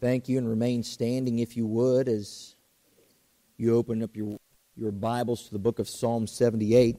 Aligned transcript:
Thank 0.00 0.30
you, 0.30 0.38
and 0.38 0.48
remain 0.48 0.82
standing 0.82 1.40
if 1.40 1.58
you 1.58 1.66
would 1.66 2.08
as 2.08 2.54
you 3.58 3.76
open 3.76 4.02
up 4.02 4.16
your, 4.16 4.38
your 4.74 4.92
Bibles 4.92 5.42
to 5.42 5.52
the 5.52 5.58
book 5.58 5.78
of 5.78 5.90
Psalm 5.90 6.26
78. 6.26 6.96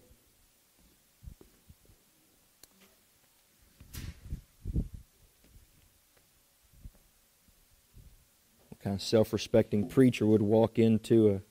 What 8.69 8.79
kind 8.83 8.95
of 8.95 9.01
self 9.01 9.33
respecting 9.33 9.89
preacher 9.89 10.27
would 10.27 10.43
walk 10.43 10.77
into 10.77 11.31
a 11.31 11.41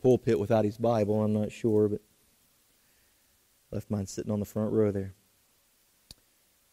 pulpit 0.00 0.40
without 0.40 0.64
his 0.64 0.78
Bible? 0.78 1.22
I'm 1.22 1.34
not 1.34 1.52
sure, 1.52 1.86
but 1.86 2.00
left 3.70 3.90
mine 3.90 4.06
sitting 4.06 4.32
on 4.32 4.40
the 4.40 4.46
front 4.46 4.72
row 4.72 4.90
there. 4.90 5.12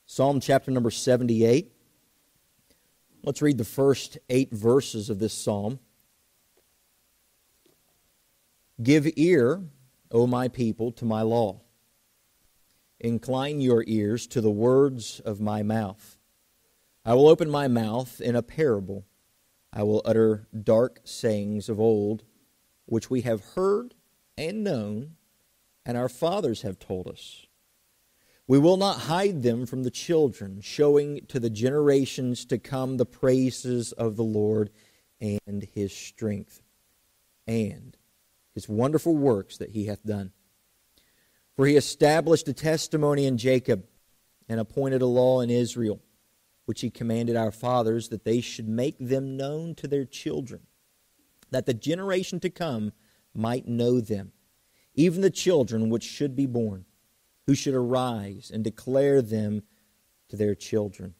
Psalm 0.06 0.40
chapter 0.40 0.72
number 0.72 0.90
78. 0.90 1.75
Let's 3.26 3.42
read 3.42 3.58
the 3.58 3.64
first 3.64 4.20
eight 4.30 4.54
verses 4.54 5.10
of 5.10 5.18
this 5.18 5.34
psalm. 5.34 5.80
Give 8.84 9.08
ear, 9.16 9.64
O 10.12 10.28
my 10.28 10.48
people, 10.48 10.92
to 10.92 11.06
my 11.06 11.24
law. 11.24 11.62
Incline 13.00 13.62
your 13.62 13.84
ears 13.88 14.28
to 14.28 14.42
the 14.42 14.52
words 14.52 15.22
of 15.22 15.42
my 15.42 15.64
mouth. 15.64 16.20
I 17.04 17.16
will 17.16 17.28
open 17.28 17.50
my 17.50 17.68
mouth 17.68 18.22
in 18.22 18.36
a 18.36 18.44
parable. 18.44 19.08
I 19.74 19.82
will 19.82 20.04
utter 20.06 20.48
dark 20.64 21.00
sayings 21.04 21.68
of 21.68 21.80
old, 21.80 22.26
which 22.86 23.10
we 23.10 23.22
have 23.22 23.54
heard 23.56 23.96
and 24.38 24.64
known, 24.64 25.16
and 25.84 25.98
our 25.98 26.10
fathers 26.10 26.62
have 26.62 26.78
told 26.78 27.08
us 27.08 27.48
we 28.48 28.60
will 28.60 28.78
not 28.78 29.02
hide 29.02 29.42
them 29.42 29.66
from 29.66 29.84
the 29.84 29.92
children, 29.92 30.62
showing 30.62 31.26
to 31.28 31.40
the 31.40 31.50
generations 31.50 32.46
to 32.46 32.60
come 32.60 32.98
the 32.98 33.06
praises 33.06 33.92
of 33.94 34.16
the 34.16 34.24
Lord 34.24 34.70
and 35.20 35.68
his 35.74 35.92
strength 35.96 36.62
and 37.48 37.98
his 38.54 38.70
wonderful 38.70 39.16
works 39.16 39.58
that 39.58 39.72
he 39.72 39.86
hath 39.86 40.04
done. 40.06 40.32
For 41.56 41.66
he 41.66 41.76
established 41.76 42.48
a 42.48 42.54
testimony 42.54 43.26
in 43.26 43.38
Jacob 43.38 43.86
and 44.48 44.60
appointed 44.60 45.02
a 45.02 45.08
law 45.08 45.42
in 45.42 45.50
Israel, 45.50 46.02
which 46.66 46.82
he 46.82 46.90
commanded 46.92 47.36
our 47.36 47.52
fathers 47.52 48.10
that 48.10 48.26
they 48.26 48.42
should 48.42 48.68
make 48.68 48.98
them 49.00 49.38
known 49.38 49.74
to 49.76 49.88
their 49.88 50.06
children, 50.06 50.62
that 51.50 51.66
the 51.66 51.74
generation 51.74 52.40
to 52.42 52.50
come 52.50 52.92
might 53.34 53.68
know 53.68 54.00
them, 54.00 54.34
even 54.94 55.22
the 55.22 55.30
children 55.32 55.90
which 55.90 56.04
should 56.04 56.36
be 56.36 56.46
born 56.46 56.86
who 57.48 57.56
should 57.56 57.74
arise 57.74 58.52
and 58.54 58.64
declare 58.64 59.22
them 59.22 59.64
to 60.30 60.36
their 60.36 60.56
children, 60.56 61.14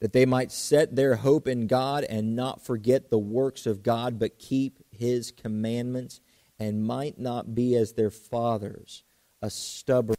that 0.00 0.12
they 0.12 0.26
might 0.26 0.52
set 0.52 0.94
their 0.94 1.16
hope 1.16 1.48
in 1.48 1.66
God 1.66 2.04
and 2.04 2.36
not 2.36 2.64
forget 2.64 3.10
the 3.10 3.18
works 3.18 3.66
of 3.66 3.82
God, 3.82 4.18
but 4.18 4.38
keep 4.38 4.78
his 4.90 5.32
commandments, 5.32 6.20
and 6.58 6.84
might 6.84 7.18
not 7.18 7.54
be 7.54 7.74
as 7.76 7.92
their 7.92 8.10
fathers, 8.10 9.02
a 9.42 9.50
stubborn 9.50 10.16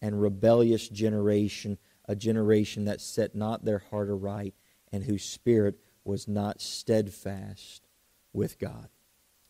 and 0.00 0.20
rebellious 0.20 0.88
generation, 0.88 1.78
a 2.06 2.14
generation 2.14 2.84
that 2.84 3.00
set 3.00 3.34
not 3.34 3.64
their 3.64 3.78
heart 3.90 4.08
aright, 4.10 4.54
and 4.92 5.04
whose 5.04 5.24
spirit 5.24 5.78
was 6.04 6.28
not 6.28 6.60
steadfast 6.60 7.86
with 8.32 8.58
God. 8.58 8.88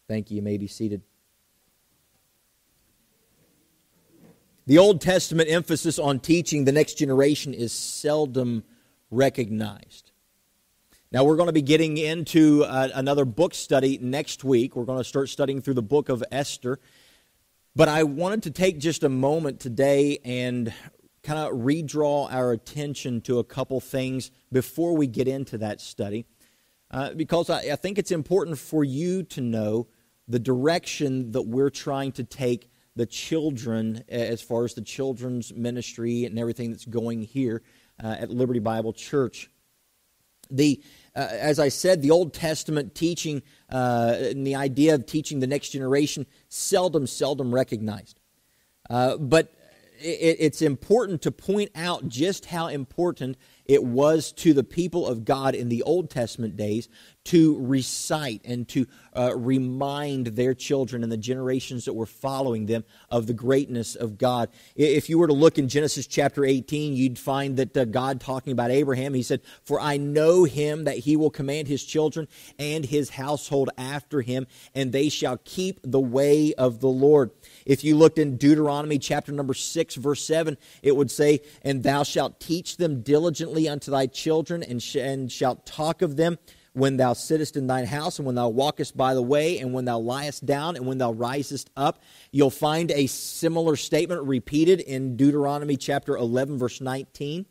Thank 0.08 0.30
you. 0.30 0.36
You 0.36 0.42
may 0.42 0.58
be 0.58 0.68
seated. 0.68 1.02
The 4.66 4.78
Old 4.78 5.02
Testament 5.02 5.50
emphasis 5.50 5.98
on 5.98 6.20
teaching 6.20 6.64
the 6.64 6.72
next 6.72 6.94
generation 6.94 7.52
is 7.52 7.70
seldom 7.70 8.64
recognized. 9.10 10.10
Now, 11.12 11.24
we're 11.24 11.36
going 11.36 11.48
to 11.48 11.52
be 11.52 11.60
getting 11.60 11.98
into 11.98 12.64
uh, 12.64 12.88
another 12.94 13.26
book 13.26 13.52
study 13.52 13.98
next 14.00 14.42
week. 14.42 14.74
We're 14.74 14.86
going 14.86 14.98
to 14.98 15.04
start 15.04 15.28
studying 15.28 15.60
through 15.60 15.74
the 15.74 15.82
book 15.82 16.08
of 16.08 16.24
Esther. 16.32 16.80
But 17.76 17.88
I 17.88 18.04
wanted 18.04 18.44
to 18.44 18.50
take 18.50 18.78
just 18.78 19.04
a 19.04 19.10
moment 19.10 19.60
today 19.60 20.18
and 20.24 20.72
kind 21.22 21.38
of 21.38 21.52
redraw 21.52 22.32
our 22.32 22.52
attention 22.52 23.20
to 23.22 23.40
a 23.40 23.44
couple 23.44 23.80
things 23.80 24.30
before 24.50 24.96
we 24.96 25.06
get 25.06 25.28
into 25.28 25.58
that 25.58 25.82
study. 25.82 26.24
Uh, 26.90 27.12
because 27.12 27.50
I, 27.50 27.72
I 27.72 27.76
think 27.76 27.98
it's 27.98 28.10
important 28.10 28.58
for 28.58 28.82
you 28.82 29.24
to 29.24 29.42
know 29.42 29.88
the 30.26 30.38
direction 30.38 31.32
that 31.32 31.42
we're 31.42 31.70
trying 31.70 32.12
to 32.12 32.24
take 32.24 32.70
the 32.96 33.06
children 33.06 34.04
as 34.08 34.40
far 34.40 34.64
as 34.64 34.74
the 34.74 34.82
children's 34.82 35.52
ministry 35.52 36.24
and 36.24 36.38
everything 36.38 36.70
that's 36.70 36.84
going 36.84 37.22
here 37.22 37.62
uh, 38.02 38.16
at 38.18 38.30
Liberty 38.30 38.60
Bible 38.60 38.92
Church. 38.92 39.50
The 40.50 40.82
uh, 41.16 41.28
as 41.30 41.58
I 41.58 41.68
said, 41.68 42.02
the 42.02 42.10
Old 42.10 42.34
Testament 42.34 42.94
teaching 42.94 43.42
uh, 43.70 44.16
and 44.18 44.46
the 44.46 44.56
idea 44.56 44.94
of 44.94 45.06
teaching 45.06 45.40
the 45.40 45.46
next 45.46 45.70
generation 45.70 46.26
seldom, 46.48 47.06
seldom 47.06 47.54
recognized. 47.54 48.18
Uh, 48.90 49.16
but 49.16 49.54
it, 50.00 50.36
it's 50.40 50.60
important 50.60 51.22
to 51.22 51.30
point 51.30 51.70
out 51.76 52.08
just 52.08 52.46
how 52.46 52.66
important 52.66 53.36
it 53.64 53.84
was 53.84 54.32
to 54.32 54.52
the 54.52 54.64
people 54.64 55.06
of 55.06 55.24
God 55.24 55.54
in 55.54 55.68
the 55.68 55.82
Old 55.84 56.10
Testament 56.10 56.56
days 56.56 56.88
to 57.24 57.58
recite 57.58 58.42
and 58.44 58.68
to 58.68 58.86
uh, 59.16 59.34
remind 59.34 60.28
their 60.28 60.52
children 60.52 61.02
and 61.02 61.10
the 61.10 61.16
generations 61.16 61.86
that 61.86 61.94
were 61.94 62.06
following 62.06 62.66
them 62.66 62.84
of 63.10 63.26
the 63.26 63.32
greatness 63.32 63.94
of 63.94 64.18
God. 64.18 64.50
If 64.76 65.08
you 65.08 65.18
were 65.18 65.26
to 65.26 65.32
look 65.32 65.58
in 65.58 65.68
Genesis 65.68 66.06
chapter 66.06 66.44
18, 66.44 66.94
you'd 66.94 67.18
find 67.18 67.56
that 67.56 67.76
uh, 67.76 67.86
God 67.86 68.20
talking 68.20 68.52
about 68.52 68.70
Abraham, 68.70 69.14
he 69.14 69.22
said, 69.22 69.40
For 69.62 69.80
I 69.80 69.96
know 69.96 70.44
him 70.44 70.84
that 70.84 70.98
he 70.98 71.16
will 71.16 71.30
command 71.30 71.66
his 71.68 71.84
children 71.84 72.28
and 72.58 72.84
his 72.84 73.10
household 73.10 73.70
after 73.78 74.20
him, 74.20 74.46
and 74.74 74.92
they 74.92 75.08
shall 75.08 75.38
keep 75.44 75.80
the 75.82 76.00
way 76.00 76.52
of 76.54 76.80
the 76.80 76.88
Lord. 76.88 77.30
If 77.64 77.84
you 77.84 77.96
looked 77.96 78.18
in 78.18 78.36
Deuteronomy 78.36 78.98
chapter 78.98 79.32
number 79.32 79.54
6, 79.54 79.94
verse 79.94 80.22
7, 80.26 80.58
it 80.82 80.94
would 80.94 81.10
say, 81.10 81.40
And 81.62 81.82
thou 81.82 82.02
shalt 82.02 82.38
teach 82.38 82.76
them 82.76 83.00
diligently 83.00 83.66
unto 83.66 83.90
thy 83.90 84.06
children, 84.08 84.62
and, 84.62 84.82
sh- 84.82 84.96
and 84.96 85.32
shalt 85.32 85.64
talk 85.64 86.02
of 86.02 86.16
them 86.16 86.38
when 86.74 86.96
thou 86.96 87.12
sittest 87.12 87.56
in 87.56 87.66
thine 87.66 87.86
house, 87.86 88.18
and 88.18 88.26
when 88.26 88.34
thou 88.34 88.48
walkest 88.48 88.96
by 88.96 89.14
the 89.14 89.22
way, 89.22 89.58
and 89.58 89.72
when 89.72 89.84
thou 89.84 89.98
liest 89.98 90.44
down, 90.44 90.76
and 90.76 90.86
when 90.86 90.98
thou 90.98 91.12
risest 91.12 91.70
up. 91.76 92.02
You'll 92.30 92.50
find 92.50 92.90
a 92.90 93.06
similar 93.06 93.76
statement 93.76 94.22
repeated 94.24 94.80
in 94.80 95.16
Deuteronomy 95.16 95.76
chapter 95.76 96.16
11, 96.16 96.58
verse 96.58 96.80
19. 96.80 97.46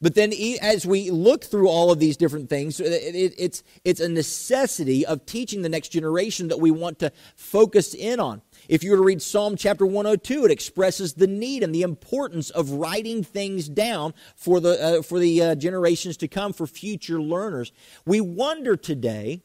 But 0.00 0.14
then, 0.14 0.32
as 0.60 0.86
we 0.86 1.10
look 1.10 1.44
through 1.44 1.68
all 1.68 1.90
of 1.90 1.98
these 1.98 2.18
different 2.18 2.50
things, 2.50 2.80
it's, 2.80 3.62
it's 3.84 4.00
a 4.00 4.08
necessity 4.08 5.06
of 5.06 5.24
teaching 5.24 5.62
the 5.62 5.70
next 5.70 5.88
generation 5.88 6.48
that 6.48 6.60
we 6.60 6.70
want 6.70 6.98
to 6.98 7.12
focus 7.34 7.94
in 7.94 8.20
on. 8.20 8.42
If 8.68 8.82
you 8.82 8.90
were 8.90 8.96
to 8.96 9.02
read 9.02 9.22
Psalm 9.22 9.56
chapter 9.56 9.86
102, 9.86 10.44
it 10.44 10.50
expresses 10.50 11.14
the 11.14 11.26
need 11.26 11.62
and 11.62 11.74
the 11.74 11.82
importance 11.82 12.50
of 12.50 12.70
writing 12.72 13.22
things 13.22 13.68
down 13.68 14.14
for 14.34 14.60
the, 14.60 14.82
uh, 14.82 15.02
for 15.02 15.18
the 15.18 15.42
uh, 15.42 15.54
generations 15.54 16.16
to 16.18 16.28
come, 16.28 16.52
for 16.52 16.66
future 16.66 17.20
learners. 17.20 17.72
We 18.04 18.20
wonder 18.20 18.76
today 18.76 19.42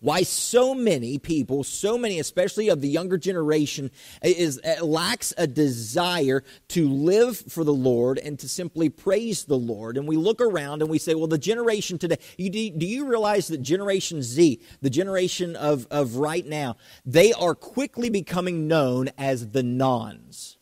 why 0.00 0.22
so 0.22 0.74
many 0.74 1.18
people 1.18 1.64
so 1.64 1.98
many 1.98 2.18
especially 2.18 2.68
of 2.68 2.80
the 2.80 2.88
younger 2.88 3.18
generation 3.18 3.90
is 4.22 4.60
uh, 4.60 4.84
lacks 4.84 5.34
a 5.36 5.46
desire 5.46 6.44
to 6.68 6.88
live 6.88 7.36
for 7.36 7.64
the 7.64 7.72
lord 7.72 8.18
and 8.18 8.38
to 8.38 8.48
simply 8.48 8.88
praise 8.88 9.44
the 9.44 9.58
lord. 9.58 9.96
And 9.96 10.06
we 10.06 10.16
look 10.16 10.40
around 10.40 10.82
and 10.82 10.90
we 10.90 10.98
say 10.98 11.14
well 11.14 11.26
the 11.26 11.38
generation 11.38 11.98
today 11.98 12.18
you, 12.36 12.50
do, 12.50 12.70
do 12.70 12.86
you 12.86 13.06
realize 13.06 13.48
that 13.48 13.62
generation 13.62 14.22
z 14.22 14.60
the 14.82 14.90
generation 14.90 15.56
of, 15.56 15.86
of 15.90 16.16
right 16.16 16.46
now 16.46 16.76
they 17.04 17.32
are 17.32 17.54
quickly 17.54 18.10
becoming 18.10 18.68
known 18.68 19.10
as 19.18 19.50
the 19.50 19.62
nones 19.62 20.57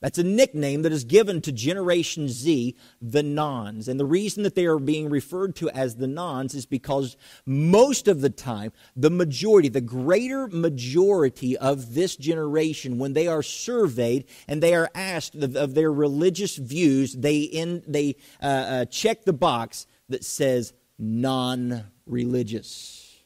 that's 0.00 0.18
a 0.18 0.24
nickname 0.24 0.80
that 0.82 0.92
is 0.92 1.04
given 1.04 1.42
to 1.42 1.52
Generation 1.52 2.28
Z, 2.28 2.74
the 3.02 3.22
nones. 3.22 3.86
And 3.86 4.00
the 4.00 4.06
reason 4.06 4.42
that 4.44 4.54
they 4.54 4.64
are 4.64 4.78
being 4.78 5.10
referred 5.10 5.54
to 5.56 5.68
as 5.70 5.96
the 5.96 6.06
nones 6.06 6.54
is 6.54 6.64
because 6.64 7.18
most 7.44 8.08
of 8.08 8.22
the 8.22 8.30
time, 8.30 8.72
the 8.96 9.10
majority, 9.10 9.68
the 9.68 9.82
greater 9.82 10.48
majority 10.48 11.54
of 11.56 11.92
this 11.94 12.16
generation, 12.16 12.98
when 12.98 13.12
they 13.12 13.28
are 13.28 13.42
surveyed 13.42 14.24
and 14.48 14.62
they 14.62 14.74
are 14.74 14.90
asked 14.94 15.34
of, 15.34 15.54
of 15.54 15.74
their 15.74 15.92
religious 15.92 16.56
views, 16.56 17.14
they, 17.14 17.40
in, 17.40 17.82
they 17.86 18.16
uh, 18.42 18.46
uh, 18.46 18.84
check 18.86 19.24
the 19.24 19.34
box 19.34 19.86
that 20.08 20.24
says 20.24 20.72
non 20.98 21.84
religious. 22.06 23.18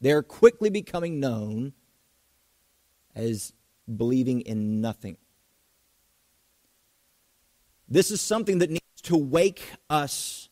They're 0.00 0.24
quickly 0.24 0.70
becoming 0.70 1.20
known 1.20 1.72
as 3.14 3.52
believing 3.96 4.40
in 4.40 4.80
nothing. 4.80 5.18
This 7.88 8.10
is 8.10 8.20
something 8.20 8.58
that 8.58 8.70
needs 8.70 9.00
to 9.02 9.16
wake 9.16 9.62
us. 9.90 10.48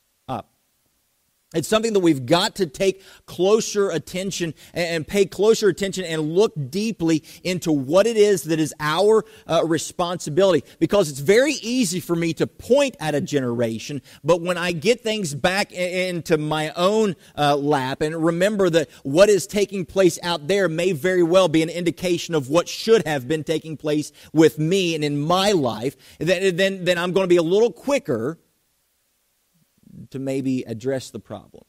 It's 1.54 1.68
something 1.68 1.92
that 1.92 2.00
we've 2.00 2.24
got 2.24 2.56
to 2.56 2.66
take 2.66 3.02
closer 3.26 3.90
attention 3.90 4.54
and 4.72 5.06
pay 5.06 5.26
closer 5.26 5.68
attention 5.68 6.04
and 6.04 6.32
look 6.32 6.52
deeply 6.70 7.22
into 7.44 7.70
what 7.72 8.06
it 8.06 8.16
is 8.16 8.44
that 8.44 8.58
is 8.58 8.74
our 8.80 9.24
uh, 9.46 9.62
responsibility. 9.64 10.64
Because 10.78 11.10
it's 11.10 11.20
very 11.20 11.54
easy 11.62 12.00
for 12.00 12.16
me 12.16 12.32
to 12.34 12.46
point 12.46 12.96
at 13.00 13.14
a 13.14 13.20
generation, 13.20 14.02
but 14.24 14.40
when 14.40 14.56
I 14.56 14.72
get 14.72 15.02
things 15.02 15.34
back 15.34 15.72
into 15.72 16.38
my 16.38 16.70
own 16.70 17.16
uh, 17.36 17.56
lap 17.56 18.00
and 18.00 18.24
remember 18.24 18.70
that 18.70 18.90
what 19.02 19.28
is 19.28 19.46
taking 19.46 19.84
place 19.84 20.18
out 20.22 20.48
there 20.48 20.68
may 20.68 20.92
very 20.92 21.22
well 21.22 21.48
be 21.48 21.62
an 21.62 21.68
indication 21.68 22.34
of 22.34 22.48
what 22.48 22.68
should 22.68 23.06
have 23.06 23.28
been 23.28 23.44
taking 23.44 23.76
place 23.76 24.12
with 24.32 24.58
me 24.58 24.94
and 24.94 25.04
in 25.04 25.20
my 25.20 25.52
life, 25.52 25.96
then, 26.18 26.56
then, 26.56 26.84
then 26.84 26.98
I'm 26.98 27.12
going 27.12 27.24
to 27.24 27.28
be 27.28 27.36
a 27.36 27.42
little 27.42 27.72
quicker 27.72 28.38
to 30.10 30.18
maybe 30.18 30.62
address 30.62 31.10
the 31.10 31.20
problem. 31.20 31.64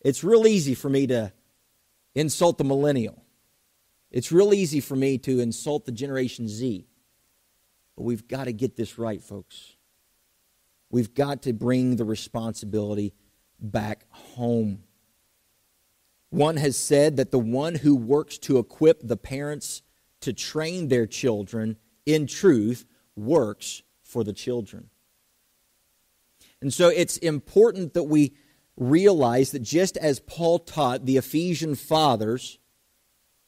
It's 0.00 0.24
real 0.24 0.46
easy 0.46 0.74
for 0.74 0.88
me 0.88 1.06
to 1.08 1.32
insult 2.14 2.58
the 2.58 2.64
millennial. 2.64 3.22
It's 4.10 4.32
real 4.32 4.52
easy 4.52 4.80
for 4.80 4.96
me 4.96 5.18
to 5.18 5.40
insult 5.40 5.84
the 5.84 5.92
Generation 5.92 6.48
Z. 6.48 6.86
But 7.96 8.02
we've 8.02 8.26
got 8.26 8.44
to 8.44 8.52
get 8.52 8.76
this 8.76 8.98
right, 8.98 9.22
folks. 9.22 9.76
We've 10.90 11.14
got 11.14 11.42
to 11.42 11.52
bring 11.52 11.96
the 11.96 12.04
responsibility 12.04 13.14
back 13.60 14.06
home. 14.10 14.82
One 16.30 16.56
has 16.56 16.76
said 16.76 17.16
that 17.16 17.30
the 17.30 17.38
one 17.38 17.76
who 17.76 17.94
works 17.94 18.38
to 18.38 18.58
equip 18.58 19.06
the 19.06 19.16
parents 19.16 19.82
to 20.20 20.32
train 20.32 20.88
their 20.88 21.06
children 21.06 21.76
in 22.06 22.26
truth 22.26 22.86
works 23.16 23.82
for 24.02 24.24
the 24.24 24.32
children. 24.32 24.90
And 26.60 26.72
so 26.72 26.88
it's 26.88 27.16
important 27.18 27.94
that 27.94 28.04
we 28.04 28.34
realize 28.76 29.50
that 29.52 29.62
just 29.62 29.96
as 29.96 30.20
Paul 30.20 30.58
taught 30.58 31.06
the 31.06 31.16
Ephesian 31.16 31.74
fathers 31.74 32.58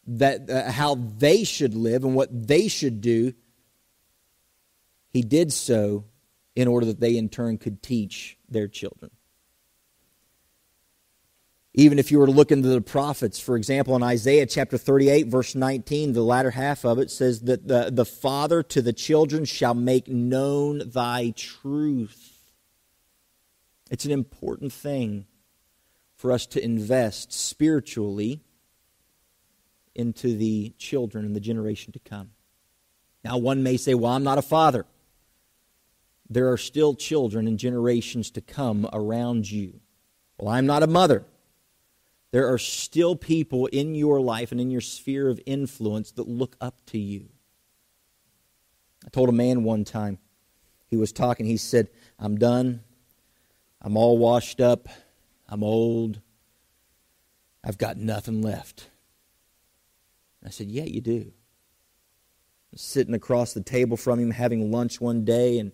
that 0.06 0.50
uh, 0.50 0.70
how 0.70 0.96
they 0.96 1.44
should 1.44 1.74
live 1.74 2.04
and 2.04 2.14
what 2.14 2.28
they 2.48 2.68
should 2.68 3.00
do, 3.00 3.32
he 5.10 5.22
did 5.22 5.52
so 5.52 6.04
in 6.56 6.68
order 6.68 6.86
that 6.86 7.00
they 7.00 7.16
in 7.16 7.28
turn 7.28 7.58
could 7.58 7.82
teach 7.82 8.36
their 8.48 8.68
children. 8.68 9.10
Even 11.74 11.98
if 11.98 12.10
you 12.10 12.18
were 12.18 12.26
to 12.26 12.32
look 12.32 12.52
into 12.52 12.68
the 12.68 12.82
prophets, 12.82 13.40
for 13.40 13.56
example, 13.56 13.96
in 13.96 14.02
Isaiah 14.02 14.44
chapter 14.44 14.76
38, 14.76 15.28
verse 15.28 15.54
19, 15.54 16.12
the 16.12 16.20
latter 16.20 16.50
half 16.50 16.84
of 16.84 16.98
it 16.98 17.10
says 17.10 17.42
that 17.42 17.66
the, 17.66 17.88
the 17.90 18.04
father 18.04 18.62
to 18.64 18.82
the 18.82 18.92
children 18.92 19.46
shall 19.46 19.72
make 19.72 20.06
known 20.06 20.82
thy 20.90 21.32
truth. 21.34 22.31
It's 23.92 24.06
an 24.06 24.10
important 24.10 24.72
thing 24.72 25.26
for 26.16 26.32
us 26.32 26.46
to 26.46 26.64
invest 26.64 27.30
spiritually 27.30 28.40
into 29.94 30.34
the 30.34 30.72
children 30.78 31.26
and 31.26 31.36
the 31.36 31.40
generation 31.40 31.92
to 31.92 31.98
come. 31.98 32.30
Now, 33.22 33.36
one 33.36 33.62
may 33.62 33.76
say, 33.76 33.92
Well, 33.92 34.12
I'm 34.12 34.24
not 34.24 34.38
a 34.38 34.42
father. 34.42 34.86
There 36.30 36.50
are 36.50 36.56
still 36.56 36.94
children 36.94 37.46
and 37.46 37.58
generations 37.58 38.30
to 38.30 38.40
come 38.40 38.88
around 38.94 39.50
you. 39.50 39.80
Well, 40.38 40.48
I'm 40.48 40.64
not 40.64 40.82
a 40.82 40.86
mother. 40.86 41.26
There 42.30 42.50
are 42.50 42.56
still 42.56 43.14
people 43.14 43.66
in 43.66 43.94
your 43.94 44.22
life 44.22 44.52
and 44.52 44.60
in 44.60 44.70
your 44.70 44.80
sphere 44.80 45.28
of 45.28 45.38
influence 45.44 46.12
that 46.12 46.26
look 46.26 46.56
up 46.62 46.76
to 46.86 46.98
you. 46.98 47.28
I 49.04 49.10
told 49.10 49.28
a 49.28 49.32
man 49.32 49.64
one 49.64 49.84
time, 49.84 50.18
he 50.86 50.96
was 50.96 51.12
talking, 51.12 51.44
he 51.44 51.58
said, 51.58 51.90
I'm 52.18 52.38
done. 52.38 52.84
I'm 53.82 53.96
all 53.96 54.16
washed 54.16 54.60
up. 54.60 54.88
I'm 55.48 55.64
old. 55.64 56.20
I've 57.64 57.78
got 57.78 57.96
nothing 57.96 58.40
left. 58.40 58.88
I 60.44 60.50
said, 60.50 60.68
Yeah, 60.68 60.84
you 60.84 61.00
do. 61.00 61.32
sitting 62.74 63.14
across 63.14 63.52
the 63.52 63.60
table 63.60 63.96
from 63.96 64.18
him 64.18 64.30
having 64.30 64.70
lunch 64.72 65.00
one 65.00 65.24
day, 65.24 65.58
and 65.58 65.72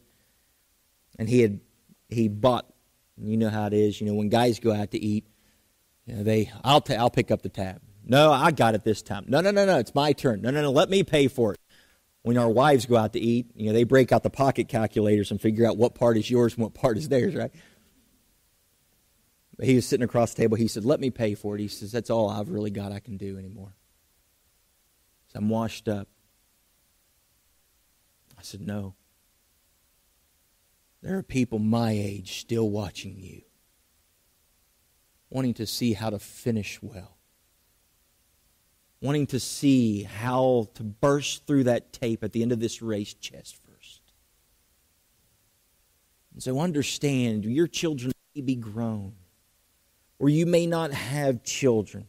and 1.18 1.28
he 1.28 1.40
had 1.40 1.60
he 2.08 2.28
bought. 2.28 2.66
You 3.20 3.36
know 3.36 3.50
how 3.50 3.66
it 3.66 3.72
is. 3.72 4.00
You 4.00 4.06
know 4.06 4.14
when 4.14 4.28
guys 4.28 4.60
go 4.60 4.72
out 4.72 4.92
to 4.92 4.98
eat, 4.98 5.26
you 6.06 6.16
know 6.16 6.22
they 6.22 6.50
I'll 6.64 6.82
I'll 6.98 7.10
pick 7.10 7.30
up 7.30 7.42
the 7.42 7.48
tab. 7.48 7.80
No, 8.04 8.32
I 8.32 8.52
got 8.52 8.74
it 8.74 8.84
this 8.84 9.02
time. 9.02 9.26
No, 9.28 9.40
no, 9.40 9.50
no, 9.50 9.66
no. 9.66 9.78
It's 9.78 9.94
my 9.94 10.12
turn. 10.12 10.40
No, 10.40 10.50
no, 10.50 10.62
no. 10.62 10.70
Let 10.70 10.88
me 10.88 11.02
pay 11.02 11.28
for 11.28 11.52
it. 11.52 11.60
When 12.22 12.38
our 12.38 12.48
wives 12.48 12.86
go 12.86 12.96
out 12.96 13.12
to 13.14 13.20
eat, 13.20 13.50
you 13.54 13.66
know 13.66 13.72
they 13.72 13.84
break 13.84 14.12
out 14.12 14.22
the 14.22 14.30
pocket 14.30 14.68
calculators 14.68 15.30
and 15.30 15.40
figure 15.40 15.66
out 15.66 15.76
what 15.76 15.94
part 15.94 16.16
is 16.16 16.30
yours 16.30 16.54
and 16.54 16.62
what 16.62 16.74
part 16.74 16.96
is 16.96 17.08
theirs, 17.08 17.34
right? 17.34 17.52
He 19.60 19.74
was 19.74 19.86
sitting 19.86 20.04
across 20.04 20.34
the 20.34 20.42
table. 20.42 20.56
He 20.56 20.68
said, 20.68 20.84
Let 20.84 21.00
me 21.00 21.10
pay 21.10 21.34
for 21.34 21.56
it. 21.56 21.60
He 21.60 21.68
says, 21.68 21.90
That's 21.90 22.10
all 22.10 22.30
I've 22.30 22.50
really 22.50 22.70
got 22.70 22.92
I 22.92 23.00
can 23.00 23.16
do 23.16 23.38
anymore. 23.38 23.74
So 25.28 25.38
I'm 25.38 25.48
washed 25.48 25.88
up. 25.88 26.08
I 28.38 28.42
said, 28.42 28.60
No. 28.60 28.94
There 31.02 31.16
are 31.16 31.22
people 31.22 31.58
my 31.58 31.92
age 31.92 32.40
still 32.40 32.70
watching 32.70 33.18
you, 33.18 33.42
wanting 35.30 35.54
to 35.54 35.66
see 35.66 35.92
how 35.92 36.10
to 36.10 36.18
finish 36.18 36.80
well, 36.82 37.16
wanting 39.00 39.26
to 39.28 39.38
see 39.38 40.02
how 40.02 40.68
to 40.74 40.82
burst 40.82 41.46
through 41.46 41.64
that 41.64 41.92
tape 41.92 42.24
at 42.24 42.32
the 42.32 42.42
end 42.42 42.50
of 42.50 42.58
this 42.58 42.82
race 42.82 43.14
chest 43.14 43.58
first. 43.64 44.02
And 46.32 46.42
so 46.42 46.60
understand 46.60 47.44
your 47.44 47.68
children 47.68 48.12
may 48.34 48.42
be 48.42 48.56
grown 48.56 49.14
or 50.18 50.28
you 50.28 50.46
may 50.46 50.66
not 50.66 50.92
have 50.92 51.42
children, 51.42 52.06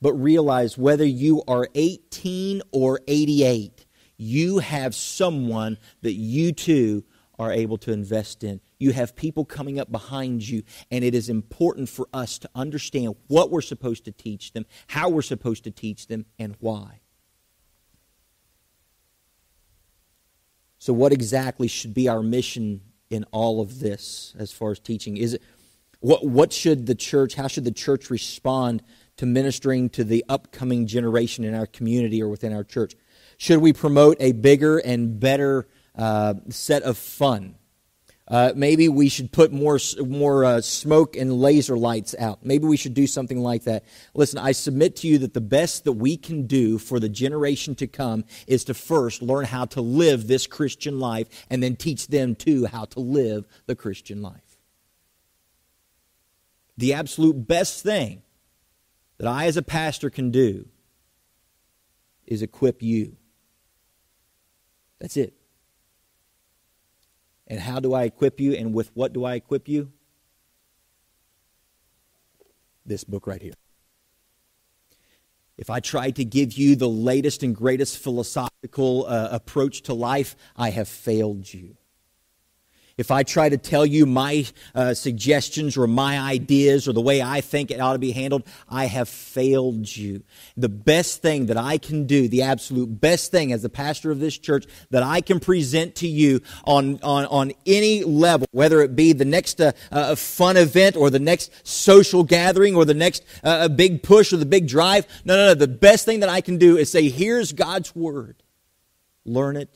but 0.00 0.12
realize 0.14 0.76
whether 0.76 1.04
you 1.04 1.42
are 1.48 1.68
18 1.74 2.62
or 2.72 3.00
88, 3.06 3.86
you 4.16 4.58
have 4.58 4.94
someone 4.94 5.78
that 6.02 6.12
you 6.12 6.52
too 6.52 7.04
are 7.38 7.52
able 7.52 7.78
to 7.78 7.92
invest 7.92 8.44
in. 8.44 8.60
You 8.78 8.92
have 8.92 9.16
people 9.16 9.44
coming 9.44 9.80
up 9.80 9.90
behind 9.90 10.46
you, 10.46 10.62
and 10.90 11.02
it 11.04 11.14
is 11.14 11.28
important 11.28 11.88
for 11.88 12.06
us 12.12 12.38
to 12.38 12.50
understand 12.54 13.16
what 13.28 13.50
we're 13.50 13.62
supposed 13.62 14.04
to 14.04 14.12
teach 14.12 14.52
them, 14.52 14.66
how 14.88 15.08
we're 15.08 15.22
supposed 15.22 15.64
to 15.64 15.70
teach 15.70 16.06
them, 16.06 16.26
and 16.38 16.56
why. 16.60 17.00
So, 20.78 20.92
what 20.92 21.12
exactly 21.12 21.68
should 21.68 21.94
be 21.94 22.08
our 22.08 22.22
mission 22.22 22.80
in 23.08 23.24
all 23.30 23.60
of 23.60 23.78
this 23.78 24.34
as 24.36 24.52
far 24.52 24.72
as 24.72 24.80
teaching? 24.80 25.16
Is 25.16 25.34
it 25.34 25.42
what, 26.02 26.26
what 26.26 26.52
should 26.52 26.86
the 26.86 26.96
church, 26.96 27.34
how 27.36 27.46
should 27.46 27.64
the 27.64 27.70
church 27.70 28.10
respond 28.10 28.82
to 29.16 29.24
ministering 29.24 29.88
to 29.90 30.02
the 30.02 30.24
upcoming 30.28 30.86
generation 30.86 31.44
in 31.44 31.54
our 31.54 31.66
community 31.66 32.20
or 32.20 32.28
within 32.28 32.52
our 32.52 32.64
church? 32.64 32.96
Should 33.38 33.60
we 33.60 33.72
promote 33.72 34.16
a 34.18 34.32
bigger 34.32 34.78
and 34.78 35.18
better 35.20 35.68
uh, 35.96 36.34
set 36.48 36.82
of 36.82 36.98
fun? 36.98 37.54
Uh, 38.26 38.52
maybe 38.56 38.88
we 38.88 39.08
should 39.08 39.30
put 39.30 39.52
more 39.52 39.78
more 40.04 40.44
uh, 40.44 40.60
smoke 40.60 41.16
and 41.16 41.32
laser 41.32 41.76
lights 41.76 42.14
out. 42.18 42.44
Maybe 42.44 42.66
we 42.66 42.76
should 42.76 42.94
do 42.94 43.06
something 43.06 43.40
like 43.40 43.64
that. 43.64 43.84
Listen, 44.14 44.38
I 44.38 44.52
submit 44.52 44.96
to 44.96 45.08
you 45.08 45.18
that 45.18 45.34
the 45.34 45.40
best 45.40 45.84
that 45.84 45.92
we 45.92 46.16
can 46.16 46.46
do 46.46 46.78
for 46.78 46.98
the 46.98 47.08
generation 47.08 47.74
to 47.76 47.86
come 47.86 48.24
is 48.46 48.64
to 48.64 48.74
first 48.74 49.22
learn 49.22 49.44
how 49.44 49.66
to 49.66 49.80
live 49.80 50.28
this 50.28 50.46
Christian 50.46 50.98
life 50.98 51.28
and 51.50 51.62
then 51.62 51.76
teach 51.76 52.06
them 52.06 52.34
too 52.34 52.66
how 52.66 52.86
to 52.86 53.00
live 53.00 53.46
the 53.66 53.76
Christian 53.76 54.22
life 54.22 54.51
the 56.76 56.94
absolute 56.94 57.46
best 57.46 57.82
thing 57.82 58.22
that 59.18 59.26
I, 59.26 59.46
as 59.46 59.56
a 59.56 59.62
pastor, 59.62 60.10
can 60.10 60.30
do 60.30 60.66
is 62.26 62.42
equip 62.42 62.82
you. 62.82 63.16
That's 64.98 65.16
it. 65.16 65.34
And 67.46 67.60
how 67.60 67.80
do 67.80 67.92
I 67.92 68.04
equip 68.04 68.40
you, 68.40 68.52
and 68.54 68.72
with 68.72 68.90
what 68.94 69.12
do 69.12 69.24
I 69.24 69.34
equip 69.34 69.68
you? 69.68 69.92
This 72.86 73.04
book 73.04 73.26
right 73.26 73.42
here. 73.42 73.54
If 75.58 75.68
I 75.68 75.80
tried 75.80 76.16
to 76.16 76.24
give 76.24 76.54
you 76.54 76.74
the 76.74 76.88
latest 76.88 77.42
and 77.42 77.54
greatest 77.54 77.98
philosophical 77.98 79.06
uh, 79.06 79.28
approach 79.30 79.82
to 79.82 79.94
life, 79.94 80.34
I 80.56 80.70
have 80.70 80.88
failed 80.88 81.52
you 81.52 81.76
if 82.96 83.10
I 83.10 83.22
try 83.22 83.48
to 83.48 83.56
tell 83.56 83.86
you 83.86 84.06
my 84.06 84.46
uh, 84.74 84.94
suggestions 84.94 85.76
or 85.76 85.86
my 85.86 86.18
ideas 86.18 86.86
or 86.86 86.92
the 86.92 87.00
way 87.00 87.22
I 87.22 87.40
think 87.40 87.70
it 87.70 87.80
ought 87.80 87.94
to 87.94 87.98
be 87.98 88.12
handled, 88.12 88.44
I 88.68 88.86
have 88.86 89.08
failed 89.08 89.94
you. 89.96 90.22
The 90.56 90.68
best 90.68 91.22
thing 91.22 91.46
that 91.46 91.56
I 91.56 91.78
can 91.78 92.06
do, 92.06 92.28
the 92.28 92.42
absolute 92.42 93.00
best 93.00 93.30
thing 93.30 93.52
as 93.52 93.62
the 93.62 93.68
pastor 93.68 94.10
of 94.10 94.20
this 94.20 94.36
church 94.36 94.66
that 94.90 95.02
I 95.02 95.20
can 95.20 95.40
present 95.40 95.94
to 95.96 96.08
you 96.08 96.40
on, 96.64 97.00
on, 97.02 97.26
on 97.26 97.52
any 97.66 98.04
level, 98.04 98.46
whether 98.52 98.82
it 98.82 98.94
be 98.94 99.12
the 99.12 99.24
next 99.24 99.60
uh, 99.60 99.72
uh, 99.90 100.14
fun 100.14 100.56
event 100.56 100.96
or 100.96 101.10
the 101.10 101.18
next 101.18 101.50
social 101.66 102.24
gathering 102.24 102.74
or 102.74 102.84
the 102.84 102.94
next 102.94 103.24
uh, 103.42 103.68
big 103.68 104.02
push 104.02 104.32
or 104.32 104.36
the 104.36 104.46
big 104.46 104.68
drive, 104.68 105.06
no, 105.24 105.36
no, 105.36 105.46
no. 105.48 105.54
The 105.54 105.68
best 105.68 106.04
thing 106.04 106.20
that 106.20 106.28
I 106.28 106.40
can 106.40 106.58
do 106.58 106.76
is 106.76 106.90
say, 106.90 107.08
here's 107.08 107.52
God's 107.52 107.94
word. 107.94 108.42
Learn 109.24 109.56
it, 109.56 109.68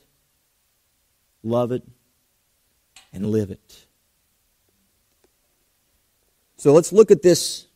love 1.43 1.71
it, 1.71 1.85
and 3.17 3.27
live 3.31 3.51
it. 3.51 3.87
So 6.57 6.73
let's 6.73 6.93
look 6.93 7.11
at 7.11 7.23
this 7.23 7.67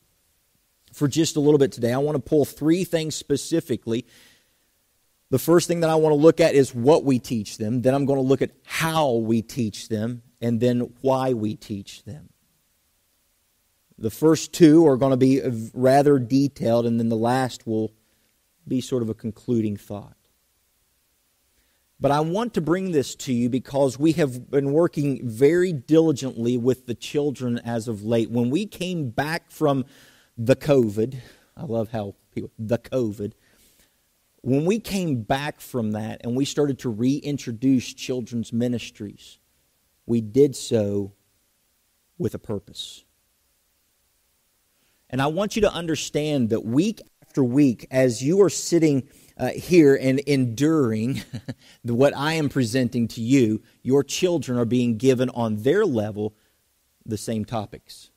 for 0.92 1.08
just 1.08 1.36
a 1.36 1.40
little 1.40 1.58
bit 1.58 1.72
today. 1.72 1.92
I 1.92 1.98
want 1.98 2.16
to 2.16 2.22
pull 2.22 2.44
three 2.44 2.84
things 2.84 3.14
specifically. 3.14 4.06
The 5.30 5.38
first 5.38 5.66
thing 5.66 5.80
that 5.80 5.90
I 5.90 5.94
want 5.94 6.12
to 6.12 6.20
look 6.20 6.40
at 6.40 6.54
is 6.54 6.74
what 6.74 7.04
we 7.04 7.18
teach 7.18 7.56
them. 7.56 7.82
Then 7.82 7.94
I'm 7.94 8.04
going 8.04 8.18
to 8.18 8.26
look 8.26 8.42
at 8.42 8.50
how 8.64 9.14
we 9.14 9.42
teach 9.42 9.88
them, 9.88 10.22
and 10.40 10.60
then 10.60 10.92
why 11.00 11.32
we 11.32 11.56
teach 11.56 12.04
them. 12.04 12.28
The 13.96 14.10
first 14.10 14.52
two 14.52 14.86
are 14.86 14.96
going 14.96 15.12
to 15.12 15.16
be 15.16 15.40
rather 15.72 16.18
detailed, 16.18 16.86
and 16.86 16.98
then 16.98 17.08
the 17.08 17.16
last 17.16 17.66
will 17.66 17.92
be 18.66 18.80
sort 18.80 19.02
of 19.02 19.08
a 19.08 19.14
concluding 19.14 19.76
thought. 19.76 20.16
But 22.00 22.10
I 22.10 22.20
want 22.20 22.54
to 22.54 22.62
bring 22.62 22.92
this 22.92 23.14
to 23.16 23.32
you 23.32 23.50
because 23.50 23.98
we 23.98 24.12
have 24.12 24.50
been 24.50 24.72
working 24.72 25.28
very 25.28 25.72
diligently 25.72 26.56
with 26.56 26.86
the 26.86 26.94
children 26.94 27.58
as 27.58 27.88
of 27.88 28.02
late. 28.02 28.30
When 28.30 28.48
we 28.48 28.64
came 28.64 29.10
back 29.10 29.50
from 29.50 29.84
the 30.38 30.56
COVID, 30.56 31.18
I 31.58 31.64
love 31.64 31.90
how 31.90 32.14
people, 32.34 32.50
the 32.58 32.78
COVID, 32.78 33.32
when 34.40 34.64
we 34.64 34.80
came 34.80 35.22
back 35.22 35.60
from 35.60 35.92
that 35.92 36.22
and 36.24 36.34
we 36.34 36.46
started 36.46 36.78
to 36.78 36.88
reintroduce 36.88 37.92
children's 37.92 38.50
ministries, 38.50 39.38
we 40.06 40.22
did 40.22 40.56
so 40.56 41.12
with 42.16 42.34
a 42.34 42.38
purpose. 42.38 43.04
And 45.10 45.20
I 45.20 45.26
want 45.26 45.54
you 45.54 45.62
to 45.62 45.72
understand 45.72 46.48
that 46.48 46.64
week 46.64 47.02
after 47.30 47.44
week, 47.44 47.86
as 47.92 48.24
you 48.24 48.42
are 48.42 48.50
sitting 48.50 49.08
uh, 49.36 49.50
here 49.50 49.94
and 49.94 50.18
enduring 50.18 51.22
what 51.84 52.12
I 52.16 52.32
am 52.32 52.48
presenting 52.48 53.06
to 53.06 53.20
you, 53.20 53.62
your 53.84 54.02
children 54.02 54.58
are 54.58 54.64
being 54.64 54.96
given 54.96 55.30
on 55.30 55.62
their 55.62 55.86
level 55.86 56.34
the 57.06 57.16
same 57.16 57.44
topics. 57.44 58.09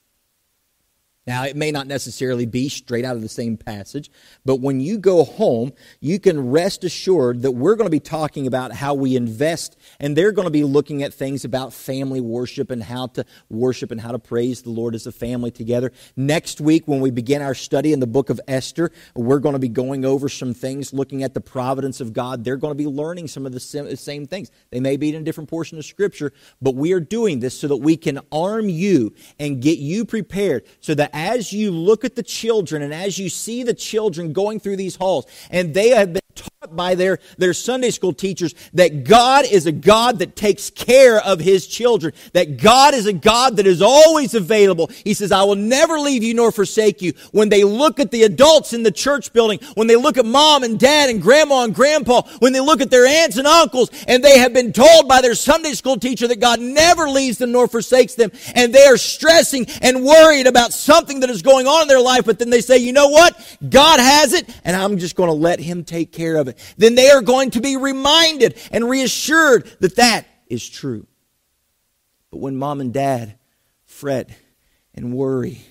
Now, 1.25 1.45
it 1.45 1.55
may 1.55 1.71
not 1.71 1.87
necessarily 1.87 2.45
be 2.45 2.67
straight 2.67 3.05
out 3.05 3.15
of 3.15 3.21
the 3.21 3.29
same 3.29 3.55
passage, 3.55 4.11
but 4.43 4.57
when 4.57 4.81
you 4.81 4.97
go 4.97 5.23
home, 5.23 5.71
you 6.01 6.19
can 6.19 6.51
rest 6.51 6.83
assured 6.83 7.43
that 7.43 7.51
we're 7.51 7.75
going 7.75 7.87
to 7.87 7.91
be 7.91 8.01
talking 8.01 8.45
about 8.45 8.73
how 8.73 8.93
we 8.93 9.15
invest, 9.15 9.77
and 10.01 10.17
they're 10.17 10.33
going 10.33 10.47
to 10.47 10.51
be 10.51 10.65
looking 10.65 11.01
at 11.01 11.13
things 11.13 11.45
about 11.45 11.71
family 11.71 12.19
worship 12.19 12.71
and 12.71 12.83
how 12.83 13.07
to 13.07 13.25
worship 13.49 13.89
and 13.89 14.01
how 14.01 14.11
to 14.11 14.19
praise 14.19 14.63
the 14.63 14.69
Lord 14.69 14.95
as 14.95 15.07
a 15.07 15.13
family 15.13 15.49
together. 15.49 15.93
Next 16.17 16.59
week, 16.59 16.89
when 16.89 16.99
we 16.99 17.09
begin 17.09 17.41
our 17.41 17.55
study 17.55 17.93
in 17.93 18.01
the 18.01 18.07
book 18.07 18.29
of 18.29 18.41
Esther, 18.45 18.91
we're 19.15 19.39
going 19.39 19.53
to 19.53 19.59
be 19.59 19.69
going 19.69 20.03
over 20.03 20.27
some 20.27 20.53
things 20.53 20.91
looking 20.91 21.23
at 21.23 21.33
the 21.33 21.41
providence 21.41 22.01
of 22.01 22.11
God. 22.11 22.43
They're 22.43 22.57
going 22.57 22.71
to 22.71 22.77
be 22.77 22.87
learning 22.87 23.29
some 23.29 23.45
of 23.45 23.53
the 23.53 23.61
same 23.61 24.25
things. 24.27 24.51
They 24.71 24.81
may 24.81 24.97
be 24.97 25.15
in 25.15 25.21
a 25.21 25.23
different 25.23 25.49
portion 25.49 25.77
of 25.77 25.85
Scripture, 25.85 26.33
but 26.61 26.75
we 26.75 26.91
are 26.91 26.99
doing 26.99 27.39
this 27.39 27.57
so 27.57 27.69
that 27.69 27.77
we 27.77 27.95
can 27.95 28.19
arm 28.29 28.67
you 28.67 29.13
and 29.39 29.61
get 29.61 29.79
you 29.79 30.03
prepared 30.03 30.65
so 30.81 30.93
that 30.95 31.11
as 31.13 31.53
you 31.53 31.71
look 31.71 32.03
at 32.03 32.15
the 32.15 32.23
children 32.23 32.81
and 32.81 32.93
as 32.93 33.17
you 33.17 33.29
see 33.29 33.63
the 33.63 33.73
children 33.73 34.33
going 34.33 34.59
through 34.59 34.75
these 34.75 34.95
halls, 34.95 35.25
and 35.49 35.73
they 35.73 35.89
have 35.89 36.11
been 36.11 36.21
taught 36.35 36.52
by 36.71 36.95
their, 36.95 37.19
their 37.37 37.53
Sunday 37.53 37.89
school 37.89 38.13
teachers 38.13 38.55
that 38.73 39.03
God 39.03 39.45
is 39.45 39.65
a 39.65 39.71
God 39.71 40.19
that 40.19 40.35
takes 40.35 40.69
care 40.69 41.19
of 41.19 41.39
his 41.39 41.67
children, 41.67 42.13
that 42.33 42.57
God 42.57 42.93
is 42.93 43.05
a 43.05 43.13
God 43.13 43.57
that 43.57 43.67
is 43.67 43.81
always 43.81 44.33
available. 44.33 44.89
He 45.03 45.13
says, 45.13 45.31
I 45.31 45.43
will 45.43 45.55
never 45.55 45.99
leave 45.99 46.23
you 46.23 46.33
nor 46.33 46.51
forsake 46.51 47.01
you. 47.01 47.13
When 47.31 47.49
they 47.49 47.63
look 47.63 47.99
at 47.99 48.11
the 48.11 48.23
adults 48.23 48.73
in 48.73 48.83
the 48.83 48.91
church 48.91 49.33
building, 49.33 49.59
when 49.75 49.87
they 49.87 49.95
look 49.95 50.17
at 50.17 50.25
mom 50.25 50.63
and 50.63 50.79
dad 50.79 51.09
and 51.09 51.21
grandma 51.21 51.63
and 51.63 51.75
grandpa, 51.75 52.21
when 52.39 52.53
they 52.53 52.61
look 52.61 52.81
at 52.81 52.89
their 52.89 53.05
aunts 53.05 53.37
and 53.37 53.47
uncles, 53.47 53.89
and 54.07 54.23
they 54.23 54.39
have 54.39 54.53
been 54.53 54.71
told 54.71 55.07
by 55.07 55.21
their 55.21 55.35
Sunday 55.35 55.73
school 55.73 55.97
teacher 55.97 56.27
that 56.27 56.39
God 56.39 56.59
never 56.59 57.09
leaves 57.09 57.37
them 57.37 57.51
nor 57.51 57.67
forsakes 57.67 58.15
them, 58.15 58.31
and 58.55 58.73
they 58.73 58.85
are 58.85 58.97
stressing 58.97 59.65
and 59.81 60.03
worried 60.03 60.47
about 60.47 60.73
something 60.73 61.19
that 61.19 61.29
is 61.29 61.41
going 61.41 61.67
on 61.67 61.83
in 61.83 61.87
their 61.87 62.01
life, 62.01 62.25
but 62.25 62.39
then 62.39 62.49
they 62.49 62.61
say, 62.61 62.77
you 62.77 62.93
know 62.93 63.09
what? 63.09 63.37
God 63.69 63.99
has 63.99 64.33
it, 64.33 64.49
and 64.63 64.75
I'm 64.75 64.97
just 64.97 65.15
going 65.15 65.29
to 65.29 65.33
let 65.33 65.59
him 65.59 65.83
take 65.83 66.11
care 66.11 66.37
of 66.37 66.47
it 66.47 66.52
then 66.77 66.95
they 66.95 67.09
are 67.09 67.21
going 67.21 67.51
to 67.51 67.61
be 67.61 67.77
reminded 67.77 68.57
and 68.71 68.89
reassured 68.89 69.65
that 69.79 69.95
that 69.97 70.27
is 70.47 70.67
true. 70.67 71.07
But 72.31 72.39
when 72.39 72.55
mom 72.57 72.81
and 72.81 72.93
dad 72.93 73.37
fret 73.85 74.29
and 74.93 75.13
worry 75.13 75.61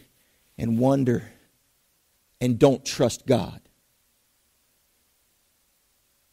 and 0.57 0.79
wonder 0.79 1.31
and 2.41 2.59
don't 2.59 2.85
trust 2.85 3.27
God, 3.27 3.61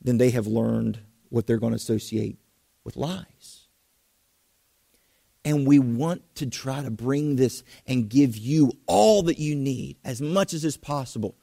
then 0.01 0.17
they 0.17 0.29
have 0.31 0.47
learned 0.47 0.99
what 1.29 1.45
they're 1.45 1.57
going 1.57 1.73
to 1.73 1.77
associate 1.77 2.37
with 2.83 2.95
lies. 2.95 3.67
And 5.45 5.67
we 5.67 5.79
want 5.79 6.35
to 6.35 6.47
try 6.47 6.83
to 6.83 6.91
bring 6.91 7.35
this 7.35 7.63
and 7.87 8.09
give 8.09 8.37
you 8.37 8.71
all 8.87 9.23
that 9.23 9.39
you 9.39 9.55
need, 9.55 9.97
as 10.03 10.21
much 10.21 10.53
as 10.53 10.65
is 10.65 10.77
possible, 10.77 11.35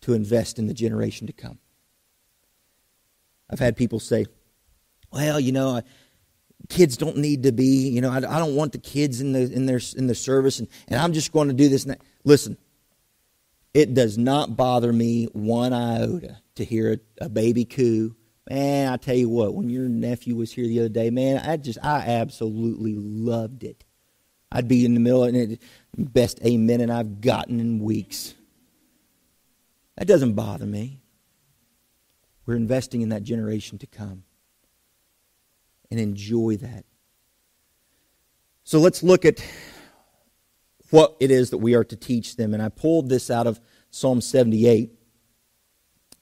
to 0.00 0.14
invest 0.14 0.58
in 0.58 0.66
the 0.66 0.74
generation 0.74 1.26
to 1.26 1.32
come. 1.32 1.58
I've 3.50 3.58
had 3.58 3.76
people 3.76 4.00
say, 4.00 4.26
well, 5.12 5.38
you 5.38 5.52
know, 5.52 5.82
kids 6.68 6.96
don't 6.96 7.18
need 7.18 7.44
to 7.44 7.52
be, 7.52 7.88
you 7.88 8.00
know, 8.00 8.10
I, 8.10 8.16
I, 8.16 8.38
don't 8.38 8.56
want 8.56 8.72
the 8.72 8.78
kids 8.78 9.20
in 9.20 9.32
the 9.32 9.52
in 9.52 9.66
their 9.66 9.80
in 9.96 10.06
the 10.06 10.14
service, 10.14 10.58
and, 10.58 10.68
and 10.88 11.00
I'm 11.00 11.12
just 11.12 11.32
going 11.32 11.48
to 11.48 11.54
do 11.54 11.68
this. 11.68 11.84
That. 11.84 12.00
Listen, 12.24 12.56
it 13.74 13.94
does 13.94 14.18
not 14.18 14.56
bother 14.56 14.92
me 14.92 15.26
one 15.32 15.72
iota 15.72 16.38
to 16.56 16.64
hear 16.64 16.94
a, 17.20 17.24
a 17.24 17.28
baby 17.28 17.64
coo. 17.64 18.16
Man, 18.48 18.92
I 18.92 18.96
tell 18.96 19.16
you 19.16 19.28
what, 19.28 19.54
when 19.54 19.68
your 19.68 19.88
nephew 19.88 20.36
was 20.36 20.52
here 20.52 20.66
the 20.66 20.80
other 20.80 20.88
day, 20.88 21.10
man, 21.10 21.38
I 21.38 21.56
just 21.56 21.78
I 21.82 21.98
absolutely 21.98 22.94
loved 22.96 23.64
it. 23.64 23.84
I'd 24.52 24.68
be 24.68 24.84
in 24.84 24.94
the 24.94 25.00
middle 25.00 25.24
of 25.24 25.34
it, 25.34 25.60
best 25.96 26.40
amen, 26.44 26.80
and 26.80 26.92
I've 26.92 27.20
gotten 27.20 27.58
in 27.60 27.80
weeks. 27.80 28.34
That 29.96 30.06
doesn't 30.06 30.34
bother 30.34 30.66
me. 30.66 31.00
We're 32.46 32.56
investing 32.56 33.02
in 33.02 33.08
that 33.10 33.24
generation 33.24 33.76
to 33.78 33.86
come 33.86 34.22
and 35.90 36.00
enjoy 36.00 36.56
that. 36.58 36.84
So 38.62 38.78
let's 38.78 39.02
look 39.02 39.24
at 39.24 39.44
what 40.90 41.16
it 41.20 41.30
is 41.30 41.50
that 41.50 41.58
we 41.58 41.74
are 41.74 41.84
to 41.84 41.96
teach 41.96 42.36
them. 42.36 42.54
And 42.54 42.62
I 42.62 42.68
pulled 42.68 43.08
this 43.08 43.30
out 43.30 43.46
of 43.46 43.60
Psalm 43.90 44.20
78. 44.20 44.92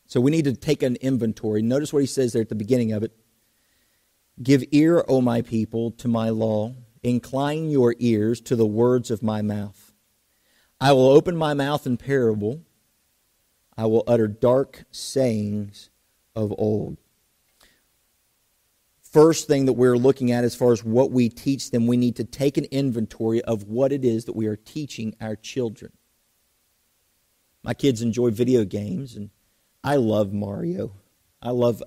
So 0.06 0.20
we 0.20 0.30
need 0.30 0.44
to 0.44 0.54
take 0.54 0.82
an 0.82 0.96
inventory. 0.96 1.62
Notice 1.62 1.92
what 1.92 2.00
he 2.00 2.06
says 2.06 2.32
there 2.32 2.42
at 2.42 2.48
the 2.48 2.54
beginning 2.54 2.92
of 2.92 3.02
it 3.02 3.12
Give 4.42 4.64
ear, 4.72 5.04
O 5.08 5.20
my 5.20 5.42
people, 5.42 5.92
to 5.92 6.08
my 6.08 6.28
law. 6.28 6.74
Incline 7.02 7.70
your 7.70 7.94
ears 7.98 8.40
to 8.42 8.56
the 8.56 8.66
words 8.66 9.10
of 9.10 9.22
my 9.22 9.42
mouth. 9.42 9.92
I 10.80 10.92
will 10.92 11.08
open 11.08 11.36
my 11.36 11.54
mouth 11.54 11.86
in 11.86 11.96
parable. 11.96 12.62
I 13.76 13.86
will 13.86 14.02
utter 14.06 14.26
dark 14.26 14.84
sayings 14.90 15.90
of 16.34 16.52
old. 16.58 16.98
First 19.00 19.46
thing 19.46 19.66
that 19.66 19.74
we're 19.74 19.96
looking 19.96 20.32
at 20.32 20.42
as 20.42 20.56
far 20.56 20.72
as 20.72 20.82
what 20.82 21.12
we 21.12 21.28
teach 21.28 21.70
them, 21.70 21.86
we 21.86 21.96
need 21.96 22.16
to 22.16 22.24
take 22.24 22.56
an 22.56 22.64
inventory 22.72 23.40
of 23.42 23.64
what 23.64 23.92
it 23.92 24.04
is 24.04 24.24
that 24.24 24.34
we 24.34 24.46
are 24.46 24.56
teaching 24.56 25.14
our 25.20 25.36
children. 25.36 25.92
My 27.62 27.74
kids 27.74 28.02
enjoy 28.02 28.30
video 28.30 28.64
games, 28.64 29.14
and 29.14 29.30
I 29.84 29.96
love 29.96 30.32
Mario. 30.32 30.96
I 31.40 31.50
love 31.50 31.82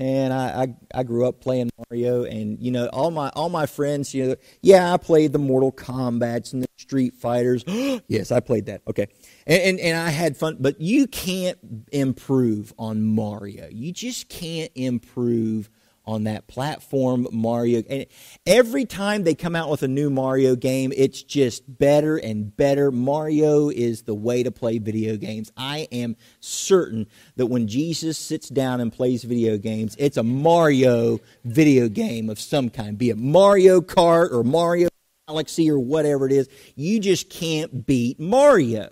and 0.00 0.32
I, 0.32 0.62
I, 0.62 1.00
I 1.00 1.02
grew 1.02 1.28
up 1.28 1.42
playing 1.42 1.70
Mario, 1.76 2.24
and 2.24 2.58
you 2.58 2.70
know 2.70 2.86
all 2.86 3.10
my 3.10 3.28
all 3.36 3.50
my 3.50 3.66
friends, 3.66 4.14
you 4.14 4.28
know, 4.28 4.36
yeah, 4.62 4.92
I 4.92 4.96
played 4.96 5.32
the 5.32 5.38
Mortal 5.38 5.70
Kombat's 5.70 6.54
and 6.54 6.62
the 6.62 6.68
Street 6.78 7.14
Fighters. 7.14 7.64
yes, 8.08 8.32
I 8.32 8.40
played 8.40 8.66
that. 8.66 8.80
Okay, 8.88 9.08
and, 9.46 9.62
and 9.62 9.80
and 9.80 9.98
I 9.98 10.08
had 10.08 10.38
fun, 10.38 10.56
but 10.58 10.80
you 10.80 11.06
can't 11.06 11.58
improve 11.92 12.72
on 12.78 13.04
Mario. 13.04 13.68
You 13.70 13.92
just 13.92 14.30
can't 14.30 14.72
improve 14.74 15.68
on 16.10 16.24
that 16.24 16.48
platform 16.48 17.26
Mario. 17.30 17.82
And 17.88 18.06
every 18.44 18.84
time 18.84 19.22
they 19.22 19.34
come 19.34 19.54
out 19.54 19.70
with 19.70 19.82
a 19.82 19.88
new 19.88 20.10
Mario 20.10 20.56
game, 20.56 20.92
it's 20.96 21.22
just 21.22 21.62
better 21.78 22.16
and 22.16 22.54
better. 22.56 22.90
Mario 22.90 23.68
is 23.70 24.02
the 24.02 24.14
way 24.14 24.42
to 24.42 24.50
play 24.50 24.78
video 24.78 25.16
games. 25.16 25.52
I 25.56 25.86
am 25.92 26.16
certain 26.40 27.06
that 27.36 27.46
when 27.46 27.68
Jesus 27.68 28.18
sits 28.18 28.48
down 28.48 28.80
and 28.80 28.92
plays 28.92 29.22
video 29.22 29.56
games, 29.56 29.94
it's 29.98 30.16
a 30.16 30.22
Mario 30.22 31.20
video 31.44 31.88
game 31.88 32.28
of 32.28 32.40
some 32.40 32.70
kind, 32.70 32.98
be 32.98 33.10
it 33.10 33.18
Mario 33.18 33.80
Kart 33.80 34.32
or 34.32 34.42
Mario 34.42 34.88
Galaxy 35.28 35.70
or 35.70 35.78
whatever 35.78 36.26
it 36.26 36.32
is. 36.32 36.48
You 36.74 36.98
just 36.98 37.30
can't 37.30 37.86
beat 37.86 38.18
Mario. 38.18 38.90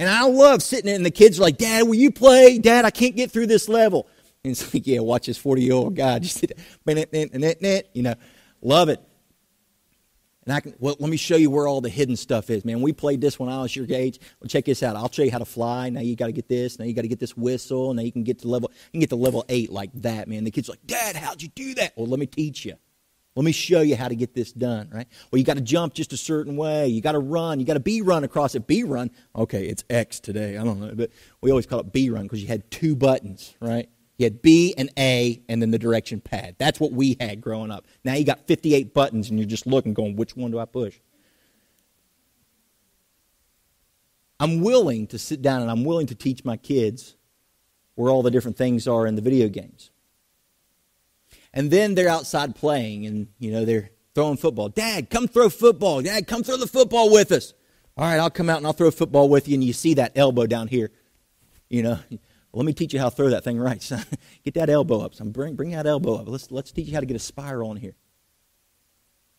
And 0.00 0.08
I 0.08 0.24
love 0.24 0.62
sitting 0.62 0.86
there 0.86 0.96
and 0.96 1.04
the 1.04 1.10
kids 1.10 1.38
are 1.38 1.42
like, 1.42 1.58
Dad, 1.58 1.82
will 1.82 1.94
you 1.94 2.10
play? 2.10 2.58
Dad, 2.58 2.86
I 2.86 2.90
can't 2.90 3.14
get 3.14 3.30
through 3.30 3.48
this 3.48 3.68
level. 3.68 4.08
And 4.44 4.52
it's 4.52 4.74
like, 4.74 4.86
yeah, 4.86 5.00
watch 5.00 5.26
this 5.26 5.38
40 5.38 5.62
year 5.62 5.74
old 5.74 5.96
guy 5.96 6.18
just 6.18 6.38
sit 6.38 6.56
there, 6.56 7.82
you 7.94 8.02
know, 8.02 8.14
love 8.62 8.88
it. 8.88 9.00
And 10.46 10.54
I 10.54 10.60
can, 10.60 10.74
well, 10.78 10.96
let 10.98 11.10
me 11.10 11.18
show 11.18 11.36
you 11.36 11.50
where 11.50 11.68
all 11.68 11.82
the 11.82 11.90
hidden 11.90 12.16
stuff 12.16 12.48
is, 12.48 12.64
man. 12.64 12.80
We 12.80 12.92
played 12.92 13.20
this 13.20 13.38
when 13.38 13.50
I 13.50 13.60
was 13.60 13.76
your 13.76 13.86
age. 13.90 14.18
Well, 14.40 14.48
check 14.48 14.64
this 14.64 14.82
out. 14.82 14.96
I'll 14.96 15.10
show 15.10 15.22
you 15.22 15.30
how 15.30 15.38
to 15.38 15.44
fly. 15.44 15.90
Now 15.90 16.00
you 16.00 16.16
got 16.16 16.26
to 16.26 16.32
get 16.32 16.48
this. 16.48 16.78
Now 16.78 16.86
you 16.86 16.94
got 16.94 17.02
to 17.02 17.08
get 17.08 17.20
this 17.20 17.36
whistle. 17.36 17.92
Now 17.92 18.02
you 18.02 18.10
can 18.10 18.24
get 18.24 18.38
to 18.40 18.48
level, 18.48 18.70
you 18.86 18.90
can 18.92 19.00
get 19.00 19.10
to 19.10 19.16
level 19.16 19.44
eight 19.50 19.70
like 19.70 19.90
that, 20.00 20.28
man. 20.28 20.44
The 20.44 20.50
kid's 20.50 20.68
like, 20.68 20.84
Dad, 20.86 21.14
how'd 21.14 21.42
you 21.42 21.48
do 21.48 21.74
that? 21.74 21.92
Well, 21.94 22.06
let 22.06 22.18
me 22.18 22.26
teach 22.26 22.64
you. 22.64 22.74
Let 23.36 23.44
me 23.44 23.52
show 23.52 23.82
you 23.82 23.96
how 23.96 24.08
to 24.08 24.16
get 24.16 24.34
this 24.34 24.50
done, 24.50 24.90
right? 24.92 25.06
Well, 25.30 25.38
you 25.38 25.44
got 25.44 25.54
to 25.54 25.60
jump 25.60 25.94
just 25.94 26.12
a 26.12 26.16
certain 26.16 26.56
way. 26.56 26.88
You 26.88 27.00
got 27.00 27.12
to 27.12 27.20
run. 27.20 27.60
You 27.60 27.66
got 27.66 27.74
to 27.74 27.80
B 27.80 28.00
run 28.00 28.24
across 28.24 28.54
it. 28.54 28.66
B 28.66 28.82
run. 28.82 29.10
Okay, 29.36 29.66
it's 29.66 29.84
X 29.88 30.18
today. 30.20 30.56
I 30.56 30.64
don't 30.64 30.80
know, 30.80 30.92
but 30.94 31.10
we 31.40 31.50
always 31.50 31.66
call 31.66 31.80
it 31.80 31.92
B 31.92 32.10
run 32.10 32.24
because 32.24 32.42
you 32.42 32.48
had 32.48 32.68
two 32.70 32.96
buttons, 32.96 33.54
right? 33.60 33.88
You 34.20 34.24
had 34.24 34.42
B 34.42 34.74
and 34.76 34.90
A 34.98 35.40
and 35.48 35.62
then 35.62 35.70
the 35.70 35.78
direction 35.78 36.20
pad. 36.20 36.56
That's 36.58 36.78
what 36.78 36.92
we 36.92 37.16
had 37.18 37.40
growing 37.40 37.70
up. 37.70 37.86
Now 38.04 38.12
you 38.12 38.24
got 38.26 38.46
58 38.46 38.92
buttons 38.92 39.30
and 39.30 39.38
you're 39.38 39.48
just 39.48 39.66
looking, 39.66 39.94
going, 39.94 40.14
which 40.14 40.36
one 40.36 40.50
do 40.50 40.58
I 40.58 40.66
push? 40.66 40.98
I'm 44.38 44.60
willing 44.60 45.06
to 45.06 45.18
sit 45.18 45.40
down 45.40 45.62
and 45.62 45.70
I'm 45.70 45.84
willing 45.84 46.06
to 46.08 46.14
teach 46.14 46.44
my 46.44 46.58
kids 46.58 47.16
where 47.94 48.10
all 48.10 48.20
the 48.20 48.30
different 48.30 48.58
things 48.58 48.86
are 48.86 49.06
in 49.06 49.14
the 49.14 49.22
video 49.22 49.48
games. 49.48 49.90
And 51.54 51.70
then 51.70 51.94
they're 51.94 52.10
outside 52.10 52.54
playing 52.54 53.06
and, 53.06 53.28
you 53.38 53.50
know, 53.50 53.64
they're 53.64 53.88
throwing 54.14 54.36
football. 54.36 54.68
Dad, 54.68 55.08
come 55.08 55.28
throw 55.28 55.48
football. 55.48 56.02
Dad, 56.02 56.26
come 56.26 56.42
throw 56.42 56.58
the 56.58 56.66
football 56.66 57.10
with 57.10 57.32
us. 57.32 57.54
All 57.96 58.04
right, 58.04 58.20
I'll 58.20 58.28
come 58.28 58.50
out 58.50 58.58
and 58.58 58.66
I'll 58.66 58.74
throw 58.74 58.90
football 58.90 59.30
with 59.30 59.48
you. 59.48 59.54
And 59.54 59.64
you 59.64 59.72
see 59.72 59.94
that 59.94 60.12
elbow 60.14 60.46
down 60.46 60.68
here. 60.68 60.90
You 61.70 61.84
know, 61.84 61.98
let 62.52 62.66
me 62.66 62.72
teach 62.72 62.92
you 62.92 62.98
how 62.98 63.08
to 63.08 63.14
throw 63.14 63.30
that 63.30 63.44
thing 63.44 63.58
right, 63.58 63.82
son. 63.82 64.04
get 64.44 64.54
that 64.54 64.70
elbow 64.70 65.00
up. 65.00 65.14
Son. 65.14 65.30
Bring, 65.30 65.54
bring 65.54 65.70
that 65.70 65.86
elbow 65.86 66.16
up. 66.16 66.28
Let's, 66.28 66.50
let's 66.50 66.72
teach 66.72 66.88
you 66.88 66.94
how 66.94 67.00
to 67.00 67.06
get 67.06 67.16
a 67.16 67.20
spiral 67.20 67.70
in 67.70 67.76
here. 67.76 67.94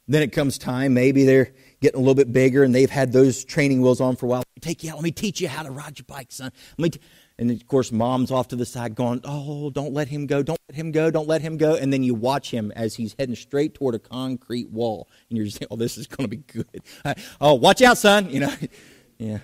Then 0.07 0.23
it 0.23 0.31
comes 0.31 0.57
time, 0.57 0.93
maybe 0.93 1.23
they're 1.23 1.53
getting 1.79 1.97
a 1.97 2.01
little 2.01 2.15
bit 2.15 2.33
bigger 2.33 2.63
and 2.63 2.75
they've 2.75 2.89
had 2.89 3.13
those 3.13 3.45
training 3.45 3.81
wheels 3.81 4.01
on 4.01 4.15
for 4.15 4.25
a 4.25 4.29
while. 4.29 4.43
Take 4.59 4.83
you 4.83 4.91
out. 4.91 4.95
Let 4.95 5.03
me 5.03 5.11
teach 5.11 5.39
you 5.39 5.47
how 5.47 5.63
to 5.63 5.71
ride 5.71 5.97
your 5.97 6.05
bike, 6.05 6.31
son. 6.31 6.51
Let 6.77 6.95
me. 6.95 7.01
And 7.39 7.49
of 7.49 7.65
course, 7.65 7.91
mom's 7.91 8.29
off 8.29 8.49
to 8.49 8.55
the 8.55 8.65
side 8.65 8.93
going, 8.93 9.21
Oh, 9.23 9.69
don't 9.71 9.93
let 9.93 10.09
him 10.09 10.27
go. 10.27 10.43
Don't 10.43 10.59
let 10.69 10.75
him 10.75 10.91
go. 10.91 11.09
Don't 11.09 11.27
let 11.27 11.41
him 11.41 11.57
go. 11.57 11.75
And 11.75 11.91
then 11.91 12.03
you 12.03 12.13
watch 12.13 12.51
him 12.51 12.71
as 12.75 12.95
he's 12.95 13.15
heading 13.17 13.35
straight 13.35 13.73
toward 13.73 13.95
a 13.95 13.99
concrete 13.99 14.69
wall. 14.69 15.07
And 15.29 15.37
you're 15.37 15.45
just 15.45 15.57
saying, 15.57 15.67
Oh, 15.71 15.77
this 15.77 15.97
is 15.97 16.07
going 16.07 16.29
to 16.29 16.35
be 16.35 16.43
good. 16.43 16.83
oh, 17.41 17.55
watch 17.55 17.81
out, 17.81 17.97
son. 17.97 18.29
You 18.29 18.41
know, 18.41 18.53
yeah. 19.17 19.39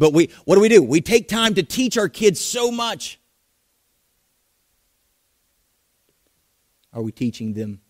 But 0.00 0.14
we, 0.14 0.30
what 0.46 0.54
do 0.54 0.62
we 0.62 0.70
do? 0.70 0.82
We 0.82 1.02
take 1.02 1.28
time 1.28 1.52
to 1.56 1.62
teach 1.62 1.98
our 1.98 2.08
kids 2.08 2.40
so 2.40 2.70
much. 2.70 3.20
Are 6.94 7.02
we 7.02 7.12
teaching 7.12 7.52
them 7.52 7.82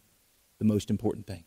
the 0.58 0.64
most 0.64 0.90
important 0.90 1.28
thing? 1.28 1.44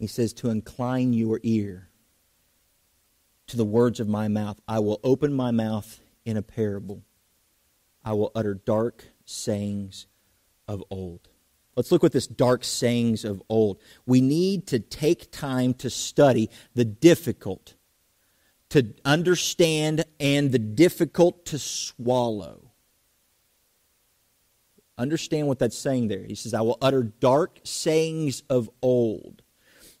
He 0.00 0.08
says, 0.08 0.32
To 0.34 0.50
incline 0.50 1.12
your 1.12 1.38
ear 1.44 1.90
to 3.46 3.56
the 3.56 3.64
words 3.64 4.00
of 4.00 4.08
my 4.08 4.26
mouth. 4.26 4.60
I 4.66 4.80
will 4.80 4.98
open 5.04 5.32
my 5.32 5.52
mouth 5.52 6.00
in 6.24 6.36
a 6.36 6.42
parable. 6.42 7.04
I 8.04 8.14
will 8.14 8.32
utter 8.34 8.54
dark 8.54 9.04
sayings 9.24 10.08
of 10.66 10.82
old. 10.90 11.28
Let's 11.76 11.92
look 11.92 12.04
at 12.04 12.12
this 12.12 12.26
dark 12.26 12.64
sayings 12.64 13.24
of 13.24 13.42
old. 13.50 13.78
We 14.06 14.22
need 14.22 14.66
to 14.68 14.78
take 14.78 15.30
time 15.30 15.74
to 15.74 15.90
study 15.90 16.48
the 16.74 16.86
difficult, 16.86 17.74
to 18.70 18.94
understand, 19.04 20.04
and 20.18 20.50
the 20.52 20.58
difficult 20.58 21.44
to 21.46 21.58
swallow. 21.58 22.72
Understand 24.98 25.46
what 25.46 25.58
that's 25.58 25.76
saying 25.76 26.08
there. 26.08 26.24
He 26.24 26.34
says, 26.34 26.54
I 26.54 26.62
will 26.62 26.78
utter 26.80 27.02
dark 27.02 27.60
sayings 27.64 28.42
of 28.48 28.70
old. 28.80 29.42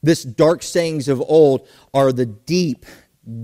This 0.02 0.22
dark 0.22 0.62
sayings 0.62 1.08
of 1.08 1.20
old 1.20 1.68
are 1.92 2.12
the 2.12 2.26
deep, 2.26 2.86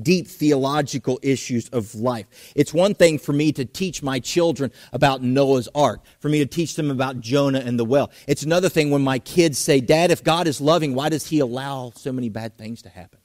deep 0.02 0.28
theological 0.28 1.18
issues 1.22 1.68
of 1.70 1.94
life. 1.94 2.26
It's 2.54 2.72
one 2.72 2.94
thing 2.94 3.18
for 3.18 3.32
me 3.32 3.52
to 3.52 3.64
teach 3.64 4.02
my 4.02 4.20
children 4.20 4.70
about 4.92 5.22
Noah's 5.22 5.68
ark, 5.74 6.02
for 6.20 6.28
me 6.28 6.38
to 6.38 6.46
teach 6.46 6.76
them 6.76 6.90
about 6.90 7.20
Jonah 7.20 7.60
and 7.60 7.78
the 7.78 7.84
well. 7.84 8.10
It's 8.26 8.42
another 8.42 8.68
thing 8.68 8.90
when 8.90 9.02
my 9.02 9.18
kids 9.18 9.58
say, 9.58 9.80
Dad, 9.80 10.10
if 10.10 10.22
God 10.22 10.46
is 10.46 10.60
loving, 10.60 10.94
why 10.94 11.08
does 11.08 11.26
he 11.26 11.40
allow 11.40 11.92
so 11.96 12.12
many 12.12 12.28
bad 12.28 12.56
things 12.56 12.82
to 12.82 12.88
happen? 12.88 13.18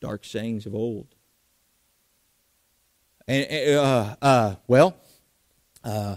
Dark 0.00 0.24
sayings 0.24 0.64
of 0.64 0.74
old. 0.74 1.14
And, 3.28 3.76
uh, 3.76 4.16
uh, 4.22 4.54
well, 4.66 4.96
uh, 5.84 6.16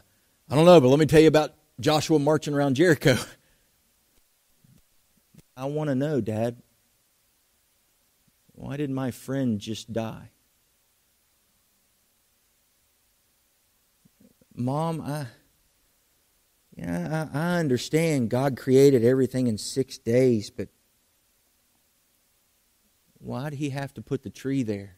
I 0.49 0.55
don't 0.55 0.65
know, 0.65 0.79
but 0.81 0.87
let 0.87 0.99
me 0.99 1.05
tell 1.05 1.19
you 1.19 1.27
about 1.27 1.53
Joshua 1.79 2.17
marching 2.17 2.53
around 2.53 2.75
Jericho. 2.75 3.17
I 5.55 5.65
want 5.65 5.89
to 5.89 5.95
know, 5.95 6.21
Dad, 6.21 6.62
why 8.53 8.77
did 8.77 8.89
my 8.89 9.11
friend 9.11 9.59
just 9.59 9.91
die? 9.91 10.29
Mom, 14.55 15.01
I, 15.01 15.25
yeah, 16.75 17.27
I, 17.33 17.39
I 17.39 17.59
understand 17.59 18.29
God 18.29 18.55
created 18.55 19.03
everything 19.03 19.47
in 19.47 19.57
six 19.57 19.97
days, 19.97 20.49
but 20.49 20.69
why 23.19 23.49
did 23.49 23.57
He 23.57 23.71
have 23.71 23.93
to 23.95 24.01
put 24.01 24.23
the 24.23 24.29
tree 24.29 24.63
there? 24.63 24.97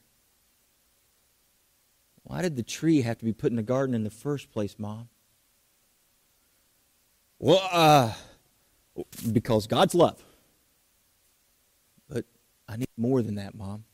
Why 2.24 2.42
did 2.42 2.56
the 2.56 2.64
tree 2.64 3.02
have 3.02 3.20
to 3.20 3.26
be 3.26 3.34
put 3.34 3.52
in 3.52 3.56
the 3.56 3.64
garden 3.64 3.96
in 3.96 4.04
the 4.04 4.10
first 4.10 4.52
place, 4.52 4.76
Mom? 4.78 5.10
Well, 7.38 7.62
uh, 7.72 8.14
because 9.32 9.68
God's 9.68 9.94
love. 9.94 10.24
I 12.68 12.78
need 12.78 12.88
more 12.98 13.22
than 13.22 13.36
that, 13.36 13.56
Mom. 13.56 13.86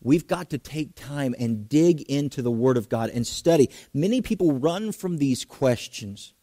We've 0.00 0.26
got 0.26 0.50
to 0.50 0.58
take 0.58 0.94
time 0.94 1.34
and 1.38 1.68
dig 1.68 2.02
into 2.02 2.42
the 2.42 2.50
Word 2.50 2.76
of 2.76 2.88
God 2.88 3.10
and 3.10 3.26
study. 3.26 3.70
Many 3.92 4.20
people 4.20 4.52
run 4.52 4.92
from 4.92 5.16
these 5.16 5.44
questions. 5.44 6.34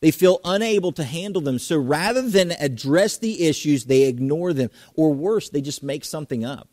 They 0.00 0.10
feel 0.10 0.40
unable 0.44 0.90
to 0.92 1.04
handle 1.04 1.40
them. 1.40 1.60
So 1.60 1.78
rather 1.78 2.22
than 2.22 2.50
address 2.50 3.18
the 3.18 3.46
issues, 3.46 3.84
they 3.84 4.02
ignore 4.02 4.52
them. 4.52 4.70
Or 4.94 5.14
worse, 5.14 5.48
they 5.48 5.60
just 5.60 5.82
make 5.82 6.04
something 6.04 6.44
up. 6.44 6.68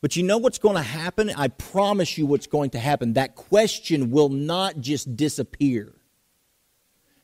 But 0.00 0.16
you 0.16 0.22
know 0.22 0.38
what's 0.38 0.58
going 0.58 0.76
to 0.76 0.82
happen? 0.82 1.30
I 1.36 1.48
promise 1.48 2.16
you 2.16 2.26
what's 2.26 2.46
going 2.46 2.70
to 2.70 2.78
happen. 2.78 3.14
That 3.14 3.34
question 3.34 4.10
will 4.10 4.28
not 4.28 4.78
just 4.80 5.16
disappear, 5.16 5.92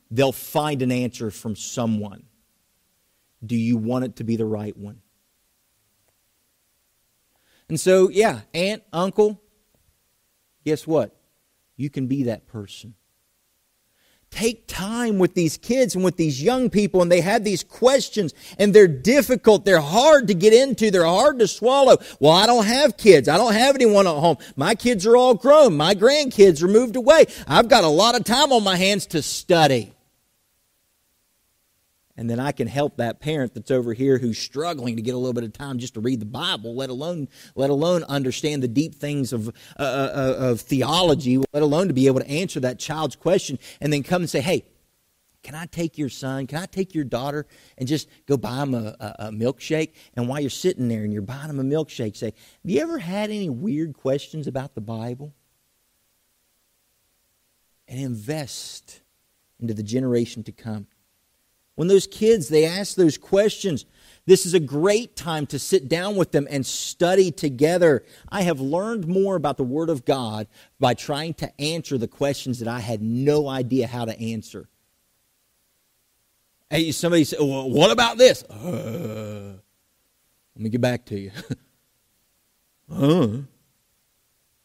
they'll 0.09 0.31
find 0.31 0.81
an 0.81 0.91
answer 0.91 1.31
from 1.31 1.55
someone. 1.55 2.23
Do 3.45 3.55
you 3.55 3.77
want 3.77 4.05
it 4.05 4.15
to 4.17 4.23
be 4.23 4.35
the 4.35 4.45
right 4.45 4.75
one? 4.77 5.01
And 7.69 7.79
so, 7.79 8.09
yeah, 8.09 8.41
aunt, 8.53 8.83
uncle, 8.91 9.41
guess 10.65 10.85
what? 10.85 11.15
You 11.77 11.89
can 11.89 12.07
be 12.07 12.23
that 12.23 12.45
person. 12.45 12.95
Take 14.29 14.67
time 14.67 15.19
with 15.19 15.33
these 15.33 15.57
kids 15.57 15.93
and 15.93 16.03
with 16.03 16.15
these 16.15 16.41
young 16.41 16.69
people, 16.69 17.01
and 17.01 17.11
they 17.11 17.19
have 17.19 17.43
these 17.43 17.63
questions, 17.63 18.33
and 18.57 18.73
they're 18.73 18.87
difficult. 18.87 19.65
They're 19.65 19.81
hard 19.81 20.27
to 20.27 20.33
get 20.33 20.53
into. 20.53 20.89
They're 20.89 21.03
hard 21.03 21.39
to 21.39 21.47
swallow. 21.47 21.97
Well, 22.19 22.31
I 22.31 22.45
don't 22.45 22.65
have 22.65 22.95
kids. 22.95 23.27
I 23.27 23.35
don't 23.37 23.53
have 23.53 23.75
anyone 23.75 24.07
at 24.07 24.15
home. 24.15 24.37
My 24.55 24.75
kids 24.75 25.05
are 25.05 25.17
all 25.17 25.33
grown. 25.33 25.75
My 25.75 25.95
grandkids 25.95 26.63
are 26.63 26.69
moved 26.69 26.95
away. 26.95 27.25
I've 27.45 27.67
got 27.67 27.83
a 27.83 27.89
lot 27.89 28.15
of 28.15 28.23
time 28.23 28.53
on 28.53 28.63
my 28.63 28.77
hands 28.77 29.05
to 29.07 29.21
study 29.21 29.93
and 32.17 32.29
then 32.29 32.39
I 32.39 32.51
can 32.51 32.67
help 32.67 32.97
that 32.97 33.19
parent 33.19 33.53
that's 33.53 33.71
over 33.71 33.93
here 33.93 34.17
who's 34.17 34.37
struggling 34.37 34.95
to 34.95 35.01
get 35.01 35.15
a 35.15 35.17
little 35.17 35.33
bit 35.33 35.43
of 35.43 35.53
time 35.53 35.79
just 35.79 35.93
to 35.95 35.99
read 35.99 36.19
the 36.19 36.25
Bible, 36.25 36.75
let 36.75 36.89
alone 36.89 37.27
let 37.55 37.69
alone 37.69 38.03
understand 38.03 38.61
the 38.61 38.67
deep 38.67 38.95
things 38.95 39.33
of 39.33 39.47
uh, 39.47 39.81
uh, 39.81 40.35
of 40.37 40.61
theology, 40.61 41.37
let 41.53 41.63
alone 41.63 41.87
to 41.87 41.93
be 41.93 42.07
able 42.07 42.19
to 42.19 42.29
answer 42.29 42.59
that 42.59 42.79
child's 42.79 43.15
question, 43.15 43.57
and 43.79 43.91
then 43.91 44.03
come 44.03 44.21
and 44.21 44.29
say, 44.29 44.41
"Hey, 44.41 44.65
can 45.43 45.55
I 45.55 45.65
take 45.65 45.97
your 45.97 46.09
son? 46.09 46.47
Can 46.47 46.57
I 46.57 46.65
take 46.65 46.93
your 46.93 47.05
daughter 47.05 47.47
and 47.77 47.87
just 47.87 48.07
go 48.27 48.37
buy 48.37 48.61
him 48.61 48.73
a, 48.73 48.95
a, 48.99 49.15
a 49.19 49.31
milkshake?" 49.31 49.93
And 50.15 50.27
while 50.27 50.39
you're 50.39 50.49
sitting 50.49 50.87
there 50.87 51.03
and 51.03 51.13
you're 51.13 51.21
buying 51.21 51.49
him 51.49 51.59
a 51.59 51.63
milkshake, 51.63 52.17
say, 52.17 52.33
"Have 52.63 52.71
you 52.71 52.81
ever 52.81 52.99
had 52.99 53.29
any 53.29 53.49
weird 53.49 53.93
questions 53.93 54.47
about 54.47 54.75
the 54.75 54.81
Bible?" 54.81 55.33
And 57.87 57.99
invest 57.99 59.01
into 59.59 59.73
the 59.73 59.83
generation 59.83 60.43
to 60.43 60.51
come. 60.51 60.87
When 61.75 61.87
those 61.87 62.07
kids, 62.07 62.49
they 62.49 62.65
ask 62.65 62.95
those 62.95 63.17
questions, 63.17 63.85
this 64.25 64.45
is 64.45 64.53
a 64.53 64.59
great 64.59 65.15
time 65.15 65.47
to 65.47 65.57
sit 65.57 65.87
down 65.89 66.15
with 66.15 66.31
them 66.31 66.47
and 66.49 66.65
study 66.65 67.31
together. 67.31 68.03
I 68.29 68.43
have 68.43 68.59
learned 68.59 69.07
more 69.07 69.35
about 69.35 69.57
the 69.57 69.63
Word 69.63 69.89
of 69.89 70.05
God 70.05 70.47
by 70.79 70.93
trying 70.93 71.33
to 71.35 71.61
answer 71.61 71.97
the 71.97 72.07
questions 72.07 72.59
that 72.59 72.67
I 72.67 72.79
had 72.79 73.01
no 73.01 73.47
idea 73.47 73.87
how 73.87 74.05
to 74.05 74.19
answer. 74.19 74.69
Hey, 76.69 76.91
somebody 76.91 77.23
said, 77.23 77.39
well, 77.39 77.69
what 77.69 77.91
about 77.91 78.17
this? 78.17 78.43
Uh, 78.43 79.53
let 80.55 80.63
me 80.63 80.69
get 80.69 80.81
back 80.81 81.05
to 81.07 81.19
you. 81.19 81.31
huh? 82.89 83.27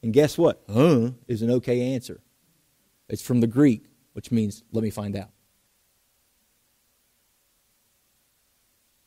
And 0.02 0.12
guess 0.12 0.38
what? 0.38 0.62
Huh 0.72 1.12
is 1.26 1.42
an 1.42 1.50
okay 1.50 1.94
answer. 1.94 2.20
It's 3.08 3.22
from 3.22 3.40
the 3.40 3.48
Greek, 3.48 3.86
which 4.12 4.30
means 4.30 4.62
let 4.70 4.84
me 4.84 4.90
find 4.90 5.16
out. 5.16 5.30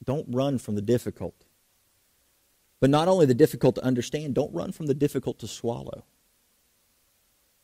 Don't 0.09 0.25
run 0.27 0.57
from 0.57 0.73
the 0.73 0.81
difficult. 0.81 1.45
But 2.79 2.89
not 2.89 3.07
only 3.07 3.27
the 3.27 3.35
difficult 3.35 3.75
to 3.75 3.83
understand, 3.83 4.33
don't 4.33 4.51
run 4.51 4.71
from 4.71 4.87
the 4.87 4.95
difficult 4.95 5.37
to 5.37 5.47
swallow. 5.47 6.03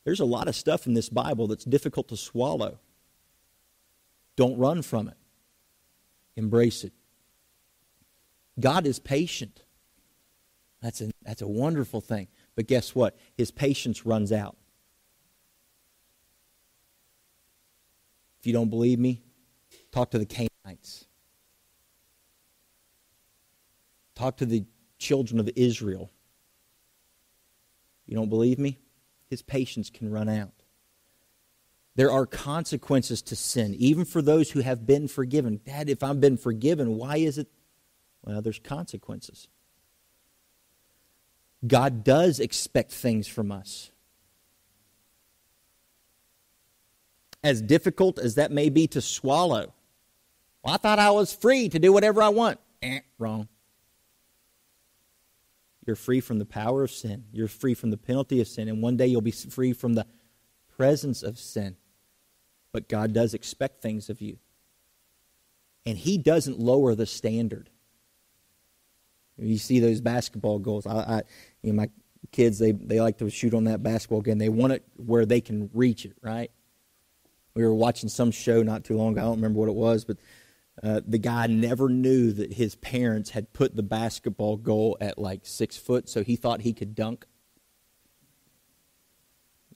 There's 0.03 0.19
a 0.19 0.25
lot 0.25 0.47
of 0.47 0.55
stuff 0.55 0.85
in 0.85 0.93
this 0.93 1.09
Bible 1.09 1.47
that's 1.47 1.65
difficult 1.65 2.07
to 2.09 2.17
swallow. 2.17 2.77
Don't 4.35 4.59
run 4.59 4.83
from 4.83 5.07
it, 5.07 5.17
embrace 6.35 6.83
it. 6.83 6.93
God 8.59 8.85
is 8.85 8.99
patient. 8.99 9.63
That's 10.83 11.01
a, 11.01 11.09
that's 11.23 11.41
a 11.41 11.47
wonderful 11.47 11.99
thing. 11.99 12.27
But 12.53 12.67
guess 12.67 12.93
what? 12.93 13.17
His 13.35 13.49
patience 13.49 14.05
runs 14.05 14.31
out. 14.31 14.55
If 18.39 18.45
you 18.45 18.53
don't 18.53 18.69
believe 18.69 18.99
me, 18.99 19.23
talk 19.91 20.11
to 20.11 20.19
the 20.19 20.27
Canaanites. 20.27 21.04
Talk 24.15 24.37
to 24.37 24.45
the 24.45 24.65
children 24.97 25.39
of 25.39 25.49
Israel. 25.55 26.09
You 28.05 28.15
don't 28.15 28.29
believe 28.29 28.59
me? 28.59 28.79
His 29.29 29.41
patience 29.41 29.89
can 29.89 30.11
run 30.11 30.29
out. 30.29 30.51
There 31.95 32.11
are 32.11 32.25
consequences 32.25 33.21
to 33.23 33.35
sin, 33.35 33.73
even 33.75 34.05
for 34.05 34.21
those 34.21 34.51
who 34.51 34.59
have 34.59 34.85
been 34.85 35.07
forgiven. 35.07 35.61
Dad, 35.65 35.89
if 35.89 36.03
I've 36.03 36.19
been 36.19 36.37
forgiven, 36.37 36.97
why 36.97 37.17
is 37.17 37.37
it? 37.37 37.47
Well, 38.21 38.41
there's 38.41 38.59
consequences. 38.59 39.47
God 41.65 42.03
does 42.03 42.39
expect 42.39 42.91
things 42.91 43.27
from 43.27 43.51
us. 43.51 43.91
As 47.43 47.61
difficult 47.61 48.19
as 48.19 48.35
that 48.35 48.51
may 48.51 48.69
be 48.69 48.87
to 48.87 49.01
swallow, 49.01 49.73
well, 50.63 50.73
I 50.73 50.77
thought 50.77 50.99
I 50.99 51.11
was 51.11 51.33
free 51.33 51.69
to 51.69 51.79
do 51.79 51.93
whatever 51.93 52.21
I 52.21 52.29
want. 52.29 52.59
Eh, 52.81 53.01
wrong. 53.17 53.47
You're 55.85 55.95
free 55.95 56.19
from 56.19 56.39
the 56.39 56.45
power 56.45 56.83
of 56.83 56.91
sin. 56.91 57.25
You're 57.31 57.47
free 57.47 57.73
from 57.73 57.91
the 57.91 57.97
penalty 57.97 58.41
of 58.41 58.47
sin. 58.47 58.67
And 58.67 58.81
one 58.81 58.97
day 58.97 59.07
you'll 59.07 59.21
be 59.21 59.31
free 59.31 59.73
from 59.73 59.93
the 59.93 60.07
presence 60.75 61.21
of 61.21 61.37
sin. 61.37 61.77
But 62.71 62.89
God 62.89 63.13
does 63.13 63.33
expect 63.33 63.81
things 63.81 64.09
of 64.09 64.21
you. 64.21 64.37
And 65.85 65.97
He 65.97 66.17
doesn't 66.17 66.59
lower 66.59 66.95
the 66.95 67.05
standard. 67.05 67.69
You 69.37 69.57
see 69.57 69.79
those 69.79 70.01
basketball 70.01 70.59
goals. 70.59 70.87
I, 70.87 70.97
I 70.97 71.21
you 71.61 71.73
know, 71.73 71.81
my 71.81 71.89
kids, 72.31 72.57
they, 72.57 72.71
they 72.71 72.99
like 72.99 73.17
to 73.19 73.29
shoot 73.29 73.53
on 73.53 73.65
that 73.65 73.83
basketball 73.83 74.21
game. 74.21 74.37
They 74.37 74.49
want 74.49 74.73
it 74.73 74.83
where 74.95 75.25
they 75.25 75.41
can 75.41 75.69
reach 75.73 76.05
it, 76.05 76.13
right? 76.21 76.49
We 77.53 77.63
were 77.63 77.73
watching 77.73 78.09
some 78.09 78.31
show 78.31 78.63
not 78.63 78.83
too 78.83 78.97
long 78.97 79.13
ago. 79.13 79.21
I 79.21 79.23
don't 79.25 79.35
remember 79.35 79.59
what 79.59 79.69
it 79.69 79.75
was, 79.75 80.03
but 80.03 80.17
uh, 80.85 81.01
the 81.07 81.17
guy 81.17 81.47
never 81.47 81.89
knew 81.89 82.31
that 82.31 82.53
his 82.53 82.75
parents 82.75 83.31
had 83.31 83.51
put 83.53 83.75
the 83.75 83.81
basketball 83.81 84.55
goal 84.55 84.95
at 85.01 85.17
like 85.17 85.39
six 85.43 85.75
foot, 85.75 86.07
so 86.07 86.23
he 86.23 86.35
thought 86.35 86.61
he 86.61 86.73
could 86.73 86.93
dunk. 86.93 87.25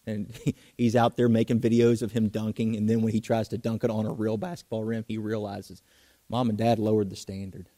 And 0.06 0.32
he's 0.78 0.95
out 0.95 1.17
there 1.17 1.28
making 1.28 1.62
videos 1.62 2.04
of 2.04 2.12
him 2.12 2.30
dunking, 2.30 2.76
and 2.76 2.88
then 2.88 3.02
when 3.02 3.12
he 3.12 3.22
tries 3.22 3.48
to 3.48 3.58
dunk 3.58 3.84
it 3.84 3.89
on 3.89 4.06
a 4.06 4.13
real 4.13 4.38
basketball 4.38 4.84
rim, 4.84 5.04
he 5.08 5.17
realizes 5.17 5.82
mom 6.30 6.48
and 6.50 6.60
dad 6.60 6.78
lowered 6.78 7.10
the 7.10 7.15
standard. 7.15 7.69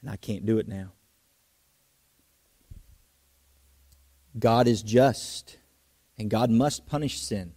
And 0.00 0.10
I 0.10 0.16
can't 0.16 0.44
do 0.44 0.58
it 0.58 0.66
now. 0.66 0.90
God 4.36 4.66
is 4.66 4.82
just, 4.82 5.58
and 6.18 6.28
God 6.28 6.50
must 6.50 6.84
punish 6.84 7.20
sin. 7.20 7.52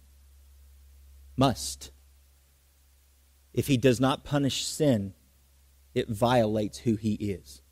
Must. 1.36 1.90
If 3.56 3.68
he 3.68 3.78
does 3.78 3.98
not 3.98 4.22
punish 4.22 4.64
sin, 4.64 5.14
it 5.94 6.10
violates 6.10 6.78
who 6.80 6.96
he 6.96 7.14
is. 7.14 7.62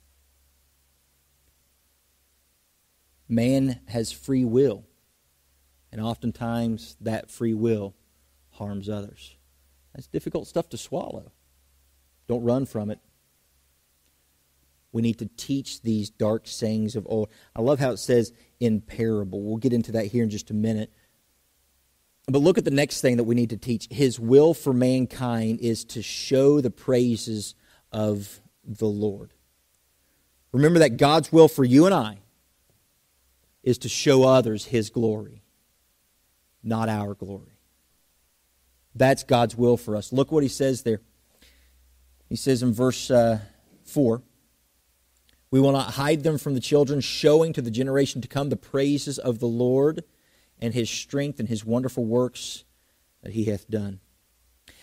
Man 3.28 3.80
has 3.88 4.10
free 4.10 4.46
will, 4.46 4.84
and 5.92 6.00
oftentimes 6.00 6.96
that 7.02 7.30
free 7.30 7.52
will 7.52 7.94
harms 8.52 8.88
others. 8.88 9.36
That's 9.94 10.06
difficult 10.06 10.48
stuff 10.48 10.70
to 10.70 10.78
swallow. 10.78 11.32
Don't 12.28 12.42
run 12.42 12.64
from 12.64 12.90
it. 12.90 12.98
We 14.90 15.02
need 15.02 15.18
to 15.18 15.28
teach 15.36 15.82
these 15.82 16.08
dark 16.08 16.46
sayings 16.46 16.96
of 16.96 17.06
old. 17.10 17.28
I 17.54 17.60
love 17.60 17.78
how 17.78 17.90
it 17.90 17.98
says 17.98 18.32
in 18.58 18.80
parable. 18.80 19.42
We'll 19.42 19.58
get 19.58 19.72
into 19.74 19.92
that 19.92 20.06
here 20.06 20.22
in 20.22 20.30
just 20.30 20.50
a 20.50 20.54
minute. 20.54 20.92
But 22.26 22.38
look 22.38 22.56
at 22.56 22.64
the 22.64 22.70
next 22.70 23.00
thing 23.00 23.18
that 23.18 23.24
we 23.24 23.34
need 23.34 23.50
to 23.50 23.56
teach. 23.56 23.86
His 23.90 24.18
will 24.18 24.54
for 24.54 24.72
mankind 24.72 25.60
is 25.60 25.84
to 25.86 26.02
show 26.02 26.60
the 26.60 26.70
praises 26.70 27.54
of 27.92 28.40
the 28.64 28.86
Lord. 28.86 29.32
Remember 30.52 30.78
that 30.78 30.96
God's 30.96 31.32
will 31.32 31.48
for 31.48 31.64
you 31.64 31.84
and 31.84 31.94
I 31.94 32.18
is 33.62 33.78
to 33.78 33.88
show 33.88 34.22
others 34.24 34.66
His 34.66 34.88
glory, 34.88 35.42
not 36.62 36.88
our 36.88 37.14
glory. 37.14 37.58
That's 38.94 39.24
God's 39.24 39.56
will 39.56 39.76
for 39.76 39.96
us. 39.96 40.12
Look 40.12 40.30
what 40.32 40.42
He 40.42 40.48
says 40.48 40.82
there. 40.82 41.00
He 42.28 42.36
says 42.36 42.62
in 42.62 42.72
verse 42.72 43.10
uh, 43.10 43.40
4 43.84 44.22
We 45.50 45.60
will 45.60 45.72
not 45.72 45.94
hide 45.94 46.22
them 46.22 46.38
from 46.38 46.54
the 46.54 46.60
children, 46.60 47.00
showing 47.00 47.52
to 47.52 47.62
the 47.62 47.70
generation 47.70 48.22
to 48.22 48.28
come 48.28 48.48
the 48.48 48.56
praises 48.56 49.18
of 49.18 49.40
the 49.40 49.48
Lord 49.48 50.04
and 50.64 50.72
his 50.72 50.88
strength 50.88 51.38
and 51.38 51.48
his 51.48 51.62
wonderful 51.62 52.06
works 52.06 52.64
that 53.22 53.34
he 53.34 53.44
hath 53.44 53.68
done. 53.68 54.00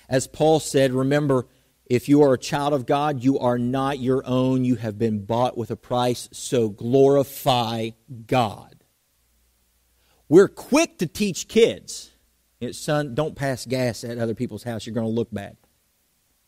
As 0.08 0.28
Paul 0.28 0.60
said, 0.60 0.94
remember, 0.94 1.48
if 1.88 2.08
you 2.08 2.22
are 2.22 2.34
a 2.34 2.38
child 2.38 2.74
of 2.74 2.86
God, 2.86 3.24
you 3.24 3.40
are 3.40 3.58
not 3.58 3.98
your 3.98 4.22
own. 4.24 4.64
You 4.64 4.76
have 4.76 5.00
been 5.00 5.26
bought 5.26 5.58
with 5.58 5.72
a 5.72 5.76
price, 5.76 6.30
so 6.32 6.70
glorify 6.70 7.90
God. 8.28 8.84
We're 10.30 10.48
quick 10.48 11.00
to 11.00 11.08
teach 11.08 11.48
kids, 11.48 12.12
son, 12.74 13.16
don't 13.16 13.36
pass 13.36 13.66
gas 13.66 14.04
at 14.04 14.20
other 14.20 14.36
people's 14.36 14.64
house. 14.64 14.86
You're 14.86 14.94
going 14.94 15.08
to 15.08 15.12
look 15.12 15.34
bad. 15.34 15.58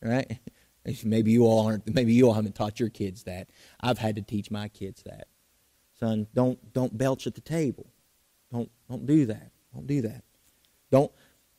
Right? 0.00 0.38
Maybe 1.04 1.32
you 1.32 1.44
all 1.44 1.66
aren't. 1.66 1.92
Maybe 1.92 2.14
you 2.14 2.28
all 2.28 2.34
haven't 2.34 2.54
taught 2.54 2.78
your 2.78 2.88
kids 2.88 3.24
that. 3.24 3.50
I've 3.80 3.98
had 3.98 4.14
to 4.14 4.22
teach 4.22 4.52
my 4.52 4.68
kids 4.68 5.02
that. 5.02 5.26
Son, 5.98 6.28
don't 6.32 6.72
don't 6.72 6.96
belch 6.96 7.26
at 7.26 7.34
the 7.34 7.40
table. 7.40 7.86
Don't, 8.54 8.70
don't 8.88 9.04
do 9.04 9.26
that. 9.26 9.50
Don't 9.74 9.86
do 9.88 10.02
that. 10.02 10.22
Don't, 10.92 11.10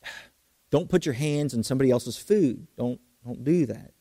don't 0.72 0.90
put 0.90 1.06
your 1.06 1.14
hands 1.14 1.54
on 1.54 1.62
somebody 1.62 1.92
else's 1.92 2.18
food. 2.18 2.68
Don't, 2.78 3.02
don't 3.26 3.44
do 3.44 3.66
that. 3.66 3.92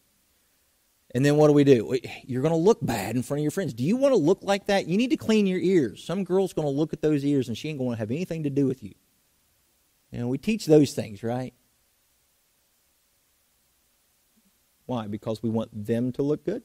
And 1.13 1.25
then 1.25 1.37
what 1.37 1.49
do 1.49 1.53
we 1.53 1.65
do? 1.65 1.99
You're 2.25 2.43
going 2.43 2.53
to 2.55 2.59
look 2.59 2.79
bad 2.81 3.17
in 3.17 3.23
front 3.23 3.41
of 3.41 3.43
your 3.43 3.51
friends. 3.51 3.75
Do 3.75 3.85
you 3.85 3.97
want 3.97 4.13
to 4.13 4.19
look 4.19 4.41
like 4.43 4.67
that? 4.67 4.87
You 4.87 4.97
need 4.97 5.11
to 5.11 5.17
clean 5.17 5.47
your 5.47 5.61
ears. 5.61 6.05
Some 6.05 6.23
girl's 6.23 6.53
going 6.53 6.67
to 6.67 6.73
look 6.73 6.93
at 6.93 7.03
those 7.03 7.25
ears 7.25 7.49
and 7.49 7.59
she 7.59 7.69
ain't 7.69 7.79
going 7.79 7.93
to 7.93 7.99
have 7.99 8.11
anything 8.11 8.45
to 8.45 8.51
do 8.51 8.67
with 8.67 8.83
you. 8.83 8.95
You 10.13 10.21
know, 10.21 10.29
we 10.29 10.39
teach 10.39 10.67
those 10.67 10.93
things, 10.93 11.25
right? 11.25 11.53
Why? 14.87 15.09
Because 15.09 15.43
we 15.43 15.51
want 15.51 15.71
them 15.73 16.13
to 16.13 16.23
look 16.23 16.45
good? 16.45 16.63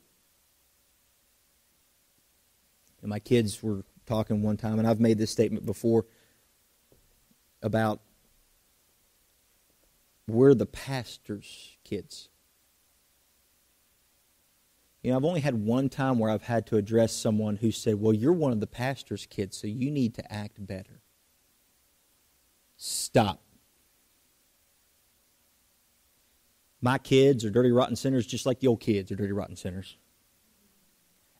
And 3.01 3.09
my 3.09 3.19
kids 3.19 3.63
were 3.63 3.83
talking 4.05 4.41
one 4.41 4.57
time, 4.57 4.79
and 4.79 4.87
I've 4.87 4.99
made 4.99 5.17
this 5.17 5.31
statement 5.31 5.65
before 5.65 6.05
about 7.61 8.01
we're 10.27 10.53
the 10.53 10.65
pastor's 10.65 11.77
kids. 11.83 12.29
You 15.01 15.11
know, 15.11 15.17
I've 15.17 15.25
only 15.25 15.39
had 15.39 15.55
one 15.55 15.89
time 15.89 16.19
where 16.19 16.29
I've 16.29 16.43
had 16.43 16.67
to 16.67 16.77
address 16.77 17.13
someone 17.13 17.55
who 17.55 17.71
said, 17.71 17.95
Well, 17.95 18.13
you're 18.13 18.33
one 18.33 18.51
of 18.51 18.59
the 18.59 18.67
pastor's 18.67 19.25
kids, 19.25 19.57
so 19.57 19.67
you 19.67 19.89
need 19.89 20.15
to 20.15 20.33
act 20.33 20.65
better. 20.65 21.01
Stop. 22.77 23.41
My 26.81 26.97
kids 26.97 27.43
are 27.43 27.49
dirty, 27.49 27.71
rotten 27.71 27.95
sinners 27.95 28.25
just 28.25 28.45
like 28.45 28.63
your 28.63 28.77
kids 28.77 29.11
are 29.11 29.15
dirty, 29.15 29.33
rotten 29.33 29.55
sinners. 29.55 29.97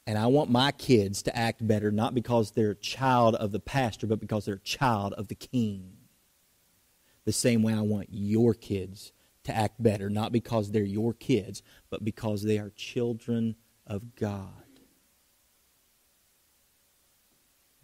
And 0.05 0.17
I 0.17 0.25
want 0.25 0.49
my 0.49 0.71
kids 0.71 1.21
to 1.23 1.37
act 1.37 1.65
better, 1.65 1.91
not 1.91 2.15
because 2.15 2.51
they're 2.51 2.71
a 2.71 2.75
child 2.75 3.35
of 3.35 3.51
the 3.51 3.59
pastor, 3.59 4.07
but 4.07 4.19
because 4.19 4.45
they're 4.45 4.55
a 4.55 4.59
child 4.59 5.13
of 5.13 5.27
the 5.27 5.35
king. 5.35 5.98
The 7.25 7.31
same 7.31 7.61
way 7.61 7.73
I 7.73 7.81
want 7.81 8.07
your 8.11 8.53
kids 8.53 9.11
to 9.43 9.55
act 9.55 9.81
better, 9.81 10.09
not 10.09 10.31
because 10.31 10.71
they're 10.71 10.83
your 10.83 11.13
kids, 11.13 11.61
but 11.89 12.03
because 12.03 12.43
they 12.43 12.57
are 12.57 12.71
children 12.71 13.55
of 13.87 14.15
God. 14.15 14.53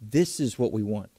This 0.00 0.40
is 0.40 0.58
what 0.58 0.72
we 0.72 0.82
want. 0.82 1.10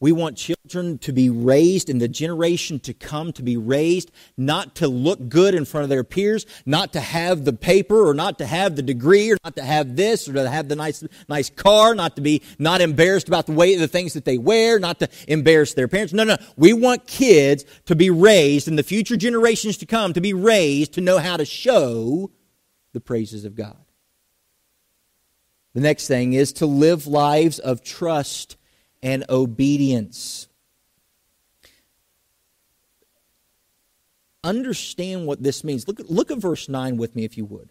We 0.00 0.12
want 0.12 0.36
children 0.36 0.98
to 0.98 1.12
be 1.12 1.30
raised 1.30 1.88
in 1.88 1.98
the 1.98 2.08
generation 2.08 2.80
to 2.80 2.92
come 2.92 3.32
to 3.34 3.42
be 3.42 3.56
raised, 3.56 4.10
not 4.36 4.74
to 4.76 4.88
look 4.88 5.28
good 5.28 5.54
in 5.54 5.64
front 5.64 5.84
of 5.84 5.88
their 5.88 6.04
peers, 6.04 6.46
not 6.66 6.92
to 6.94 7.00
have 7.00 7.44
the 7.44 7.52
paper 7.52 8.06
or 8.06 8.12
not 8.12 8.38
to 8.38 8.46
have 8.46 8.76
the 8.76 8.82
degree 8.82 9.30
or 9.32 9.38
not 9.44 9.56
to 9.56 9.62
have 9.62 9.96
this 9.96 10.28
or 10.28 10.32
to 10.34 10.50
have 10.50 10.68
the 10.68 10.76
nice, 10.76 11.04
nice 11.28 11.48
car, 11.48 11.94
not 11.94 12.16
to 12.16 12.22
be 12.22 12.42
not 12.58 12.80
embarrassed 12.80 13.28
about 13.28 13.46
the 13.46 13.52
way 13.52 13.76
the 13.76 13.88
things 13.88 14.14
that 14.14 14.24
they 14.24 14.36
wear, 14.36 14.78
not 14.78 14.98
to 14.98 15.08
embarrass 15.28 15.74
their 15.74 15.88
parents. 15.88 16.12
No, 16.12 16.24
no. 16.24 16.36
We 16.56 16.72
want 16.72 17.06
kids 17.06 17.64
to 17.86 17.94
be 17.94 18.10
raised 18.10 18.68
in 18.68 18.76
the 18.76 18.82
future 18.82 19.16
generations 19.16 19.76
to 19.78 19.86
come 19.86 20.12
to 20.12 20.20
be 20.20 20.34
raised 20.34 20.94
to 20.94 21.00
know 21.00 21.18
how 21.18 21.36
to 21.36 21.44
show 21.44 22.30
the 22.92 23.00
praises 23.00 23.44
of 23.44 23.54
God. 23.54 23.76
The 25.74 25.80
next 25.80 26.06
thing 26.08 26.32
is 26.32 26.52
to 26.54 26.66
live 26.66 27.06
lives 27.06 27.58
of 27.58 27.82
trust 27.82 28.56
and 29.04 29.24
obedience. 29.28 30.48
Understand 34.42 35.26
what 35.26 35.42
this 35.42 35.62
means. 35.62 35.86
Look, 35.86 36.00
look 36.08 36.30
at 36.30 36.38
verse 36.38 36.68
9 36.68 36.96
with 36.96 37.14
me, 37.14 37.24
if 37.24 37.36
you 37.36 37.44
would. 37.44 37.70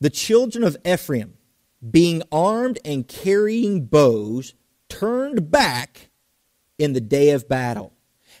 The 0.00 0.10
children 0.10 0.64
of 0.64 0.76
Ephraim, 0.86 1.34
being 1.88 2.22
armed 2.32 2.78
and 2.84 3.06
carrying 3.06 3.84
bows, 3.84 4.54
turned 4.88 5.50
back 5.50 6.10
in 6.78 6.94
the 6.94 7.00
day 7.00 7.30
of 7.30 7.48
battle. 7.48 7.92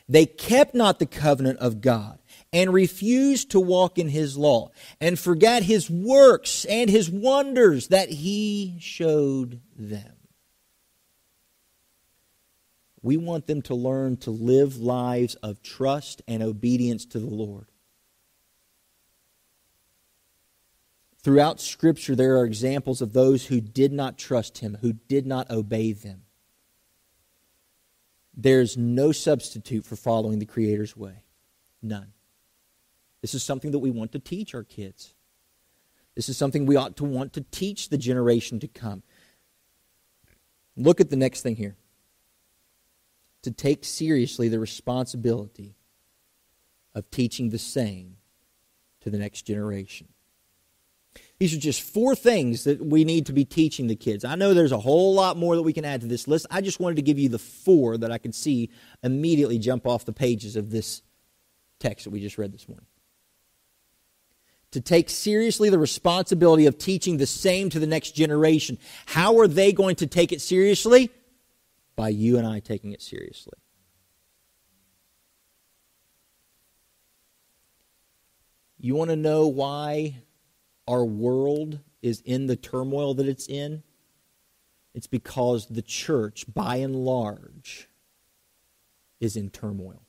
They 0.08 0.26
kept 0.26 0.74
not 0.74 0.98
the 0.98 1.06
covenant 1.06 1.58
of 1.58 1.80
God 1.80 2.18
and 2.52 2.72
refused 2.72 3.50
to 3.50 3.60
walk 3.60 3.98
in 3.98 4.08
his 4.08 4.36
law 4.36 4.70
and 5.00 5.18
forgot 5.18 5.62
his 5.62 5.90
works 5.90 6.64
and 6.64 6.90
his 6.90 7.10
wonders 7.10 7.88
that 7.88 8.08
he 8.08 8.76
showed 8.80 9.60
them. 9.76 10.19
We 13.02 13.16
want 13.16 13.46
them 13.46 13.62
to 13.62 13.74
learn 13.74 14.18
to 14.18 14.30
live 14.30 14.76
lives 14.76 15.34
of 15.36 15.62
trust 15.62 16.22
and 16.28 16.42
obedience 16.42 17.06
to 17.06 17.18
the 17.18 17.26
Lord. 17.26 17.66
Throughout 21.22 21.60
Scripture, 21.60 22.16
there 22.16 22.38
are 22.38 22.44
examples 22.44 23.02
of 23.02 23.12
those 23.12 23.46
who 23.46 23.60
did 23.60 23.92
not 23.92 24.18
trust 24.18 24.58
Him, 24.58 24.78
who 24.80 24.94
did 24.94 25.26
not 25.26 25.50
obey 25.50 25.92
them. 25.92 26.22
There's 28.34 28.76
no 28.76 29.12
substitute 29.12 29.84
for 29.84 29.96
following 29.96 30.38
the 30.38 30.46
Creator's 30.46 30.96
way. 30.96 31.24
None. 31.82 32.12
This 33.20 33.34
is 33.34 33.42
something 33.42 33.70
that 33.72 33.80
we 33.80 33.90
want 33.90 34.12
to 34.12 34.18
teach 34.18 34.54
our 34.54 34.64
kids. 34.64 35.14
This 36.14 36.28
is 36.28 36.36
something 36.36 36.64
we 36.64 36.76
ought 36.76 36.96
to 36.96 37.04
want 37.04 37.34
to 37.34 37.42
teach 37.50 37.88
the 37.88 37.98
generation 37.98 38.58
to 38.60 38.68
come. 38.68 39.02
Look 40.76 41.00
at 41.00 41.10
the 41.10 41.16
next 41.16 41.42
thing 41.42 41.56
here. 41.56 41.76
To 43.42 43.50
take 43.50 43.84
seriously 43.84 44.48
the 44.48 44.60
responsibility 44.60 45.74
of 46.94 47.10
teaching 47.10 47.50
the 47.50 47.58
same 47.58 48.16
to 49.00 49.10
the 49.10 49.18
next 49.18 49.42
generation. 49.42 50.08
These 51.38 51.54
are 51.54 51.58
just 51.58 51.80
four 51.82 52.14
things 52.14 52.64
that 52.64 52.84
we 52.84 53.04
need 53.04 53.26
to 53.26 53.32
be 53.32 53.46
teaching 53.46 53.86
the 53.86 53.96
kids. 53.96 54.24
I 54.24 54.34
know 54.34 54.52
there's 54.52 54.72
a 54.72 54.78
whole 54.78 55.14
lot 55.14 55.38
more 55.38 55.56
that 55.56 55.62
we 55.62 55.72
can 55.72 55.86
add 55.86 56.02
to 56.02 56.06
this 56.06 56.28
list. 56.28 56.46
I 56.50 56.60
just 56.60 56.80
wanted 56.80 56.96
to 56.96 57.02
give 57.02 57.18
you 57.18 57.30
the 57.30 57.38
four 57.38 57.96
that 57.96 58.12
I 58.12 58.18
could 58.18 58.34
see 58.34 58.70
immediately 59.02 59.58
jump 59.58 59.86
off 59.86 60.04
the 60.04 60.12
pages 60.12 60.54
of 60.54 60.70
this 60.70 61.02
text 61.78 62.04
that 62.04 62.10
we 62.10 62.20
just 62.20 62.36
read 62.36 62.52
this 62.52 62.68
morning 62.68 62.86
to 64.72 64.80
take 64.80 65.10
seriously 65.10 65.68
the 65.68 65.78
responsibility 65.78 66.66
of 66.66 66.78
teaching 66.78 67.16
the 67.16 67.26
same 67.26 67.70
to 67.70 67.80
the 67.80 67.86
next 67.86 68.12
generation. 68.12 68.78
How 69.06 69.38
are 69.38 69.48
they 69.48 69.72
going 69.72 69.96
to 69.96 70.06
take 70.06 70.32
it 70.32 70.40
seriously? 70.40 71.10
By 72.00 72.08
you 72.08 72.38
and 72.38 72.46
I 72.46 72.60
taking 72.60 72.92
it 72.92 73.02
seriously. 73.02 73.58
You 78.78 78.94
want 78.94 79.10
to 79.10 79.16
know 79.16 79.46
why 79.48 80.22
our 80.88 81.04
world 81.04 81.80
is 82.00 82.22
in 82.24 82.46
the 82.46 82.56
turmoil 82.56 83.12
that 83.12 83.28
it's 83.28 83.46
in? 83.46 83.82
It's 84.94 85.08
because 85.08 85.66
the 85.66 85.82
church, 85.82 86.46
by 86.50 86.76
and 86.76 86.96
large, 86.96 87.90
is 89.20 89.36
in 89.36 89.50
turmoil 89.50 90.06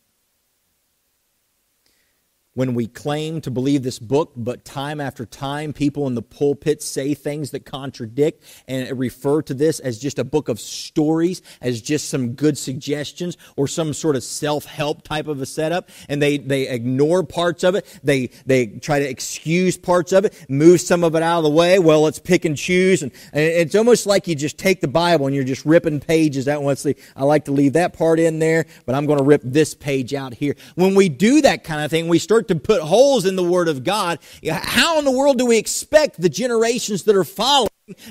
when 2.54 2.74
we 2.74 2.86
claim 2.86 3.40
to 3.42 3.50
believe 3.50 3.82
this 3.84 3.98
book, 3.98 4.34
but 4.36 4.66
time 4.66 5.00
after 5.00 5.26
time, 5.26 5.72
people 5.72 6.06
in 6.08 6.16
the 6.16 6.22
pulpit 6.22 6.82
say 6.82 7.14
things 7.14 7.52
that 7.52 7.66
contradict 7.66 8.44
and 8.68 9.00
refer 9.00 9.42
to 9.42 9.54
this 9.54 9.80
as 9.80 9.98
just 9.98 10.20
a 10.20 10.24
book 10.24 10.50
of 10.50 10.60
stories, 10.60 11.42
as 11.62 11.82
just 11.82 12.10
some 12.10 12.34
good 12.34 12.58
suggestions 12.58 13.38
or 13.56 13.68
some 13.68 13.94
sort 13.94 14.18
of 14.18 14.24
self-help 14.24 15.04
type 15.04 15.28
of 15.28 15.42
a 15.42 15.46
setup. 15.46 15.90
And 16.10 16.22
they, 16.22 16.38
they 16.38 16.68
ignore 16.68 17.24
parts 17.24 17.64
of 17.64 17.76
it. 17.76 18.00
They, 18.04 18.28
they 18.46 18.68
try 18.68 19.00
to 19.00 19.10
excuse 19.10 19.78
parts 19.78 20.12
of 20.12 20.26
it, 20.26 20.46
move 20.50 20.82
some 20.82 21.06
of 21.06 21.16
it 21.16 21.24
out 21.24 21.38
of 21.38 21.44
the 21.46 21.50
way. 21.50 21.80
Well, 21.80 22.02
let's 22.02 22.20
pick 22.20 22.44
and 22.44 22.58
choose. 22.58 23.02
And, 23.02 23.14
and 23.32 23.44
it's 23.44 23.76
almost 23.76 24.06
like 24.06 24.28
you 24.28 24.36
just 24.36 24.58
take 24.58 24.82
the 24.82 24.90
Bible 24.90 25.26
and 25.26 25.34
you're 25.34 25.46
just 25.46 25.66
ripping 25.66 26.02
pages 26.02 26.50
out. 26.50 26.64
Let's 26.64 26.82
see, 26.82 26.96
I 27.16 27.24
like 27.24 27.46
to 27.46 27.52
leave 27.52 27.74
that 27.74 27.94
part 27.94 28.20
in 28.20 28.40
there, 28.40 28.66
but 28.86 28.94
I'm 28.94 29.06
going 29.06 29.20
to 29.20 29.24
rip 29.24 29.42
this 29.46 29.74
page 29.74 30.14
out 30.14 30.34
here. 30.34 30.56
When 30.76 30.96
we 30.96 31.08
do 31.08 31.42
that 31.42 31.64
kind 31.64 31.86
of 31.86 31.90
thing, 31.90 32.10
we 32.10 32.20
start 32.20 32.41
start 32.42 32.48
to 32.48 32.68
put 32.68 32.82
holes 32.82 33.26
in 33.26 33.36
the 33.36 33.44
Word 33.44 33.68
of 33.68 33.84
God, 33.84 34.20
how 34.50 34.98
in 34.98 35.06
the 35.06 35.12
world 35.12 35.38
do 35.38 35.46
we 35.46 35.58
expect 35.58 36.20
the 36.20 36.30
generations 36.30 37.04
that 37.04 37.16
are 37.16 37.24
following 37.24 37.68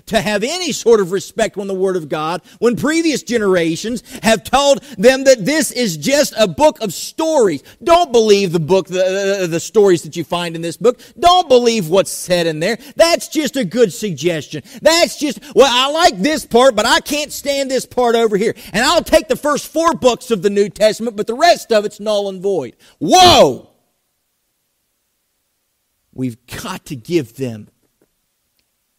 to 0.07 0.21
have 0.21 0.43
any 0.43 0.73
sort 0.73 1.01
of 1.01 1.11
respect 1.11 1.57
on 1.57 1.67
the 1.67 1.75
Word 1.75 1.97
of 1.97 2.09
God 2.09 2.43
when 2.59 2.77
previous 2.77 3.23
generations 3.23 4.03
have 4.23 4.45
told 4.45 4.83
them 4.99 5.25
that 5.25 5.45
this 5.45 5.73
is 5.73 5.97
just 5.97 6.35
a 6.39 6.47
book 6.47 6.81
of 6.81 6.93
stories. 6.93 7.63
Don't 7.83 8.13
believe 8.13 8.53
the 8.53 8.61
book, 8.61 8.89
the, 8.89 9.49
the 9.51 9.61
stories 9.61 10.03
that 10.03 10.17
you 10.17 10.25
find 10.25 10.55
in 10.55 10.63
this 10.63 10.77
book. 10.77 11.01
Don't 11.19 11.49
believe 11.49 11.89
what's 11.89 12.11
said 12.11 12.47
in 12.47 12.61
there. 12.61 12.79
That's 12.97 13.29
just 13.29 13.57
a 13.57 13.65
good 13.65 13.93
suggestion. 13.93 14.63
That's 14.83 15.19
just, 15.19 15.41
well, 15.55 15.71
I 15.71 15.91
like 15.91 16.19
this 16.19 16.45
part, 16.45 16.77
but 16.77 16.87
I 16.87 17.01
can't 17.01 17.33
stand 17.33 17.71
this 17.71 17.87
part 17.87 18.15
over 18.17 18.37
here. 18.37 18.55
And 18.73 18.85
I'll 18.85 19.03
take 19.03 19.29
the 19.29 19.37
first 19.37 19.67
four 19.69 19.95
books 19.95 20.31
of 20.31 20.43
the 20.43 20.51
New 20.51 20.69
Testament, 20.69 21.17
but 21.17 21.27
the 21.27 21.35
rest 21.35 21.73
of 21.73 21.85
it's 21.85 22.01
null 22.01 22.29
and 22.29 22.43
void. 22.43 22.77
Whoa! 22.99 23.70
We've 26.21 26.47
got 26.63 26.85
to 26.85 26.97
give 26.97 27.37
them 27.37 27.69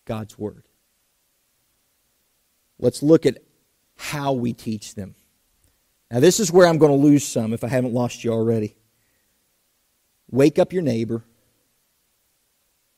God's 0.06 0.40
Word. 0.40 0.64
Let's 2.80 3.04
look 3.04 3.28
at 3.28 3.38
how 3.96 4.34
we 4.34 4.54
teach 4.54 4.96
them. 4.96 5.14
Now, 6.10 6.20
this 6.20 6.40
is 6.40 6.52
where 6.52 6.66
I'm 6.66 6.80
going 6.80 6.92
to 6.92 6.98
lose 6.98 7.24
some 7.24 7.54
if 7.54 7.64
I 7.64 7.68
haven't 7.68 7.94
lost 7.94 8.24
you 8.24 8.34
already. 8.34 8.76
Wake 10.32 10.58
up 10.58 10.74
your 10.74 10.82
neighbor 10.82 11.24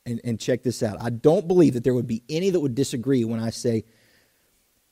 and, 0.05 0.21
and 0.23 0.39
check 0.39 0.63
this 0.63 0.81
out. 0.81 0.95
I 1.01 1.09
don't 1.09 1.45
believe 1.45 1.73
that 1.73 1.83
there 1.83 1.93
would 1.93 2.07
be 2.07 2.23
any 2.29 2.49
that 2.49 2.61
would 2.61 2.75
disagree 2.75 3.25
when 3.25 3.41
I 3.41 3.49
say 3.49 3.83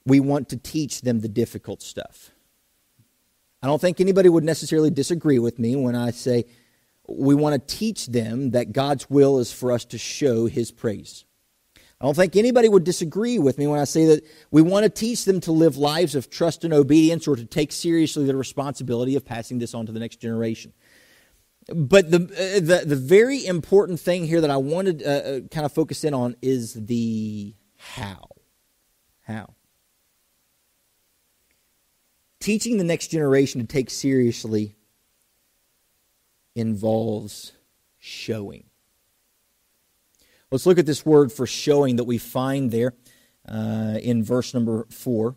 we 0.06 0.20
want 0.20 0.50
to 0.50 0.58
teach 0.58 1.04
them 1.04 1.22
the 1.22 1.30
difficult 1.30 1.82
stuff. 1.82 2.32
I 3.64 3.68
don't 3.68 3.80
think 3.80 4.02
anybody 4.02 4.28
would 4.28 4.44
necessarily 4.44 4.90
disagree 4.90 5.40
with 5.40 5.58
me 5.58 5.78
when 5.78 5.96
I 5.96 6.12
say 6.12 6.48
we 7.18 7.36
want 7.36 7.54
to 7.54 7.76
teach 7.76 8.08
them 8.08 8.52
that 8.52 8.72
God's 8.72 9.10
will 9.10 9.40
is 9.40 9.52
for 9.52 9.72
us 9.72 9.86
to 9.86 9.98
show 9.98 10.46
His 10.46 10.72
praise. 10.72 11.26
I 12.02 12.06
don't 12.06 12.16
think 12.16 12.36
anybody 12.36 12.68
would 12.68 12.84
disagree 12.84 13.38
with 13.38 13.60
me 13.60 13.68
when 13.68 13.80
I 13.80 13.84
say 13.84 14.06
that 14.08 14.26
we 14.50 14.64
want 14.64 14.86
to 14.86 14.90
teach 14.90 15.24
them 15.26 15.40
to 15.42 15.52
live 15.52 15.78
lives 15.78 16.16
of 16.16 16.32
trust 16.32 16.64
and 16.64 16.74
obedience 16.74 17.28
or 17.28 17.36
to 17.36 17.46
take 17.46 17.72
seriously 17.72 18.26
the 18.26 18.36
responsibility 18.36 19.16
of 19.16 19.24
passing 19.24 19.60
this 19.60 19.76
on 19.76 19.86
to 19.86 19.92
the 19.92 20.00
next 20.00 20.16
generation. 20.16 20.74
But 21.68 22.10
the, 22.10 22.18
uh, 22.18 22.60
the, 22.60 22.86
the 22.88 22.96
very 22.96 23.46
important 23.46 24.00
thing 24.00 24.26
here 24.26 24.42
that 24.42 24.50
I 24.50 24.58
wanted 24.58 25.00
to 25.00 25.06
uh, 25.06 25.38
uh, 25.38 25.40
kind 25.50 25.64
of 25.64 25.74
focus 25.74 26.04
in 26.04 26.16
on 26.16 26.36
is 26.42 26.74
the 26.74 27.54
how. 27.78 28.30
How. 29.22 29.54
Teaching 32.40 32.78
the 32.78 32.84
next 32.84 33.10
generation 33.10 33.62
to 33.62 33.68
take 33.68 33.92
seriously 33.92 34.76
involves 36.56 37.54
showing. 37.98 38.66
Let's 40.52 40.66
look 40.66 40.80
at 40.80 40.86
this 40.86 41.06
word 41.06 41.32
for 41.32 41.48
showing 41.48 41.96
that 41.96 42.04
we 42.04 42.18
find 42.18 42.72
there 42.72 42.94
uh, 43.48 43.98
in 44.02 44.24
verse 44.24 44.54
number 44.54 44.86
four. 44.90 45.36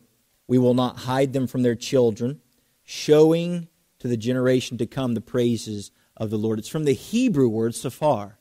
We 0.49 0.59
will 0.59 0.75
not 0.75 0.99
hide 0.99 1.33
them 1.33 1.47
from 1.47 1.63
their 1.63 1.77
children, 1.77 2.41
showing 2.83 3.69
to 4.01 4.09
the 4.09 4.17
generation 4.17 4.77
to 4.79 4.87
come 4.87 5.15
the 5.15 5.21
praises 5.21 5.91
of 6.17 6.31
the 6.31 6.37
Lord. 6.37 6.59
It's 6.59 6.69
from 6.69 6.85
the 6.85 6.93
Hebrew 6.93 7.49
word 7.49 7.75
safar. 7.75 8.39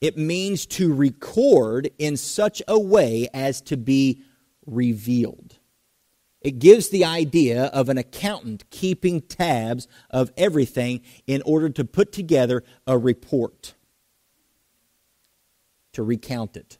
It 0.00 0.16
means 0.16 0.66
to 0.66 0.92
record 0.92 1.90
in 1.98 2.16
such 2.16 2.62
a 2.68 2.78
way 2.78 3.28
as 3.34 3.60
to 3.62 3.76
be 3.76 4.22
revealed. 4.66 5.58
It 6.40 6.58
gives 6.58 6.90
the 6.90 7.04
idea 7.04 7.64
of 7.66 7.88
an 7.88 7.98
accountant 7.98 8.68
keeping 8.70 9.20
tabs 9.20 9.88
of 10.10 10.32
everything 10.36 11.00
in 11.26 11.42
order 11.42 11.68
to 11.70 11.84
put 11.84 12.12
together 12.12 12.62
a 12.86 12.96
report, 12.96 13.74
to 15.92 16.02
recount 16.02 16.56
it. 16.56 16.78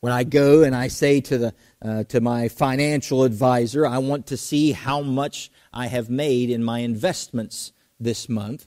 When 0.00 0.12
I 0.12 0.24
go 0.24 0.64
and 0.64 0.74
I 0.74 0.88
say 0.88 1.20
to, 1.20 1.38
the, 1.38 1.54
uh, 1.80 2.02
to 2.04 2.20
my 2.20 2.48
financial 2.48 3.22
advisor, 3.22 3.86
I 3.86 3.98
want 3.98 4.26
to 4.28 4.36
see 4.36 4.72
how 4.72 5.00
much 5.00 5.48
I 5.72 5.86
have 5.86 6.10
made 6.10 6.50
in 6.50 6.64
my 6.64 6.80
investments 6.80 7.72
this 8.00 8.28
month, 8.28 8.66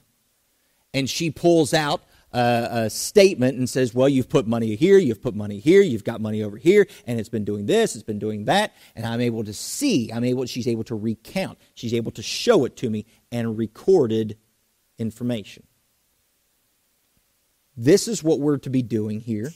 and 0.94 1.10
she 1.10 1.30
pulls 1.30 1.74
out 1.74 2.02
a, 2.36 2.90
statement 2.90 3.56
and 3.58 3.68
says, 3.68 3.94
well, 3.94 4.08
you've 4.08 4.28
put 4.28 4.46
money 4.46 4.76
here, 4.76 4.98
you've 4.98 5.22
put 5.22 5.34
money 5.34 5.58
here, 5.58 5.80
you've 5.80 6.04
got 6.04 6.20
money 6.20 6.42
over 6.42 6.56
here, 6.56 6.86
and 7.06 7.18
it's 7.18 7.28
been 7.28 7.44
doing 7.44 7.66
this, 7.66 7.94
it's 7.94 8.04
been 8.04 8.18
doing 8.18 8.44
that, 8.44 8.74
and 8.94 9.06
I'm 9.06 9.20
able 9.20 9.44
to 9.44 9.52
see, 9.52 10.10
I'm 10.12 10.24
able, 10.24 10.44
she's 10.46 10.68
able 10.68 10.84
to 10.84 10.94
recount, 10.94 11.58
she's 11.74 11.94
able 11.94 12.12
to 12.12 12.22
show 12.22 12.64
it 12.64 12.76
to 12.76 12.90
me 12.90 13.06
and 13.32 13.56
recorded 13.56 14.36
information. 14.98 15.62
This 17.76 18.08
is 18.08 18.22
what 18.22 18.40
we're 18.40 18.58
to 18.58 18.70
be 18.70 18.82
doing 18.82 19.20
here. 19.20 19.50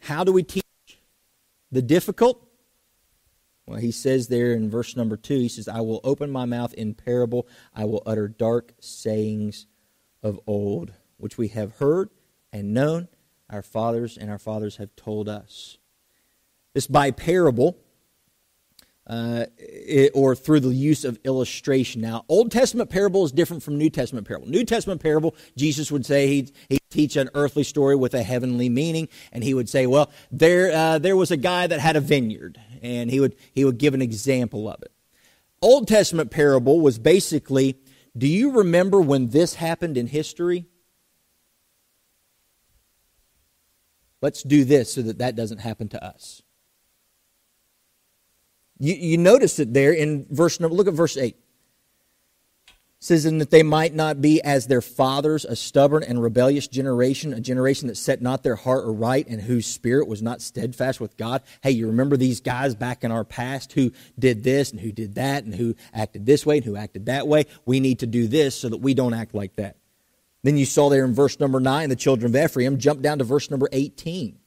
How 0.00 0.24
do 0.24 0.32
we 0.32 0.42
teach 0.42 0.64
the 1.70 1.82
difficult? 1.82 2.44
Well, 3.66 3.78
he 3.78 3.92
says 3.92 4.26
there 4.26 4.52
in 4.52 4.68
verse 4.68 4.96
number 4.96 5.16
two, 5.16 5.38
he 5.38 5.48
says, 5.48 5.68
I 5.68 5.80
will 5.80 6.00
open 6.02 6.30
my 6.30 6.44
mouth 6.44 6.74
in 6.74 6.94
parable, 6.94 7.46
I 7.74 7.84
will 7.84 8.02
utter 8.06 8.26
dark 8.26 8.72
sayings 8.80 9.66
of 10.22 10.38
old, 10.46 10.92
which 11.16 11.38
we 11.38 11.48
have 11.48 11.76
heard 11.76 12.10
and 12.52 12.74
known, 12.74 13.08
our 13.50 13.62
fathers 13.62 14.16
and 14.16 14.30
our 14.30 14.38
fathers 14.38 14.76
have 14.76 14.94
told 14.96 15.28
us. 15.28 15.78
This 16.74 16.86
by 16.86 17.10
parable, 17.10 17.76
uh, 19.06 19.46
it, 19.58 20.12
or 20.14 20.34
through 20.34 20.60
the 20.60 20.70
use 20.70 21.04
of 21.04 21.18
illustration. 21.24 22.00
Now, 22.00 22.24
Old 22.28 22.50
Testament 22.50 22.88
parable 22.88 23.24
is 23.24 23.32
different 23.32 23.62
from 23.62 23.76
New 23.76 23.90
Testament 23.90 24.26
parable. 24.26 24.48
New 24.48 24.64
Testament 24.64 25.02
parable, 25.02 25.34
Jesus 25.56 25.90
would 25.90 26.06
say 26.06 26.28
he'd, 26.28 26.52
he'd 26.68 26.80
teach 26.88 27.16
an 27.16 27.28
earthly 27.34 27.64
story 27.64 27.96
with 27.96 28.14
a 28.14 28.22
heavenly 28.22 28.68
meaning, 28.68 29.08
and 29.32 29.42
he 29.42 29.54
would 29.54 29.68
say, 29.68 29.86
"Well, 29.86 30.10
there 30.30 30.72
uh, 30.72 30.98
there 30.98 31.16
was 31.16 31.30
a 31.30 31.36
guy 31.36 31.66
that 31.66 31.80
had 31.80 31.96
a 31.96 32.00
vineyard, 32.00 32.60
and 32.80 33.10
he 33.10 33.18
would 33.18 33.34
he 33.52 33.64
would 33.64 33.78
give 33.78 33.92
an 33.92 34.02
example 34.02 34.68
of 34.68 34.80
it." 34.82 34.92
Old 35.60 35.88
Testament 35.88 36.30
parable 36.30 36.80
was 36.80 36.98
basically, 36.98 37.76
do 38.16 38.26
you 38.26 38.50
remember 38.52 39.00
when 39.00 39.28
this 39.28 39.54
happened 39.54 39.96
in 39.96 40.06
history? 40.06 40.66
Let's 44.20 44.42
do 44.42 44.64
this 44.64 44.92
so 44.94 45.02
that 45.02 45.18
that 45.18 45.34
doesn't 45.34 45.58
happen 45.58 45.88
to 45.88 46.04
us. 46.04 46.42
You, 48.78 48.94
you 48.94 49.18
notice 49.18 49.58
it 49.58 49.72
there 49.72 49.92
in 49.92 50.26
verse 50.30 50.60
number, 50.60 50.76
look 50.76 50.88
at 50.88 50.94
verse 50.94 51.16
8. 51.16 51.36
Says, 53.02 53.24
and 53.24 53.40
that 53.40 53.50
they 53.50 53.64
might 53.64 53.96
not 53.96 54.20
be 54.20 54.40
as 54.42 54.68
their 54.68 54.80
fathers, 54.80 55.44
a 55.44 55.56
stubborn 55.56 56.04
and 56.04 56.22
rebellious 56.22 56.68
generation, 56.68 57.32
a 57.32 57.40
generation 57.40 57.88
that 57.88 57.96
set 57.96 58.22
not 58.22 58.44
their 58.44 58.54
heart 58.54 58.84
aright 58.84 59.26
and 59.26 59.42
whose 59.42 59.66
spirit 59.66 60.06
was 60.06 60.22
not 60.22 60.40
steadfast 60.40 61.00
with 61.00 61.16
God. 61.16 61.42
Hey, 61.62 61.72
you 61.72 61.88
remember 61.88 62.16
these 62.16 62.40
guys 62.40 62.76
back 62.76 63.02
in 63.02 63.10
our 63.10 63.24
past 63.24 63.72
who 63.72 63.90
did 64.16 64.44
this 64.44 64.70
and 64.70 64.78
who 64.78 64.92
did 64.92 65.16
that 65.16 65.42
and 65.42 65.52
who 65.52 65.74
acted 65.92 66.26
this 66.26 66.46
way 66.46 66.58
and 66.58 66.64
who 66.64 66.76
acted 66.76 67.06
that 67.06 67.26
way? 67.26 67.46
We 67.66 67.80
need 67.80 67.98
to 67.98 68.06
do 68.06 68.28
this 68.28 68.54
so 68.54 68.68
that 68.68 68.76
we 68.78 68.94
don't 68.94 69.14
act 69.14 69.34
like 69.34 69.56
that. 69.56 69.78
Then 70.44 70.56
you 70.56 70.64
saw 70.64 70.88
there 70.88 71.04
in 71.04 71.12
verse 71.12 71.40
number 71.40 71.58
9, 71.58 71.88
the 71.88 71.96
children 71.96 72.32
of 72.32 72.40
Ephraim. 72.40 72.78
Jump 72.78 73.02
down 73.02 73.18
to 73.18 73.24
verse 73.24 73.50
number 73.50 73.68
18. 73.72 74.38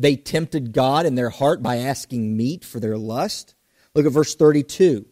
They 0.00 0.16
tempted 0.16 0.72
God 0.72 1.06
in 1.06 1.14
their 1.14 1.30
heart 1.30 1.62
by 1.62 1.76
asking 1.76 2.36
meat 2.36 2.64
for 2.64 2.80
their 2.80 2.98
lust. 2.98 3.54
Look 3.94 4.04
at 4.04 4.10
verse 4.10 4.34
32. 4.34 5.06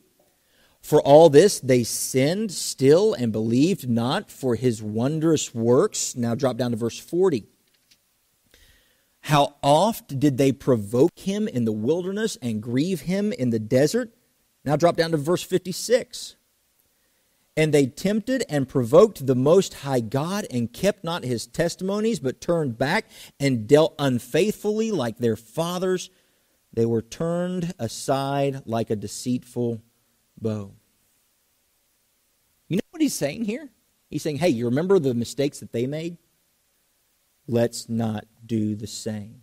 For 0.87 1.01
all 1.01 1.31
this 1.31 1.59
they 1.59 1.83
sinned 1.83 2.53
still 2.53 3.13
and 3.13 3.33
believed 3.33 3.91
not 3.91 4.31
for 4.31 4.55
his 4.55 4.81
wondrous 4.81 5.53
works. 5.53 6.15
Now 6.15 6.37
drop 6.37 6.59
down 6.59 6.71
to 6.71 6.77
verse 6.77 6.97
40. 6.97 7.45
How 9.23 9.57
oft 9.65 10.21
did 10.21 10.39
they 10.39 10.53
provoke 10.53 11.19
him 11.19 11.49
in 11.49 11.65
the 11.65 11.73
wilderness 11.73 12.39
and 12.41 12.63
grieve 12.63 13.01
him 13.01 13.33
in 13.33 13.51
the 13.51 13.59
desert? 13.59 14.15
Now 14.65 14.77
drop 14.77 14.97
down 14.97 15.11
to 15.11 15.17
verse 15.17 15.43
56. 15.43 16.37
And 17.57 17.75
they 17.75 17.87
tempted 17.87 18.45
and 18.49 18.69
provoked 18.69 19.27
the 19.27 19.35
Most 19.35 19.75
High 19.75 19.99
God 19.99 20.47
and 20.53 20.73
kept 20.73 21.03
not 21.03 21.25
his 21.25 21.49
testimonies, 21.49 22.21
but 22.21 22.41
turned 22.41 22.79
back 22.79 23.11
and 23.41 23.67
dealt 23.67 23.97
unfaithfully 23.99 24.93
like 24.93 25.19
their 25.19 25.35
fathers. 25.35 26.11
They 26.73 26.87
were 26.87 27.03
turned 27.03 27.75
aside 27.77 28.63
like 28.67 28.89
a 28.91 28.95
deceitful 28.95 29.83
bow. 30.41 30.73
You 32.69 32.77
know 32.77 32.83
what 32.91 33.03
he's 33.03 33.15
saying 33.15 33.45
here? 33.45 33.69
He's 34.11 34.23
saying, 34.23 34.39
hey, 34.39 34.49
you 34.49 34.67
remember 34.67 34.99
the 34.99 35.15
mistakes 35.15 35.61
that 35.61 35.73
they 35.73 35.87
made? 35.87 36.17
Let's 37.47 37.89
not 37.89 38.27
do 38.45 38.75
the 38.75 38.87
same. 38.87 39.43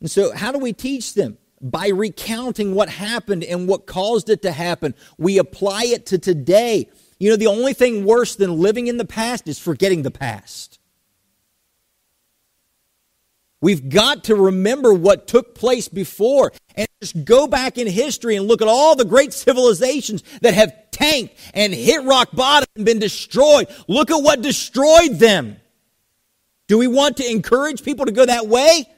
And 0.00 0.10
so, 0.10 0.32
how 0.34 0.52
do 0.52 0.58
we 0.58 0.72
teach 0.72 1.14
them? 1.14 1.38
by 1.60 1.88
recounting 1.88 2.74
what 2.74 2.88
happened 2.88 3.44
and 3.44 3.68
what 3.68 3.86
caused 3.86 4.28
it 4.30 4.42
to 4.42 4.52
happen. 4.52 4.94
We 5.16 5.38
apply 5.38 5.84
it 5.84 6.06
to 6.06 6.18
today. 6.18 6.88
You 7.18 7.30
know, 7.30 7.36
the 7.36 7.48
only 7.48 7.72
thing 7.72 8.04
worse 8.04 8.36
than 8.36 8.60
living 8.60 8.86
in 8.86 8.96
the 8.96 9.04
past 9.04 9.48
is 9.48 9.58
forgetting 9.58 10.02
the 10.02 10.10
past. 10.10 10.78
We've 13.60 13.88
got 13.88 14.24
to 14.24 14.36
remember 14.36 14.94
what 14.94 15.26
took 15.26 15.54
place 15.54 15.88
before 15.88 16.52
and 16.76 16.87
just 17.00 17.24
go 17.24 17.46
back 17.46 17.78
in 17.78 17.86
history 17.86 18.36
and 18.36 18.46
look 18.48 18.60
at 18.60 18.68
all 18.68 18.96
the 18.96 19.04
great 19.04 19.32
civilizations 19.32 20.22
that 20.42 20.54
have 20.54 20.72
tanked 20.90 21.34
and 21.54 21.72
hit 21.72 22.04
rock 22.04 22.30
bottom 22.32 22.66
and 22.74 22.84
been 22.84 22.98
destroyed. 22.98 23.68
Look 23.86 24.10
at 24.10 24.16
what 24.16 24.42
destroyed 24.42 25.12
them. 25.12 25.56
Do 26.66 26.76
we 26.76 26.86
want 26.86 27.18
to 27.18 27.30
encourage 27.30 27.82
people 27.82 28.06
to 28.06 28.12
go 28.12 28.26
that 28.26 28.46
way? 28.48 28.88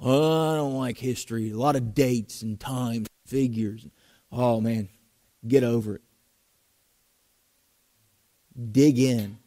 Oh, 0.00 0.52
I 0.52 0.56
don't 0.56 0.76
like 0.76 0.98
history. 0.98 1.50
A 1.50 1.56
lot 1.56 1.76
of 1.76 1.94
dates 1.94 2.42
and 2.42 2.60
times, 2.60 3.08
figures. 3.26 3.86
Oh, 4.30 4.60
man, 4.60 4.88
get 5.46 5.64
over 5.64 5.96
it. 5.96 6.02
Dig 8.72 8.98
in. 8.98 9.38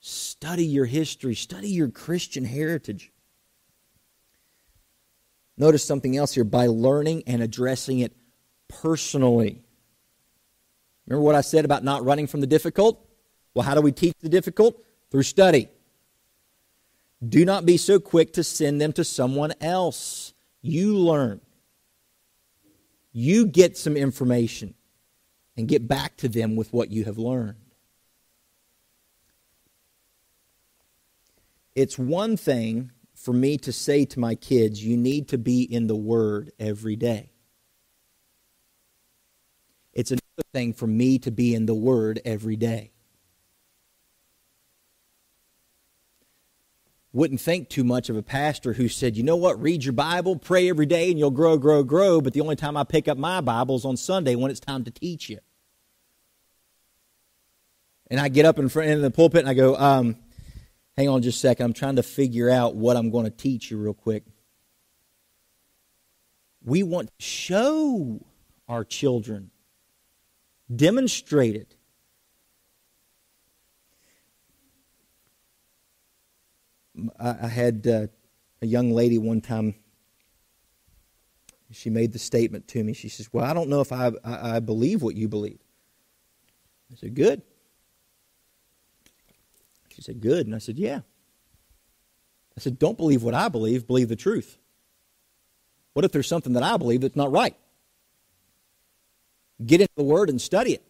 Study 0.00 0.64
your 0.64 0.86
history. 0.86 1.34
Study 1.34 1.68
your 1.68 1.88
Christian 1.88 2.44
heritage. 2.44 3.12
Notice 5.58 5.84
something 5.84 6.16
else 6.16 6.34
here 6.34 6.44
by 6.44 6.66
learning 6.66 7.22
and 7.26 7.42
addressing 7.42 8.00
it 8.00 8.12
personally. 8.68 9.62
Remember 11.06 11.22
what 11.22 11.34
I 11.34 11.40
said 11.40 11.64
about 11.64 11.84
not 11.84 12.04
running 12.04 12.26
from 12.26 12.40
the 12.40 12.46
difficult? 12.46 13.06
Well, 13.54 13.64
how 13.64 13.74
do 13.74 13.80
we 13.80 13.92
teach 13.92 14.14
the 14.20 14.28
difficult? 14.28 14.82
Through 15.10 15.22
study. 15.22 15.68
Do 17.26 17.44
not 17.44 17.64
be 17.64 17.76
so 17.76 17.98
quick 17.98 18.34
to 18.34 18.44
send 18.44 18.80
them 18.80 18.92
to 18.94 19.04
someone 19.04 19.54
else. 19.60 20.34
You 20.60 20.96
learn. 20.96 21.40
You 23.12 23.46
get 23.46 23.78
some 23.78 23.96
information 23.96 24.74
and 25.56 25.68
get 25.68 25.88
back 25.88 26.18
to 26.18 26.28
them 26.28 26.54
with 26.54 26.72
what 26.72 26.90
you 26.90 27.04
have 27.04 27.16
learned. 27.16 27.56
It's 31.74 31.98
one 31.98 32.36
thing 32.36 32.90
for 33.26 33.32
me 33.32 33.58
to 33.58 33.72
say 33.72 34.04
to 34.04 34.20
my 34.20 34.36
kids, 34.36 34.84
you 34.84 34.96
need 34.96 35.26
to 35.26 35.36
be 35.36 35.62
in 35.62 35.88
the 35.88 35.96
Word 35.96 36.52
every 36.60 36.94
day. 36.94 37.32
It's 39.92 40.12
another 40.12 40.48
thing 40.52 40.72
for 40.72 40.86
me 40.86 41.18
to 41.18 41.32
be 41.32 41.52
in 41.52 41.66
the 41.66 41.74
Word 41.74 42.20
every 42.24 42.54
day. 42.54 42.92
wouldn't 47.12 47.40
think 47.40 47.68
too 47.68 47.82
much 47.82 48.10
of 48.10 48.16
a 48.16 48.22
pastor 48.22 48.74
who 48.74 48.88
said, 48.88 49.16
you 49.16 49.24
know 49.24 49.36
what, 49.36 49.60
read 49.60 49.82
your 49.82 49.92
Bible, 49.94 50.36
pray 50.36 50.68
every 50.68 50.86
day, 50.86 51.10
and 51.10 51.18
you'll 51.18 51.30
grow, 51.30 51.56
grow, 51.56 51.82
grow. 51.82 52.20
But 52.20 52.32
the 52.32 52.42
only 52.42 52.56
time 52.56 52.76
I 52.76 52.84
pick 52.84 53.08
up 53.08 53.18
my 53.18 53.40
Bible 53.40 53.74
is 53.74 53.86
on 53.86 53.96
Sunday 53.96 54.36
when 54.36 54.52
it's 54.52 54.60
time 54.60 54.84
to 54.84 54.90
teach 54.92 55.28
you. 55.28 55.38
And 58.08 58.20
I 58.20 58.28
get 58.28 58.44
up 58.44 58.58
in 58.60 58.68
front 58.68 58.90
of 58.90 59.00
the 59.00 59.10
pulpit 59.10 59.40
and 59.40 59.48
I 59.48 59.54
go, 59.54 59.74
um, 59.76 60.16
hang 60.96 61.08
on 61.08 61.22
just 61.22 61.38
a 61.38 61.40
second. 61.40 61.66
I'm 61.66 61.72
trying 61.72 61.96
to 61.96 62.02
figure 62.02 62.48
out 62.48 62.74
what 62.74 62.96
I'm 62.96 63.10
going 63.10 63.24
to 63.24 63.30
teach 63.30 63.70
you 63.70 63.76
real 63.76 63.94
quick. 63.94 64.24
We 66.64 66.82
want 66.82 67.08
to 67.18 67.24
show 67.24 68.24
our 68.68 68.84
children, 68.84 69.50
demonstrate 70.74 71.54
it. 71.54 71.76
I 77.20 77.48
had 77.48 77.86
uh, 77.86 78.06
a 78.62 78.66
young 78.66 78.90
lady 78.90 79.18
one 79.18 79.42
time. 79.42 79.74
She 81.70 81.90
made 81.90 82.12
the 82.12 82.18
statement 82.18 82.68
to 82.68 82.82
me. 82.82 82.94
She 82.94 83.10
says, 83.10 83.28
"Well, 83.32 83.44
I 83.44 83.52
don't 83.52 83.68
know 83.68 83.82
if 83.82 83.92
I, 83.92 84.12
I, 84.24 84.56
I 84.56 84.60
believe 84.60 85.02
what 85.02 85.14
you 85.14 85.28
believe." 85.28 85.58
I 86.90 86.96
said, 86.96 87.14
"Good." 87.14 87.42
She 89.96 90.02
said, 90.02 90.20
"Good," 90.20 90.46
and 90.46 90.54
I 90.54 90.58
said, 90.58 90.78
"Yeah." 90.78 91.00
I 92.54 92.60
said, 92.60 92.78
"Don't 92.78 92.98
believe 92.98 93.22
what 93.22 93.32
I 93.32 93.48
believe. 93.48 93.86
Believe 93.86 94.08
the 94.08 94.16
truth." 94.16 94.58
What 95.94 96.04
if 96.04 96.12
there's 96.12 96.28
something 96.28 96.52
that 96.52 96.62
I 96.62 96.76
believe 96.76 97.00
that's 97.00 97.16
not 97.16 97.32
right? 97.32 97.56
Get 99.64 99.80
into 99.80 99.92
the 99.96 100.04
Word 100.04 100.28
and 100.28 100.38
study 100.38 100.74
it. 100.74 100.82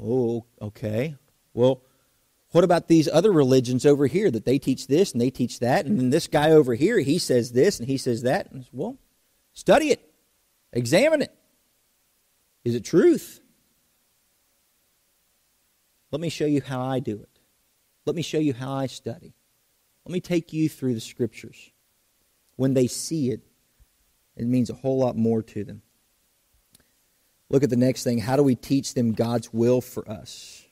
Oh, 0.00 0.44
okay. 0.62 1.16
Well, 1.54 1.82
what 2.52 2.62
about 2.62 2.86
these 2.86 3.08
other 3.08 3.32
religions 3.32 3.84
over 3.84 4.06
here 4.06 4.30
that 4.30 4.44
they 4.44 4.60
teach 4.60 4.86
this 4.86 5.10
and 5.10 5.20
they 5.20 5.30
teach 5.30 5.58
that? 5.58 5.86
And 5.86 5.98
then 5.98 6.10
this 6.10 6.28
guy 6.28 6.52
over 6.52 6.76
here, 6.76 7.00
he 7.00 7.18
says 7.18 7.50
this 7.50 7.80
and 7.80 7.88
he 7.88 7.98
says 7.98 8.22
that. 8.22 8.52
And 8.52 8.64
well, 8.72 8.96
study 9.54 9.90
it, 9.90 10.08
examine 10.72 11.22
it. 11.22 11.34
Is 12.64 12.76
it 12.76 12.84
truth? 12.84 13.40
Let 16.10 16.20
me 16.20 16.28
show 16.28 16.46
you 16.46 16.62
how 16.62 16.82
I 16.82 17.00
do 17.00 17.20
it. 17.20 17.38
Let 18.06 18.16
me 18.16 18.22
show 18.22 18.38
you 18.38 18.54
how 18.54 18.72
I 18.72 18.86
study. 18.86 19.34
Let 20.06 20.12
me 20.12 20.20
take 20.20 20.52
you 20.52 20.68
through 20.68 20.94
the 20.94 21.00
scriptures. 21.00 21.70
When 22.56 22.74
they 22.74 22.86
see 22.86 23.30
it, 23.30 23.42
it 24.36 24.46
means 24.46 24.70
a 24.70 24.74
whole 24.74 24.98
lot 24.98 25.16
more 25.16 25.42
to 25.42 25.64
them. 25.64 25.82
Look 27.50 27.62
at 27.62 27.70
the 27.70 27.76
next 27.76 28.04
thing. 28.04 28.18
How 28.18 28.36
do 28.36 28.42
we 28.42 28.54
teach 28.54 28.94
them 28.94 29.12
God's 29.12 29.52
will 29.52 29.80
for 29.80 30.08
us? 30.08 30.64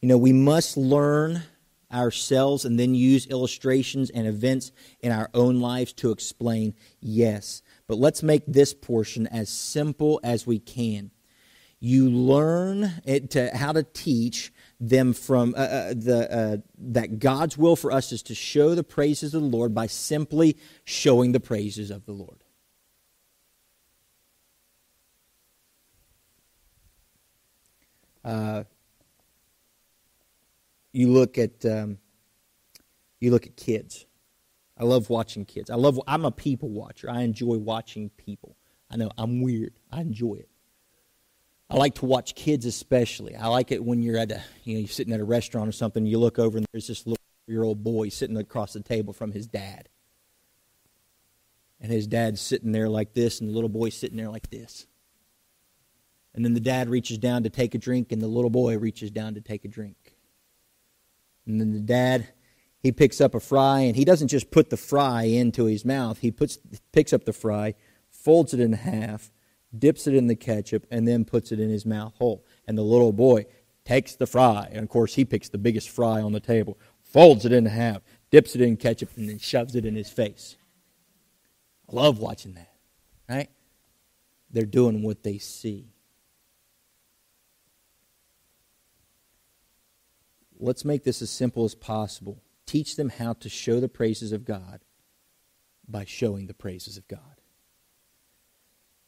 You 0.00 0.08
know, 0.08 0.18
we 0.18 0.32
must 0.32 0.76
learn 0.76 1.42
ourselves 1.92 2.64
and 2.64 2.78
then 2.78 2.94
use 2.94 3.26
illustrations 3.26 4.10
and 4.10 4.26
events 4.26 4.72
in 5.00 5.12
our 5.12 5.28
own 5.34 5.60
lives 5.60 5.92
to 5.94 6.10
explain 6.10 6.74
yes. 7.00 7.62
But 7.86 7.98
let's 7.98 8.22
make 8.22 8.44
this 8.46 8.72
portion 8.72 9.26
as 9.26 9.48
simple 9.48 10.20
as 10.22 10.46
we 10.46 10.58
can. 10.58 11.10
You 11.82 12.10
learn 12.10 13.00
it 13.06 13.30
to, 13.30 13.56
how 13.56 13.72
to 13.72 13.82
teach 13.82 14.52
them 14.78 15.14
from 15.14 15.54
uh, 15.56 15.60
uh, 15.60 15.94
the 15.96 16.28
uh, 16.30 16.56
that 16.78 17.18
God's 17.18 17.56
will 17.56 17.74
for 17.74 17.90
us 17.90 18.12
is 18.12 18.22
to 18.24 18.34
show 18.34 18.74
the 18.74 18.84
praises 18.84 19.34
of 19.34 19.40
the 19.40 19.48
Lord 19.48 19.74
by 19.74 19.86
simply 19.86 20.58
showing 20.84 21.32
the 21.32 21.40
praises 21.40 21.90
of 21.90 22.04
the 22.04 22.12
Lord. 22.12 22.44
Uh, 28.22 28.64
you 30.92 31.08
look 31.08 31.38
at 31.38 31.64
um, 31.64 31.96
you 33.20 33.30
look 33.30 33.46
at 33.46 33.56
kids. 33.56 34.04
I 34.76 34.84
love 34.84 35.08
watching 35.08 35.46
kids. 35.46 35.70
I 35.70 35.76
love. 35.76 35.98
I'm 36.06 36.26
a 36.26 36.30
people 36.30 36.68
watcher. 36.68 37.08
I 37.08 37.22
enjoy 37.22 37.56
watching 37.56 38.10
people. 38.10 38.56
I 38.90 38.96
know 38.96 39.10
I'm 39.16 39.40
weird. 39.40 39.72
I 39.90 40.02
enjoy 40.02 40.34
it. 40.34 40.49
I 41.70 41.76
like 41.76 41.94
to 41.96 42.06
watch 42.06 42.34
kids 42.34 42.66
especially. 42.66 43.36
I 43.36 43.46
like 43.46 43.70
it 43.70 43.84
when 43.84 44.02
you're 44.02 44.18
at 44.18 44.32
a 44.32 44.42
you 44.64 44.74
know 44.74 44.80
you're 44.80 44.88
sitting 44.88 45.14
at 45.14 45.20
a 45.20 45.24
restaurant 45.24 45.68
or 45.68 45.72
something. 45.72 46.04
You 46.04 46.18
look 46.18 46.38
over 46.38 46.58
and 46.58 46.66
there's 46.72 46.88
this 46.88 47.06
little 47.06 47.22
year 47.46 47.62
old 47.62 47.84
boy 47.84 48.08
sitting 48.08 48.36
across 48.36 48.72
the 48.72 48.80
table 48.80 49.12
from 49.12 49.30
his 49.30 49.46
dad, 49.46 49.88
and 51.80 51.92
his 51.92 52.08
dad's 52.08 52.40
sitting 52.40 52.72
there 52.72 52.88
like 52.88 53.14
this, 53.14 53.40
and 53.40 53.48
the 53.48 53.54
little 53.54 53.68
boy's 53.68 53.96
sitting 53.96 54.16
there 54.16 54.30
like 54.30 54.50
this. 54.50 54.86
And 56.34 56.44
then 56.44 56.54
the 56.54 56.60
dad 56.60 56.88
reaches 56.88 57.18
down 57.18 57.44
to 57.44 57.50
take 57.50 57.74
a 57.74 57.78
drink, 57.78 58.10
and 58.10 58.20
the 58.20 58.26
little 58.26 58.50
boy 58.50 58.76
reaches 58.76 59.10
down 59.10 59.34
to 59.34 59.40
take 59.40 59.64
a 59.64 59.68
drink. 59.68 60.16
And 61.46 61.60
then 61.60 61.72
the 61.72 61.80
dad, 61.80 62.28
he 62.78 62.92
picks 62.92 63.20
up 63.20 63.34
a 63.34 63.40
fry, 63.40 63.80
and 63.80 63.96
he 63.96 64.04
doesn't 64.04 64.28
just 64.28 64.50
put 64.50 64.70
the 64.70 64.76
fry 64.76 65.22
into 65.22 65.64
his 65.64 65.84
mouth. 65.84 66.18
He 66.18 66.30
puts, 66.30 66.58
picks 66.92 67.12
up 67.12 67.24
the 67.24 67.32
fry, 67.32 67.74
folds 68.10 68.54
it 68.54 68.60
in 68.60 68.72
half, 68.74 69.32
dips 69.76 70.06
it 70.06 70.14
in 70.14 70.26
the 70.26 70.36
ketchup, 70.36 70.86
and 70.90 71.06
then 71.06 71.24
puts 71.24 71.52
it 71.52 71.60
in 71.60 71.70
his 71.70 71.86
mouth 71.86 72.14
whole. 72.16 72.44
And 72.66 72.76
the 72.76 72.82
little 72.82 73.12
boy 73.12 73.46
takes 73.84 74.16
the 74.16 74.26
fry, 74.26 74.68
and 74.70 74.82
of 74.82 74.88
course 74.88 75.14
he 75.14 75.24
picks 75.24 75.48
the 75.48 75.58
biggest 75.58 75.88
fry 75.88 76.20
on 76.20 76.32
the 76.32 76.40
table, 76.40 76.78
folds 77.02 77.44
it 77.44 77.52
in 77.52 77.66
half, 77.66 78.02
dips 78.30 78.54
it 78.54 78.60
in 78.60 78.76
ketchup, 78.76 79.10
and 79.16 79.28
then 79.28 79.38
shoves 79.38 79.74
it 79.74 79.84
in 79.84 79.94
his 79.94 80.10
face. 80.10 80.56
I 81.88 81.96
love 81.96 82.18
watching 82.18 82.54
that, 82.54 82.72
right? 83.28 83.50
They're 84.50 84.64
doing 84.64 85.02
what 85.02 85.22
they 85.22 85.38
see. 85.38 85.90
let's 90.60 90.84
make 90.84 91.04
this 91.04 91.22
as 91.22 91.30
simple 91.30 91.64
as 91.64 91.74
possible. 91.74 92.42
Teach 92.66 92.96
them 92.96 93.08
how 93.08 93.32
to 93.34 93.48
show 93.48 93.80
the 93.80 93.88
praises 93.88 94.32
of 94.32 94.44
God 94.44 94.80
by 95.88 96.04
showing 96.04 96.46
the 96.46 96.54
praises 96.54 96.96
of 96.96 97.08
God. 97.08 97.39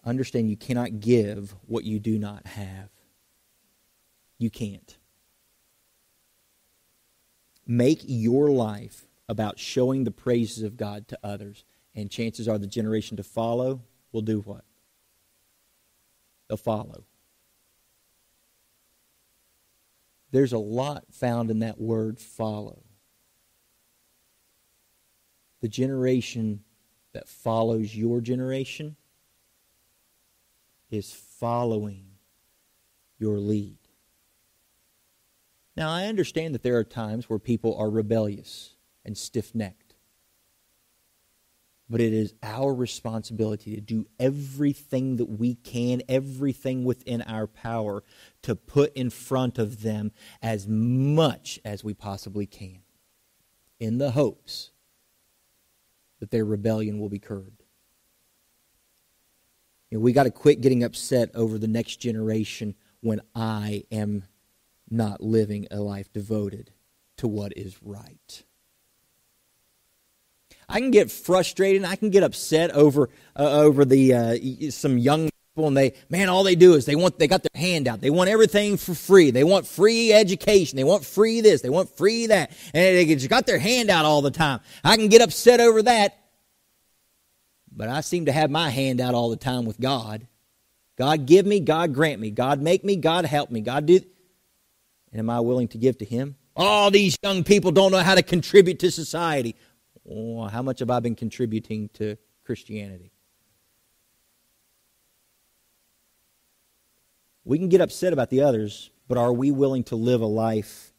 Understand 0.05 0.50
you 0.50 0.57
cannot 0.57 1.00
give 1.00 1.55
what 1.66 1.84
you 1.84 1.98
do 1.98 2.18
not 2.18 2.46
have. 2.46 2.88
You 4.38 4.50
can't. 4.50 4.96
Make 7.66 8.03
your 8.05 8.50
life 8.50 9.07
about 9.28 9.59
showing 9.59 10.05
the 10.05 10.11
praises 10.11 10.64
of 10.64 10.76
God 10.76 11.07
to 11.09 11.18
others, 11.22 11.64
and 11.94 12.11
chances 12.11 12.48
are 12.48 12.59
the 12.59 12.66
generation 12.66 13.16
to 13.16 13.22
follow 13.22 13.82
will 14.11 14.22
do 14.22 14.40
what? 14.40 14.64
They'll 16.48 16.57
follow. 16.57 17.05
There's 20.32 20.53
a 20.53 20.59
lot 20.59 21.05
found 21.12 21.50
in 21.50 21.61
that 21.61 21.80
word 21.80 22.18
follow. 22.18 22.82
The 25.61 25.68
generation 25.68 26.64
that 27.12 27.28
follows 27.28 27.94
your 27.94 28.20
generation 28.20 28.96
is 30.93 31.12
following 31.12 32.05
your 33.18 33.38
lead. 33.38 33.78
Now, 35.76 35.90
I 35.90 36.05
understand 36.05 36.55
that 36.55 36.62
there 36.62 36.76
are 36.76 36.84
times 36.84 37.28
where 37.28 37.38
people 37.38 37.76
are 37.76 37.90
rebellious 37.90 38.74
and 39.05 39.16
stiff 39.18 39.55
necked 39.55 39.93
but 41.93 42.01
it 42.01 42.14
is 42.14 42.32
our 42.43 42.72
responsibility 42.72 43.74
to 43.74 43.80
do 43.82 44.07
everything 44.18 45.16
that 45.16 45.26
we 45.26 45.57
can, 45.57 46.01
everything 46.09 46.84
within 46.84 47.20
our 47.20 47.47
power 47.47 48.03
to 48.40 48.57
put 48.57 48.95
in 48.95 49.11
front 49.11 49.59
of 49.59 49.82
them 49.82 50.11
as 50.40 50.66
much 50.66 51.61
as 51.66 51.84
we 51.84 51.93
possibly 51.93 52.47
can 52.47 52.78
in 53.78 53.99
the 53.99 54.12
hopes 54.12 54.70
that 56.18 56.30
their 56.30 56.47
rebellion 56.47 56.99
will 56.99 57.11
be 57.11 57.18
curbed. 57.18 57.61
You 59.93 59.99
know, 59.99 60.05
we 60.05 60.14
got 60.14 60.22
to 60.22 60.30
quit 60.30 60.62
getting 60.62 60.82
upset 60.84 61.32
over 61.34 61.59
the 61.59 61.68
next 61.68 61.97
generation 61.97 62.76
when 63.03 63.20
I 63.34 63.84
am 63.93 64.24
not 64.88 65.20
living 65.20 65.66
a 65.70 65.80
life 65.80 66.11
devoted 66.14 66.70
to 67.18 67.28
what 67.28 67.53
is 67.59 67.76
right. 67.82 68.43
I 70.66 70.80
can 70.80 70.93
get 70.93 71.11
frustrated 71.11 71.82
and 71.82 71.90
I 71.90 71.97
can 71.97 72.09
get 72.09 72.22
upset 72.22 72.70
over 72.70 73.11
uh, 73.36 73.51
over 73.51 73.84
the 73.84 74.14
uh, 74.14 74.70
some 74.70 74.97
young 74.97 75.28
people 75.55 75.68
and 75.68 75.76
they 75.76 75.93
man 76.09 76.30
all 76.30 76.43
they 76.43 76.55
do 76.55 76.72
is 76.72 76.86
they 76.86 76.97
want 76.97 77.18
they 77.18 77.26
got 77.26 77.43
their 77.43 77.61
hand 77.61 77.86
out. 77.86 78.01
They 78.01 78.09
want 78.09 78.30
everything 78.30 78.78
for 78.78 78.95
free. 78.95 79.30
They 79.30 79.45
want 79.45 79.66
free 79.66 80.11
education. 80.11 80.76
They 80.76 80.84
want 80.84 81.05
free 81.05 81.43
this. 81.43 81.61
They 81.61 81.68
want 81.68 81.95
free 81.99 82.28
that. 82.28 82.53
And 82.72 82.97
they 82.97 83.05
just 83.14 83.28
got 83.28 83.45
their 83.45 83.59
hand 83.59 83.90
out 83.90 84.07
all 84.07 84.22
the 84.22 84.30
time. 84.30 84.61
I 84.82 84.97
can 84.97 85.09
get 85.09 85.20
upset 85.20 85.61
over 85.61 85.82
that 85.82 86.21
but 87.74 87.88
i 87.88 88.00
seem 88.00 88.26
to 88.26 88.32
have 88.32 88.50
my 88.50 88.70
hand 88.70 89.00
out 89.00 89.14
all 89.14 89.30
the 89.30 89.36
time 89.36 89.64
with 89.64 89.80
god. 89.80 90.26
God 90.96 91.26
give 91.26 91.46
me 91.46 91.58
god 91.60 91.94
grant 91.94 92.20
me. 92.20 92.30
God 92.30 92.60
make 92.60 92.84
me 92.84 92.96
god 92.96 93.24
help 93.24 93.50
me. 93.50 93.60
God 93.60 93.86
do 93.86 94.00
and 95.10 95.18
am 95.18 95.30
i 95.30 95.40
willing 95.40 95.68
to 95.68 95.78
give 95.78 95.98
to 95.98 96.04
him? 96.04 96.36
All 96.54 96.90
these 96.90 97.16
young 97.22 97.44
people 97.44 97.70
don't 97.70 97.92
know 97.92 97.98
how 97.98 98.14
to 98.14 98.22
contribute 98.22 98.78
to 98.80 98.90
society. 98.90 99.56
Oh, 100.08 100.44
how 100.44 100.62
much 100.62 100.80
have 100.80 100.90
I 100.90 101.00
been 101.00 101.14
contributing 101.14 101.88
to 101.94 102.16
Christianity? 102.44 103.12
We 107.44 107.58
can 107.58 107.68
get 107.68 107.80
upset 107.80 108.12
about 108.12 108.30
the 108.30 108.42
others, 108.42 108.90
but 109.08 109.18
are 109.18 109.32
we 109.32 109.50
willing 109.50 109.84
to 109.84 109.96
live 109.96 110.20
a 110.20 110.26
life 110.26 110.92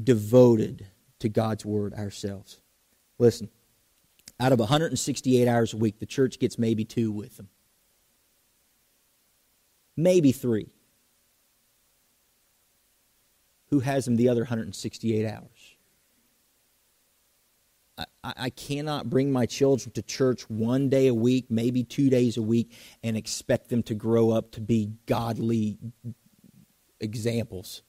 devoted 0.00 0.86
to 1.20 1.28
God's 1.28 1.64
Word 1.64 1.94
ourselves? 1.94 2.60
Listen, 3.18 3.48
out 4.38 4.52
of 4.52 4.58
168 4.58 5.48
hours 5.48 5.72
a 5.72 5.76
week, 5.76 5.98
the 5.98 6.06
church 6.06 6.38
gets 6.38 6.58
maybe 6.58 6.84
two 6.84 7.10
with 7.10 7.36
them. 7.36 7.48
Maybe 9.96 10.32
three. 10.32 10.68
Who 13.70 13.80
has 13.80 14.04
them 14.04 14.16
the 14.16 14.28
other 14.28 14.42
168 14.42 15.26
hours? 15.26 15.76
I, 17.98 18.04
I 18.22 18.50
cannot 18.50 19.08
bring 19.08 19.32
my 19.32 19.46
children 19.46 19.90
to 19.92 20.02
church 20.02 20.48
one 20.50 20.90
day 20.90 21.06
a 21.06 21.14
week, 21.14 21.46
maybe 21.48 21.82
two 21.82 22.10
days 22.10 22.36
a 22.36 22.42
week, 22.42 22.72
and 23.02 23.16
expect 23.16 23.70
them 23.70 23.82
to 23.84 23.94
grow 23.94 24.30
up 24.30 24.50
to 24.52 24.60
be 24.60 24.92
godly 25.06 25.78
examples. 27.00 27.82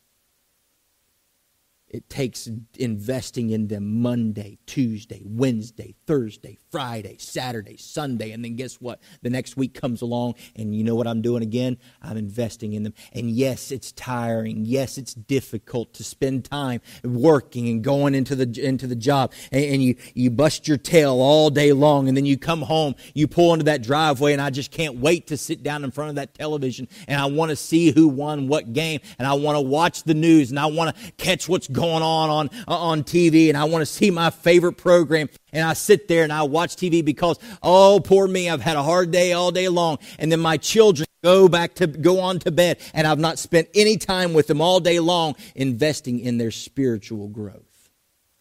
It 1.89 2.09
takes 2.09 2.49
investing 2.77 3.49
in 3.49 3.69
them 3.69 4.01
Monday, 4.01 4.57
Tuesday, 4.65 5.21
Wednesday, 5.23 5.95
Thursday, 6.05 6.57
Friday, 6.69 7.15
Saturday, 7.17 7.77
Sunday, 7.77 8.31
and 8.31 8.43
then 8.43 8.57
guess 8.57 8.75
what? 8.81 8.99
The 9.21 9.29
next 9.29 9.55
week 9.55 9.73
comes 9.73 10.01
along, 10.01 10.35
and 10.57 10.75
you 10.75 10.83
know 10.83 10.95
what 10.95 11.07
I'm 11.07 11.21
doing 11.21 11.43
again? 11.43 11.77
I'm 12.01 12.17
investing 12.17 12.73
in 12.73 12.83
them. 12.83 12.93
And 13.13 13.31
yes, 13.31 13.71
it's 13.71 13.93
tiring. 13.93 14.65
Yes, 14.65 14.97
it's 14.97 15.13
difficult 15.13 15.93
to 15.93 16.03
spend 16.03 16.43
time 16.43 16.81
working 17.05 17.69
and 17.69 17.81
going 17.81 18.15
into 18.15 18.35
the 18.35 18.61
into 18.61 18.85
the 18.85 18.95
job, 18.95 19.31
and, 19.53 19.63
and 19.63 19.81
you 19.81 19.95
you 20.13 20.29
bust 20.29 20.67
your 20.67 20.77
tail 20.77 21.21
all 21.21 21.49
day 21.49 21.71
long, 21.71 22.09
and 22.09 22.17
then 22.17 22.25
you 22.25 22.37
come 22.37 22.63
home, 22.63 22.95
you 23.13 23.29
pull 23.29 23.53
into 23.53 23.63
that 23.65 23.81
driveway, 23.81 24.33
and 24.33 24.41
I 24.41 24.49
just 24.49 24.71
can't 24.71 24.97
wait 24.97 25.27
to 25.27 25.37
sit 25.37 25.63
down 25.63 25.85
in 25.85 25.91
front 25.91 26.09
of 26.09 26.15
that 26.15 26.33
television, 26.33 26.89
and 27.07 27.21
I 27.21 27.27
want 27.27 27.51
to 27.51 27.55
see 27.55 27.91
who 27.91 28.09
won 28.09 28.49
what 28.49 28.73
game, 28.73 28.99
and 29.17 29.25
I 29.25 29.35
want 29.35 29.55
to 29.55 29.61
watch 29.61 30.03
the 30.03 30.13
news, 30.13 30.49
and 30.49 30.59
I 30.59 30.65
want 30.65 30.93
to 30.93 31.11
catch 31.13 31.47
what's 31.47 31.69
going 31.77 32.01
on 32.01 32.29
on, 32.29 32.49
uh, 32.67 32.77
on 32.77 33.03
TV 33.03 33.49
and 33.49 33.57
I 33.57 33.65
want 33.65 33.83
to 33.83 33.85
see 33.85 34.09
my 34.09 34.31
favorite 34.31 34.73
program. 34.73 35.29
And 35.53 35.65
I 35.65 35.73
sit 35.73 36.07
there 36.07 36.23
and 36.23 36.33
I 36.33 36.43
watch 36.43 36.75
TV 36.75 37.05
because, 37.05 37.37
oh, 37.61 38.01
poor 38.03 38.27
me, 38.27 38.49
I've 38.49 38.61
had 38.61 38.75
a 38.75 38.83
hard 38.83 39.11
day 39.11 39.33
all 39.33 39.51
day 39.51 39.69
long. 39.69 39.99
And 40.19 40.31
then 40.31 40.39
my 40.39 40.57
children 40.57 41.07
go 41.23 41.47
back 41.47 41.75
to 41.75 41.87
go 41.87 42.19
on 42.19 42.39
to 42.39 42.51
bed 42.51 42.79
and 42.93 43.05
I've 43.07 43.19
not 43.19 43.39
spent 43.39 43.69
any 43.75 43.97
time 43.97 44.33
with 44.33 44.47
them 44.47 44.59
all 44.59 44.79
day 44.79 44.99
long 44.99 45.35
investing 45.55 46.19
in 46.19 46.37
their 46.37 46.51
spiritual 46.51 47.27
growth. 47.27 47.89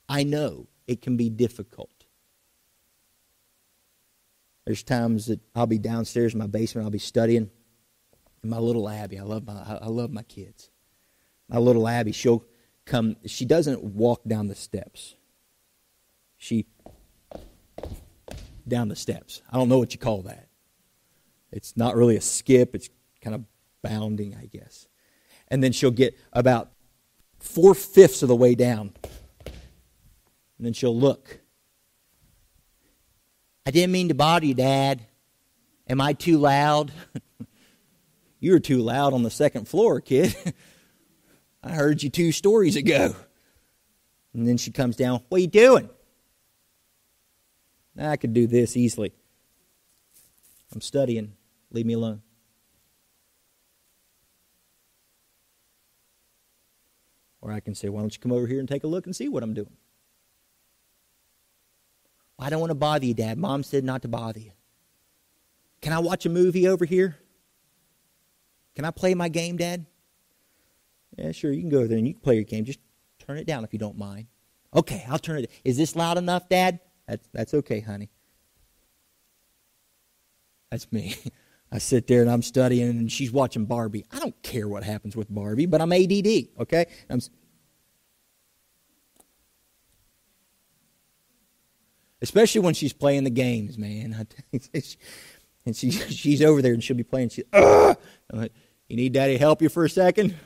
I 0.09 0.23
know 0.23 0.67
it 0.87 1.03
can 1.03 1.17
be 1.17 1.29
difficult. 1.29 1.91
There's 4.65 4.83
times 4.83 5.27
that 5.27 5.41
I'll 5.55 5.67
be 5.67 5.79
downstairs 5.79 6.33
in 6.33 6.39
my 6.39 6.47
basement, 6.47 6.87
I'll 6.87 6.91
be 6.91 6.99
studying. 6.99 7.51
And 8.43 8.51
my 8.51 8.59
little 8.59 8.89
Abby, 8.89 9.19
I 9.19 9.23
love 9.23 9.47
my 9.47 9.55
I 9.55 9.89
love 9.89 10.11
my 10.11 10.23
kids. 10.23 10.71
My 11.49 11.59
little 11.59 11.87
Abby, 11.87 12.13
she'll 12.13 12.45
come 12.87 13.17
she 13.27 13.45
doesn't 13.45 13.83
walk 13.83 14.23
down 14.27 14.49
the 14.49 14.55
steps. 14.55 15.17
She 16.39 16.67
down 18.67 18.89
the 18.89 18.97
steps. 18.97 19.43
I 19.51 19.57
don't 19.57 19.69
know 19.69 19.79
what 19.79 19.93
you 19.93 19.99
call 19.99 20.23
that. 20.23 20.49
It's 21.53 21.77
not 21.77 21.97
really 21.97 22.17
a 22.17 22.21
skip, 22.21 22.75
it's 22.75 22.89
kind 23.21 23.35
of 23.35 23.45
bounding, 23.83 24.35
I 24.35 24.47
guess. 24.47 24.87
And 25.49 25.63
then 25.63 25.73
she'll 25.73 25.91
get 25.91 26.19
about 26.33 26.73
four 27.39 27.75
fifths 27.75 28.23
of 28.23 28.29
the 28.29 28.37
way 28.37 28.55
down. 28.55 28.93
And 29.45 30.67
then 30.67 30.73
she'll 30.73 30.97
look. 30.97 31.41
I 33.65 33.71
didn't 33.71 33.93
mean 33.93 34.09
to 34.09 34.15
bother 34.15 34.47
you, 34.47 34.55
Dad. 34.55 35.07
Am 35.89 36.01
I 36.01 36.13
too 36.15 36.39
loud? 36.39 36.93
you 38.41 38.53
were 38.53 38.61
too 38.61 38.83
loud 38.83 39.13
on 39.13 39.23
the 39.23 39.31
second 39.31 39.69
floor, 39.69 40.01
kid. 40.01 40.35
I 41.67 41.73
heard 41.73 42.03
you 42.03 42.11
two 42.11 42.31
stories 42.31 42.77
ago. 42.77 43.15
And 44.33 44.47
then 44.47 44.57
she 44.57 44.71
comes 44.71 44.95
down. 44.95 45.21
What 45.29 45.39
are 45.39 45.41
you 45.41 45.49
doing? 45.49 45.91
I 47.99 48.17
could 48.17 48.33
do 48.33 48.47
this 48.47 48.77
easily. 48.77 49.13
I'm 50.73 50.81
studying. 50.81 51.33
Leave 51.73 51.87
me 51.87 51.95
alone. 51.95 52.23
Or 57.41 57.51
I 57.51 57.61
can 57.61 57.75
say, 57.75 57.89
Why 57.89 58.01
don't 58.01 58.15
you 58.15 58.21
come 58.21 58.33
over 58.33 58.47
here 58.47 58.61
and 58.61 58.69
take 58.69 58.85
a 58.85 58.87
look 58.87 59.07
and 59.07 59.17
see 59.17 59.29
what 59.29 59.43
I'm 59.43 59.55
doing? 59.55 59.73
I 62.39 62.51
don't 62.51 62.61
want 62.61 62.71
to 62.71 62.77
bother 62.77 63.07
you, 63.07 63.15
Dad. 63.15 63.39
Mom 63.39 63.63
said 63.63 63.83
not 63.83 64.03
to 64.03 64.09
bother 64.09 64.41
you. 64.41 64.53
Can 65.81 65.93
I 65.93 65.99
watch 65.99 66.27
a 66.27 66.29
movie 66.29 66.69
over 66.69 66.85
here? 66.85 67.17
Can 68.75 68.85
I 68.85 68.91
play 68.91 69.15
my 69.15 69.29
game, 69.29 69.57
Dad? 69.57 69.87
Yeah, 71.17 71.33
sure. 71.33 71.53
You 71.53 71.61
can 71.61 71.71
go 71.71 71.79
over 71.79 71.89
there 71.89 71.99
and 71.99 72.07
you 72.07 72.15
can 72.15 72.23
play 72.23 72.35
your 72.35 72.45
game. 72.45 72.65
Just 72.65 72.81
turn 73.19 73.39
it 73.39 73.47
down 73.47 73.65
if 73.65 73.73
you 73.73 73.79
don't 73.79 73.99
mind. 73.99 74.27
Okay, 74.75 75.05
I'll 75.09 75.19
turn 75.19 75.39
it. 75.39 75.51
Is 75.65 75.77
this 75.77 75.97
loud 75.97 76.19
enough, 76.19 76.49
Dad? 76.49 76.81
That's, 77.09 77.27
that's 77.33 77.55
okay, 77.55 77.81
honey. 77.81 78.11
That's 80.71 80.91
me. 80.93 81.17
I 81.73 81.79
sit 81.79 82.07
there 82.07 82.23
and 82.23 82.31
I'm 82.31 82.43
studying 82.43 82.89
and 82.91 83.11
she's 83.11 83.33
watching 83.33 83.65
Barbie. 83.67 84.05
I 84.13 84.19
don't 84.19 84.41
care 84.43 84.69
what 84.69 84.85
happens 84.85 85.17
with 85.17 85.33
Barbie, 85.33 85.67
but 85.67 85.81
I'm 85.81 85.93
ADD, 85.93 86.49
okay? 86.61 86.87
I'm, 87.11 87.21
especially 92.23 92.61
when 92.61 92.75
she's 92.75 92.93
playing 92.93 93.25
the 93.25 93.31
games, 93.31 93.77
man. 93.79 94.27
and 94.53 95.77
she, 95.77 95.91
she's 95.91 96.41
over 96.41 96.63
there 96.63 96.73
and 96.73 96.85
she'll 96.85 96.97
be 96.97 97.03
playing. 97.03 97.31
She, 97.31 97.43
I'm 97.53 97.97
like, 98.33 98.53
you 98.89 98.97
need 98.97 99.13
daddy 99.13 99.33
to 99.33 99.39
help 99.39 99.61
you 99.61 99.69
for 99.69 99.85
a 99.85 99.91
second? 99.91 100.37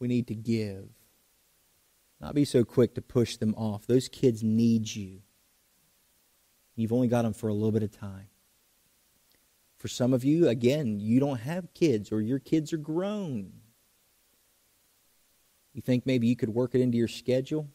We 0.00 0.08
need 0.08 0.26
to 0.28 0.34
give. 0.34 0.88
Not 2.20 2.34
be 2.34 2.44
so 2.44 2.64
quick 2.64 2.94
to 2.94 3.02
push 3.02 3.36
them 3.36 3.54
off. 3.54 3.86
Those 3.86 4.08
kids 4.08 4.42
need 4.42 4.94
you. 4.94 5.20
You've 6.74 6.92
only 6.92 7.08
got 7.08 7.22
them 7.22 7.34
for 7.34 7.48
a 7.48 7.54
little 7.54 7.72
bit 7.72 7.82
of 7.82 7.92
time. 7.92 8.28
For 9.76 9.88
some 9.88 10.12
of 10.12 10.24
you, 10.24 10.48
again, 10.48 11.00
you 11.00 11.20
don't 11.20 11.40
have 11.40 11.72
kids 11.74 12.10
or 12.10 12.20
your 12.20 12.38
kids 12.38 12.72
are 12.72 12.78
grown. 12.78 13.52
You 15.72 15.82
think 15.82 16.06
maybe 16.06 16.26
you 16.26 16.36
could 16.36 16.50
work 16.50 16.74
it 16.74 16.80
into 16.80 16.98
your 16.98 17.08
schedule 17.08 17.68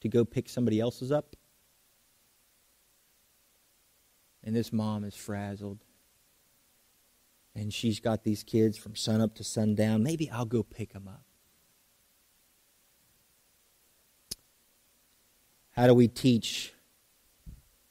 to 0.00 0.08
go 0.08 0.24
pick 0.24 0.48
somebody 0.48 0.80
else's 0.80 1.10
up? 1.10 1.36
And 4.42 4.54
this 4.54 4.72
mom 4.72 5.04
is 5.04 5.14
frazzled. 5.14 5.83
And 7.54 7.72
she's 7.72 8.00
got 8.00 8.24
these 8.24 8.42
kids 8.42 8.76
from 8.76 8.96
sunup 8.96 9.34
to 9.36 9.44
sundown. 9.44 10.02
Maybe 10.02 10.28
I'll 10.30 10.44
go 10.44 10.62
pick 10.62 10.92
them 10.92 11.06
up. 11.06 11.24
How 15.70 15.86
do 15.86 15.94
we 15.94 16.08
teach 16.08 16.72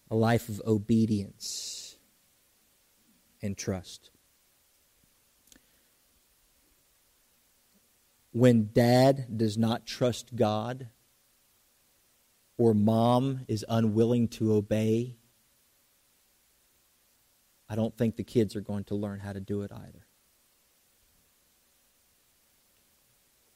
a 0.10 0.16
life 0.16 0.48
of 0.48 0.62
obedience 0.66 1.98
and 3.42 3.58
trust? 3.58 4.10
When 8.32 8.70
dad 8.74 9.38
does 9.38 9.58
not 9.58 9.86
trust 9.86 10.36
God 10.36 10.90
or 12.58 12.74
mom 12.74 13.42
is 13.48 13.66
unwilling 13.68 14.28
to 14.30 14.54
obey, 14.54 15.18
I 17.74 17.76
don't 17.76 17.98
think 17.98 18.18
the 18.18 18.24
kids 18.24 18.56
are 18.56 18.62
going 18.62 18.84
to 18.84 18.94
learn 18.94 19.20
how 19.20 19.34
to 19.34 19.40
do 19.40 19.64
it 19.64 19.72
either. 19.72 20.06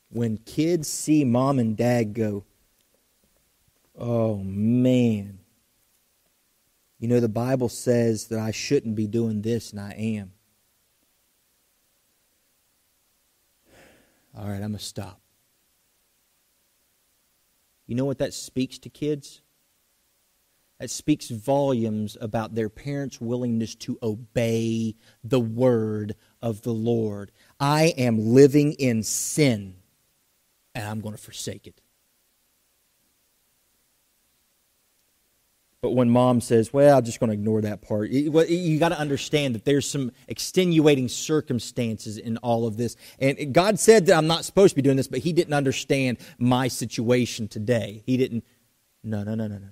When 0.10 0.40
kids 0.40 0.88
see 0.88 1.24
mom 1.24 1.60
and 1.60 1.78
dad 1.78 2.16
go, 2.16 2.44
Oh, 3.96 4.38
man. 4.38 5.38
You 6.98 7.08
know, 7.08 7.20
the 7.20 7.30
Bible 7.30 7.70
says 7.70 8.30
that 8.30 8.40
I 8.40 8.50
shouldn't 8.50 8.96
be 8.96 9.06
doing 9.06 9.44
this, 9.44 9.70
and 9.70 9.80
I 9.80 9.92
am. 9.92 10.32
All 14.36 14.48
right, 14.48 14.56
I'm 14.56 14.62
going 14.62 14.74
to 14.74 14.80
stop. 14.80 15.22
You 17.86 17.94
know 17.94 18.06
what 18.06 18.18
that 18.18 18.34
speaks 18.34 18.80
to 18.80 18.90
kids? 18.90 19.42
That 20.80 20.92
speaks 20.92 21.30
volumes 21.30 22.18
about 22.22 22.54
their 22.54 22.70
parents' 22.70 23.20
willingness 23.20 23.74
to 23.76 23.98
obey 24.04 24.96
the 25.24 25.40
word 25.40 26.16
of 26.40 26.62
the 26.62 26.74
Lord. 26.74 27.32
I 27.60 27.96
am 27.98 28.34
living 28.34 28.74
in 28.74 29.02
sin, 29.02 29.78
and 30.76 30.88
I'm 30.88 31.02
going 31.02 31.16
to 31.16 31.22
forsake 31.22 31.66
it. 31.66 31.82
But 35.82 35.92
when 35.92 36.10
mom 36.10 36.42
says, 36.42 36.74
well, 36.74 36.98
I'm 36.98 37.06
just 37.06 37.20
going 37.20 37.30
to 37.30 37.34
ignore 37.34 37.62
that 37.62 37.82
part, 37.82 38.10
you 38.10 38.80
got 38.80 38.90
to 38.90 39.00
understand 39.00 39.56
that 39.56 39.64
there's 39.64 39.90
some 39.90 40.12
extenuating 40.28 41.08
circumstances 41.08 42.18
in 42.18 42.38
all 42.38 42.68
of 42.68 42.78
this. 42.78 42.96
And 43.20 43.54
God 43.54 43.80
said 43.80 44.06
that 44.08 44.18
I'm 44.18 44.28
not 44.28 44.44
supposed 44.46 44.72
to 44.72 44.76
be 44.76 44.82
doing 44.82 44.98
this, 44.98 45.08
but 45.08 45.20
He 45.20 45.34
didn't 45.34 45.54
understand 45.54 46.18
my 46.38 46.68
situation 46.68 47.48
today. 47.48 48.04
He 48.06 48.18
didn't. 48.18 48.44
No, 49.04 49.24
no, 49.24 49.34
no, 49.34 49.48
no, 49.48 49.58
no. 49.58 49.70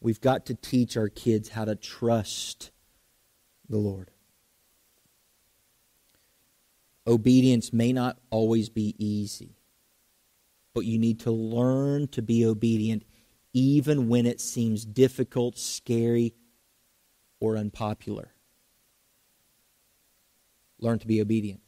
We've 0.00 0.20
got 0.20 0.46
to 0.46 0.54
teach 0.54 0.96
our 0.96 1.08
kids 1.08 1.50
how 1.50 1.66
to 1.66 1.76
trust 1.76 2.70
the 3.68 3.76
Lord. 3.76 4.10
Obedience 7.06 7.72
may 7.72 7.92
not 7.92 8.18
always 8.30 8.68
be 8.68 8.94
easy, 8.98 9.56
but 10.74 10.84
you 10.84 10.98
need 10.98 11.20
to 11.20 11.30
learn 11.30 12.08
to 12.08 12.22
be 12.22 12.46
obedient 12.46 13.04
even 13.52 14.08
when 14.08 14.26
it 14.26 14.40
seems 14.40 14.84
difficult, 14.84 15.58
scary, 15.58 16.34
or 17.40 17.56
unpopular. 17.56 18.32
Learn 20.78 20.98
to 21.00 21.06
be 21.06 21.20
obedient. 21.20 21.60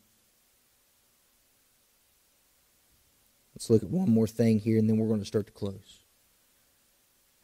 Let's 3.54 3.68
look 3.68 3.82
at 3.82 3.90
one 3.90 4.10
more 4.10 4.26
thing 4.26 4.58
here, 4.58 4.78
and 4.78 4.88
then 4.88 4.96
we're 4.96 5.08
going 5.08 5.20
to 5.20 5.26
start 5.26 5.46
to 5.46 5.52
close. 5.52 6.01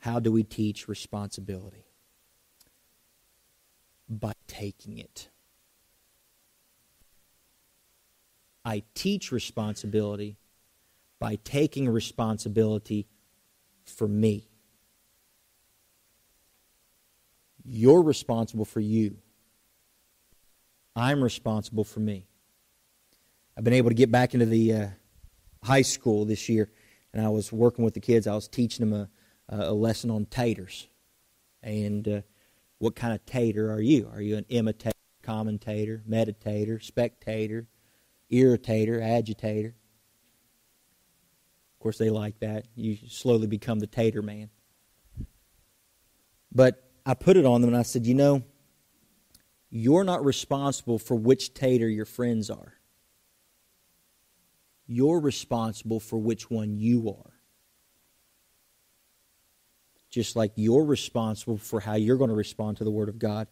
How 0.00 0.20
do 0.20 0.30
we 0.32 0.42
teach 0.44 0.88
responsibility? 0.88 1.86
By 4.08 4.32
taking 4.46 4.98
it. 4.98 5.28
I 8.64 8.82
teach 8.94 9.32
responsibility 9.32 10.38
by 11.18 11.36
taking 11.42 11.88
responsibility 11.88 13.06
for 13.84 14.06
me. 14.06 14.48
You're 17.64 18.02
responsible 18.02 18.64
for 18.64 18.80
you. 18.80 19.18
I'm 20.94 21.22
responsible 21.22 21.84
for 21.84 22.00
me. 22.00 22.26
I've 23.56 23.64
been 23.64 23.74
able 23.74 23.90
to 23.90 23.94
get 23.94 24.10
back 24.10 24.34
into 24.34 24.46
the 24.46 24.72
uh, 24.72 24.86
high 25.62 25.82
school 25.82 26.24
this 26.24 26.48
year, 26.48 26.70
and 27.12 27.24
I 27.24 27.28
was 27.28 27.52
working 27.52 27.84
with 27.84 27.94
the 27.94 28.00
kids. 28.00 28.26
I 28.26 28.34
was 28.34 28.48
teaching 28.48 28.88
them 28.88 28.98
a, 28.98 29.08
a 29.48 29.72
lesson 29.72 30.10
on 30.10 30.26
taters. 30.26 30.88
And 31.62 32.06
uh, 32.06 32.20
what 32.78 32.94
kind 32.94 33.14
of 33.14 33.24
tater 33.26 33.72
are 33.72 33.80
you? 33.80 34.08
Are 34.12 34.20
you 34.20 34.36
an 34.36 34.46
imitator, 34.48 34.92
commentator, 35.22 36.02
meditator, 36.08 36.82
spectator, 36.82 37.66
irritator, 38.30 39.02
agitator? 39.02 39.74
Of 41.74 41.82
course, 41.82 41.98
they 41.98 42.10
like 42.10 42.40
that. 42.40 42.66
You 42.74 42.96
slowly 43.08 43.46
become 43.46 43.78
the 43.78 43.86
tater 43.86 44.22
man. 44.22 44.50
But 46.52 46.82
I 47.06 47.14
put 47.14 47.36
it 47.36 47.44
on 47.44 47.60
them 47.60 47.68
and 47.68 47.76
I 47.76 47.82
said, 47.82 48.06
you 48.06 48.14
know, 48.14 48.42
you're 49.70 50.04
not 50.04 50.24
responsible 50.24 50.98
for 50.98 51.14
which 51.14 51.54
tater 51.54 51.88
your 51.88 52.04
friends 52.04 52.50
are. 52.50 52.74
You're 54.86 55.20
responsible 55.20 56.00
for 56.00 56.18
which 56.18 56.50
one 56.50 56.78
you 56.78 57.10
are. 57.10 57.37
Just 60.10 60.36
like 60.36 60.52
you're 60.56 60.84
responsible 60.84 61.58
for 61.58 61.80
how 61.80 61.94
you're 61.94 62.16
going 62.16 62.30
to 62.30 62.36
respond 62.36 62.76
to 62.78 62.84
the 62.84 62.90
Word 62.90 63.08
of 63.08 63.18
God. 63.18 63.48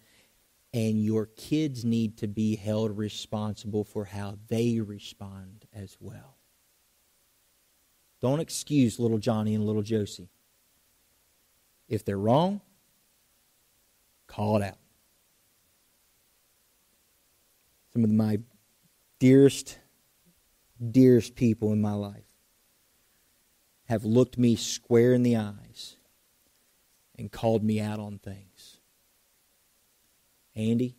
And 0.73 1.03
your 1.03 1.27
kids 1.27 1.85
need 1.85 2.19
to 2.19 2.27
be 2.27 2.57
held 2.57 2.97
responsible 2.97 3.85
for 3.85 4.05
how 4.05 4.37
they 4.49 4.81
respond 4.81 5.67
as 5.75 5.97
well. 6.01 6.37
Don't 8.21 8.41
excuse 8.41 8.99
little 8.99 9.19
Johnny 9.19 9.55
and 9.55 9.65
little 9.65 9.83
Josie. 9.83 10.29
If 11.89 12.05
they're 12.05 12.19
wrong, 12.19 12.61
call 14.27 14.57
it 14.57 14.65
out. 14.65 14.79
Some 17.93 18.05
of 18.05 18.11
my 18.11 18.41
dearest, 19.19 19.79
dearest 20.91 21.37
people 21.37 21.73
in 21.73 21.81
my 21.81 21.93
life 21.93 22.25
have 23.85 24.05
looked 24.05 24.37
me 24.37 24.57
square 24.57 25.15
in 25.15 25.23
the 25.23 25.37
eyes 25.37 25.96
and 27.19 27.33
called 27.33 27.63
me 27.63 27.81
out 27.81 27.99
on 27.99 28.19
things. 28.19 28.79
Andy, 30.55 30.97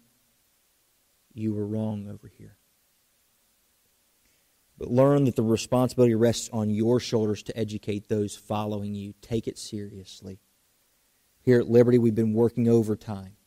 you 1.34 1.53
were 1.53 1.65
wrong 1.65 2.07
over 2.07 2.28
here. 2.28 2.57
But 4.78 4.89
learn 4.89 5.26
that 5.26 5.36
the 5.36 5.43
responsibility 5.43 6.13
rests 6.13 6.49
on 6.53 6.70
your 6.70 6.99
shoulders 6.99 7.41
to 7.43 7.57
educate 7.57 8.07
those 8.07 8.36
following 8.36 8.93
you. 8.93 9.13
Take 9.22 9.47
it 9.47 9.57
seriously. 9.57 10.39
Here 11.41 11.59
at 11.59 11.70
Liberty, 11.70 11.97
we've 11.97 12.13
been 12.13 12.34
working 12.34 12.68
overtime 12.68 13.38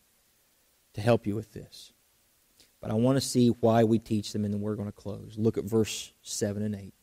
to 0.95 1.01
help 1.01 1.27
you 1.27 1.37
with 1.37 1.53
this. 1.53 1.93
But 2.81 2.91
I 2.91 2.95
want 2.95 3.17
to 3.17 3.21
see 3.21 3.49
why 3.49 3.85
we 3.85 3.99
teach 3.99 4.33
them, 4.33 4.45
and 4.45 4.53
then 4.53 4.61
we're 4.61 4.75
going 4.75 4.89
to 4.89 4.93
close. 4.93 5.35
Look 5.37 5.59
at 5.59 5.65
verse 5.65 6.13
7 6.23 6.63
and 6.63 6.75
8. 6.75 6.95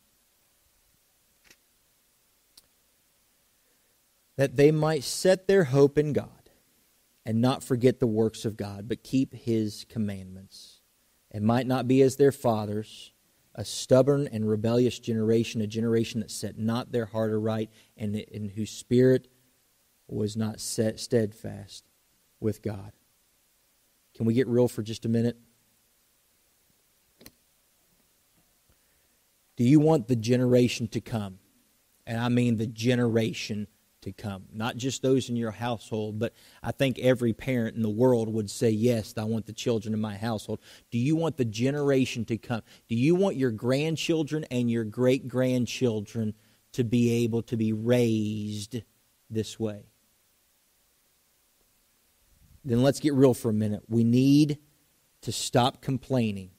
That 4.38 4.56
they 4.56 4.72
might 4.72 5.04
set 5.04 5.48
their 5.48 5.66
hope 5.66 5.98
in 5.98 6.14
God 6.14 6.30
and 7.26 7.42
not 7.42 7.64
forget 7.64 8.00
the 8.00 8.08
works 8.08 8.46
of 8.46 8.56
God, 8.56 8.88
but 8.88 9.04
keep 9.04 9.34
his 9.34 9.86
commandments, 9.90 10.80
and 11.30 11.44
might 11.44 11.68
not 11.68 11.88
be 11.88 12.02
as 12.02 12.16
their 12.16 12.32
fathers, 12.32 13.12
a 13.54 13.66
stubborn 13.66 14.30
and 14.32 14.48
rebellious 14.48 14.98
generation, 15.00 15.60
a 15.60 15.68
generation 15.68 16.22
that 16.22 16.32
set 16.32 16.58
not 16.58 16.92
their 16.92 17.06
heart 17.06 17.32
aright, 17.32 17.70
and 17.98 18.16
in 18.16 18.50
whose 18.50 18.70
spirit 18.70 19.28
was 20.08 20.38
not 20.38 20.62
set 20.62 21.00
steadfast 21.00 21.84
with 22.40 22.62
God. 22.62 22.94
Can 24.16 24.26
we 24.26 24.34
get 24.34 24.48
real 24.48 24.68
for 24.68 24.82
just 24.82 25.04
a 25.04 25.10
minute? 25.10 25.38
Do 29.58 29.64
you 29.64 29.80
want 29.80 30.08
the 30.08 30.16
generation 30.16 30.88
to 30.90 31.02
come? 31.02 31.40
And 32.06 32.20
I 32.20 32.30
mean 32.30 32.58
the 32.58 32.68
generation 32.68 33.68
to 34.08 34.14
come. 34.14 34.46
Not 34.54 34.78
just 34.78 35.02
those 35.02 35.30
in 35.30 35.36
your 35.36 35.52
household, 35.52 36.18
but 36.18 36.34
I 36.64 36.72
think 36.72 36.98
every 37.00 37.34
parent 37.34 37.76
in 37.76 37.84
the 37.84 37.90
world 37.90 38.30
would 38.30 38.50
say, 38.50 38.70
Yes, 38.70 39.14
I 39.18 39.26
want 39.26 39.46
the 39.46 39.54
children 39.54 39.94
in 39.94 40.00
my 40.00 40.16
household. 40.16 40.60
Do 40.92 40.98
you 40.98 41.16
want 41.16 41.38
the 41.38 41.46
generation 41.46 42.26
to 42.26 42.38
come? 42.38 42.62
Do 42.88 42.96
you 42.96 43.16
want 43.16 43.36
your 43.36 43.52
grandchildren 43.52 44.46
and 44.50 44.72
your 44.72 44.86
great 44.86 45.28
grandchildren 45.28 46.34
to 46.74 46.84
be 46.84 47.26
able 47.26 47.42
to 47.44 47.58
be 47.58 47.74
raised 47.74 48.82
this 49.30 49.60
way? 49.60 49.84
Then 52.64 52.84
let's 52.84 53.00
get 53.00 53.14
real 53.14 53.34
for 53.34 53.50
a 53.50 53.54
minute. 53.54 53.84
We 53.88 54.04
need 54.04 54.58
to 55.22 55.32
stop 55.32 55.82
complaining 55.82 56.52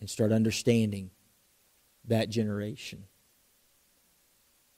and 0.00 0.10
start 0.10 0.30
understanding 0.30 1.10
that 2.04 2.28
generation 2.28 3.04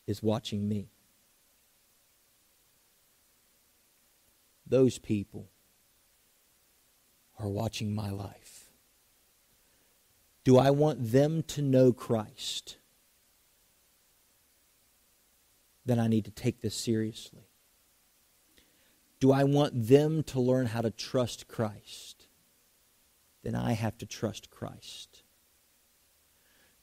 is 0.07 0.23
watching 0.23 0.69
me. 0.69 0.91
Those 4.69 4.99
people 4.99 5.49
are 7.39 7.49
watching 7.49 7.95
my 7.95 8.11
life. 8.11 8.71
Do 10.45 10.59
I 10.59 10.71
want 10.71 11.13
them 11.13 11.43
to 11.45 11.63
know 11.63 11.93
Christ? 11.93 12.79
Then 15.85 15.99
I 15.99 16.07
need 16.07 16.25
to 16.27 16.31
take 16.31 16.61
this 16.61 16.75
seriously. 16.75 17.49
Do 19.21 19.33
I 19.33 19.45
want 19.45 19.89
them 19.89 20.23
to 20.25 20.41
learn 20.41 20.67
how 20.67 20.81
to 20.81 20.91
trust 20.91 21.49
Christ? 21.49 22.29
Then 23.43 23.55
I 23.55 23.73
have 23.73 23.99
to 23.99 24.07
trust 24.07 24.51
Christ. 24.51 25.23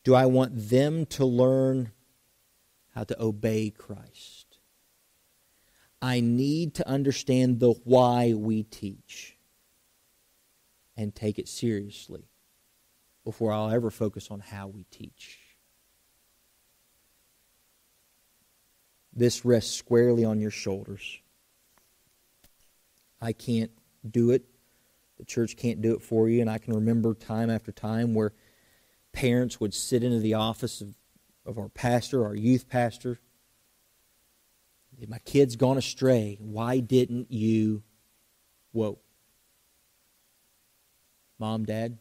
Do 0.03 0.15
I 0.15 0.25
want 0.25 0.69
them 0.69 1.05
to 1.07 1.25
learn 1.25 1.91
how 2.93 3.03
to 3.03 3.21
obey 3.21 3.69
Christ? 3.69 4.44
I 6.01 6.19
need 6.19 6.75
to 6.75 6.87
understand 6.87 7.59
the 7.59 7.71
why 7.83 8.33
we 8.33 8.63
teach 8.63 9.37
and 10.97 11.13
take 11.13 11.39
it 11.39 11.47
seriously 11.47 12.29
before 13.23 13.51
I'll 13.51 13.71
ever 13.71 13.89
focus 13.89 14.29
on 14.29 14.39
how 14.39 14.67
we 14.67 14.85
teach. 14.91 15.39
This 19.13 19.45
rests 19.45 19.75
squarely 19.75 20.25
on 20.25 20.39
your 20.39 20.51
shoulders. 20.51 21.19
I 23.21 23.31
can't 23.31 23.71
do 24.09 24.31
it. 24.31 24.45
The 25.17 25.25
church 25.25 25.55
can't 25.55 25.81
do 25.81 25.93
it 25.93 26.01
for 26.01 26.27
you. 26.29 26.41
And 26.41 26.49
I 26.49 26.57
can 26.57 26.73
remember 26.73 27.13
time 27.13 27.49
after 27.49 27.71
time 27.71 28.13
where 28.13 28.33
parents 29.13 29.59
would 29.59 29.73
sit 29.73 30.03
into 30.03 30.19
the 30.19 30.33
office 30.33 30.81
of, 30.81 30.95
of 31.45 31.57
our 31.57 31.69
pastor, 31.69 32.25
our 32.25 32.35
youth 32.35 32.67
pastor. 32.67 33.19
My 35.07 35.19
kid's 35.19 35.55
gone 35.55 35.77
astray. 35.77 36.37
Why 36.39 36.79
didn't 36.79 37.31
you? 37.31 37.83
Whoa. 38.71 38.99
Mom, 41.37 41.65
dad, 41.65 41.97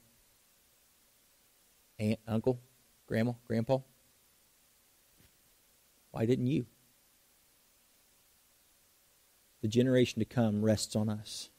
aunt, 1.99 2.21
uncle, 2.27 2.61
grandma, 3.07 3.33
grandpa? 3.47 3.79
Why 6.13 6.25
didn't 6.27 6.47
you? 6.47 6.67
The 9.63 9.69
generation 9.69 10.21
to 10.21 10.25
come 10.25 10.65
rests 10.65 10.95
on 10.95 11.09
us. 11.09 11.51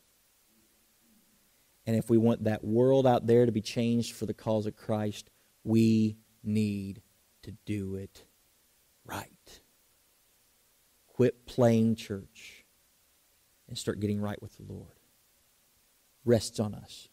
And 1.86 1.96
if 1.96 2.10
we 2.10 2.18
want 2.18 2.46
that 2.46 2.64
world 2.64 3.06
out 3.06 3.28
there 3.28 3.46
to 3.46 3.52
be 3.52 3.62
changed 3.62 4.16
for 4.16 4.26
the 4.26 4.34
cause 4.34 4.66
of 4.66 4.76
Christ, 4.76 5.30
we 5.64 6.18
need 6.44 7.02
to 7.44 7.52
do 7.66 7.96
it 7.96 8.26
right. 9.06 9.62
Quit 11.16 11.46
playing 11.46 11.96
church 11.96 12.66
and 13.70 13.78
start 13.78 14.02
getting 14.02 14.20
right 14.20 14.42
with 14.42 14.58
the 14.58 14.64
Lord. 14.64 15.00
Rests 16.26 16.60
on 16.60 16.76
us. 16.76 17.08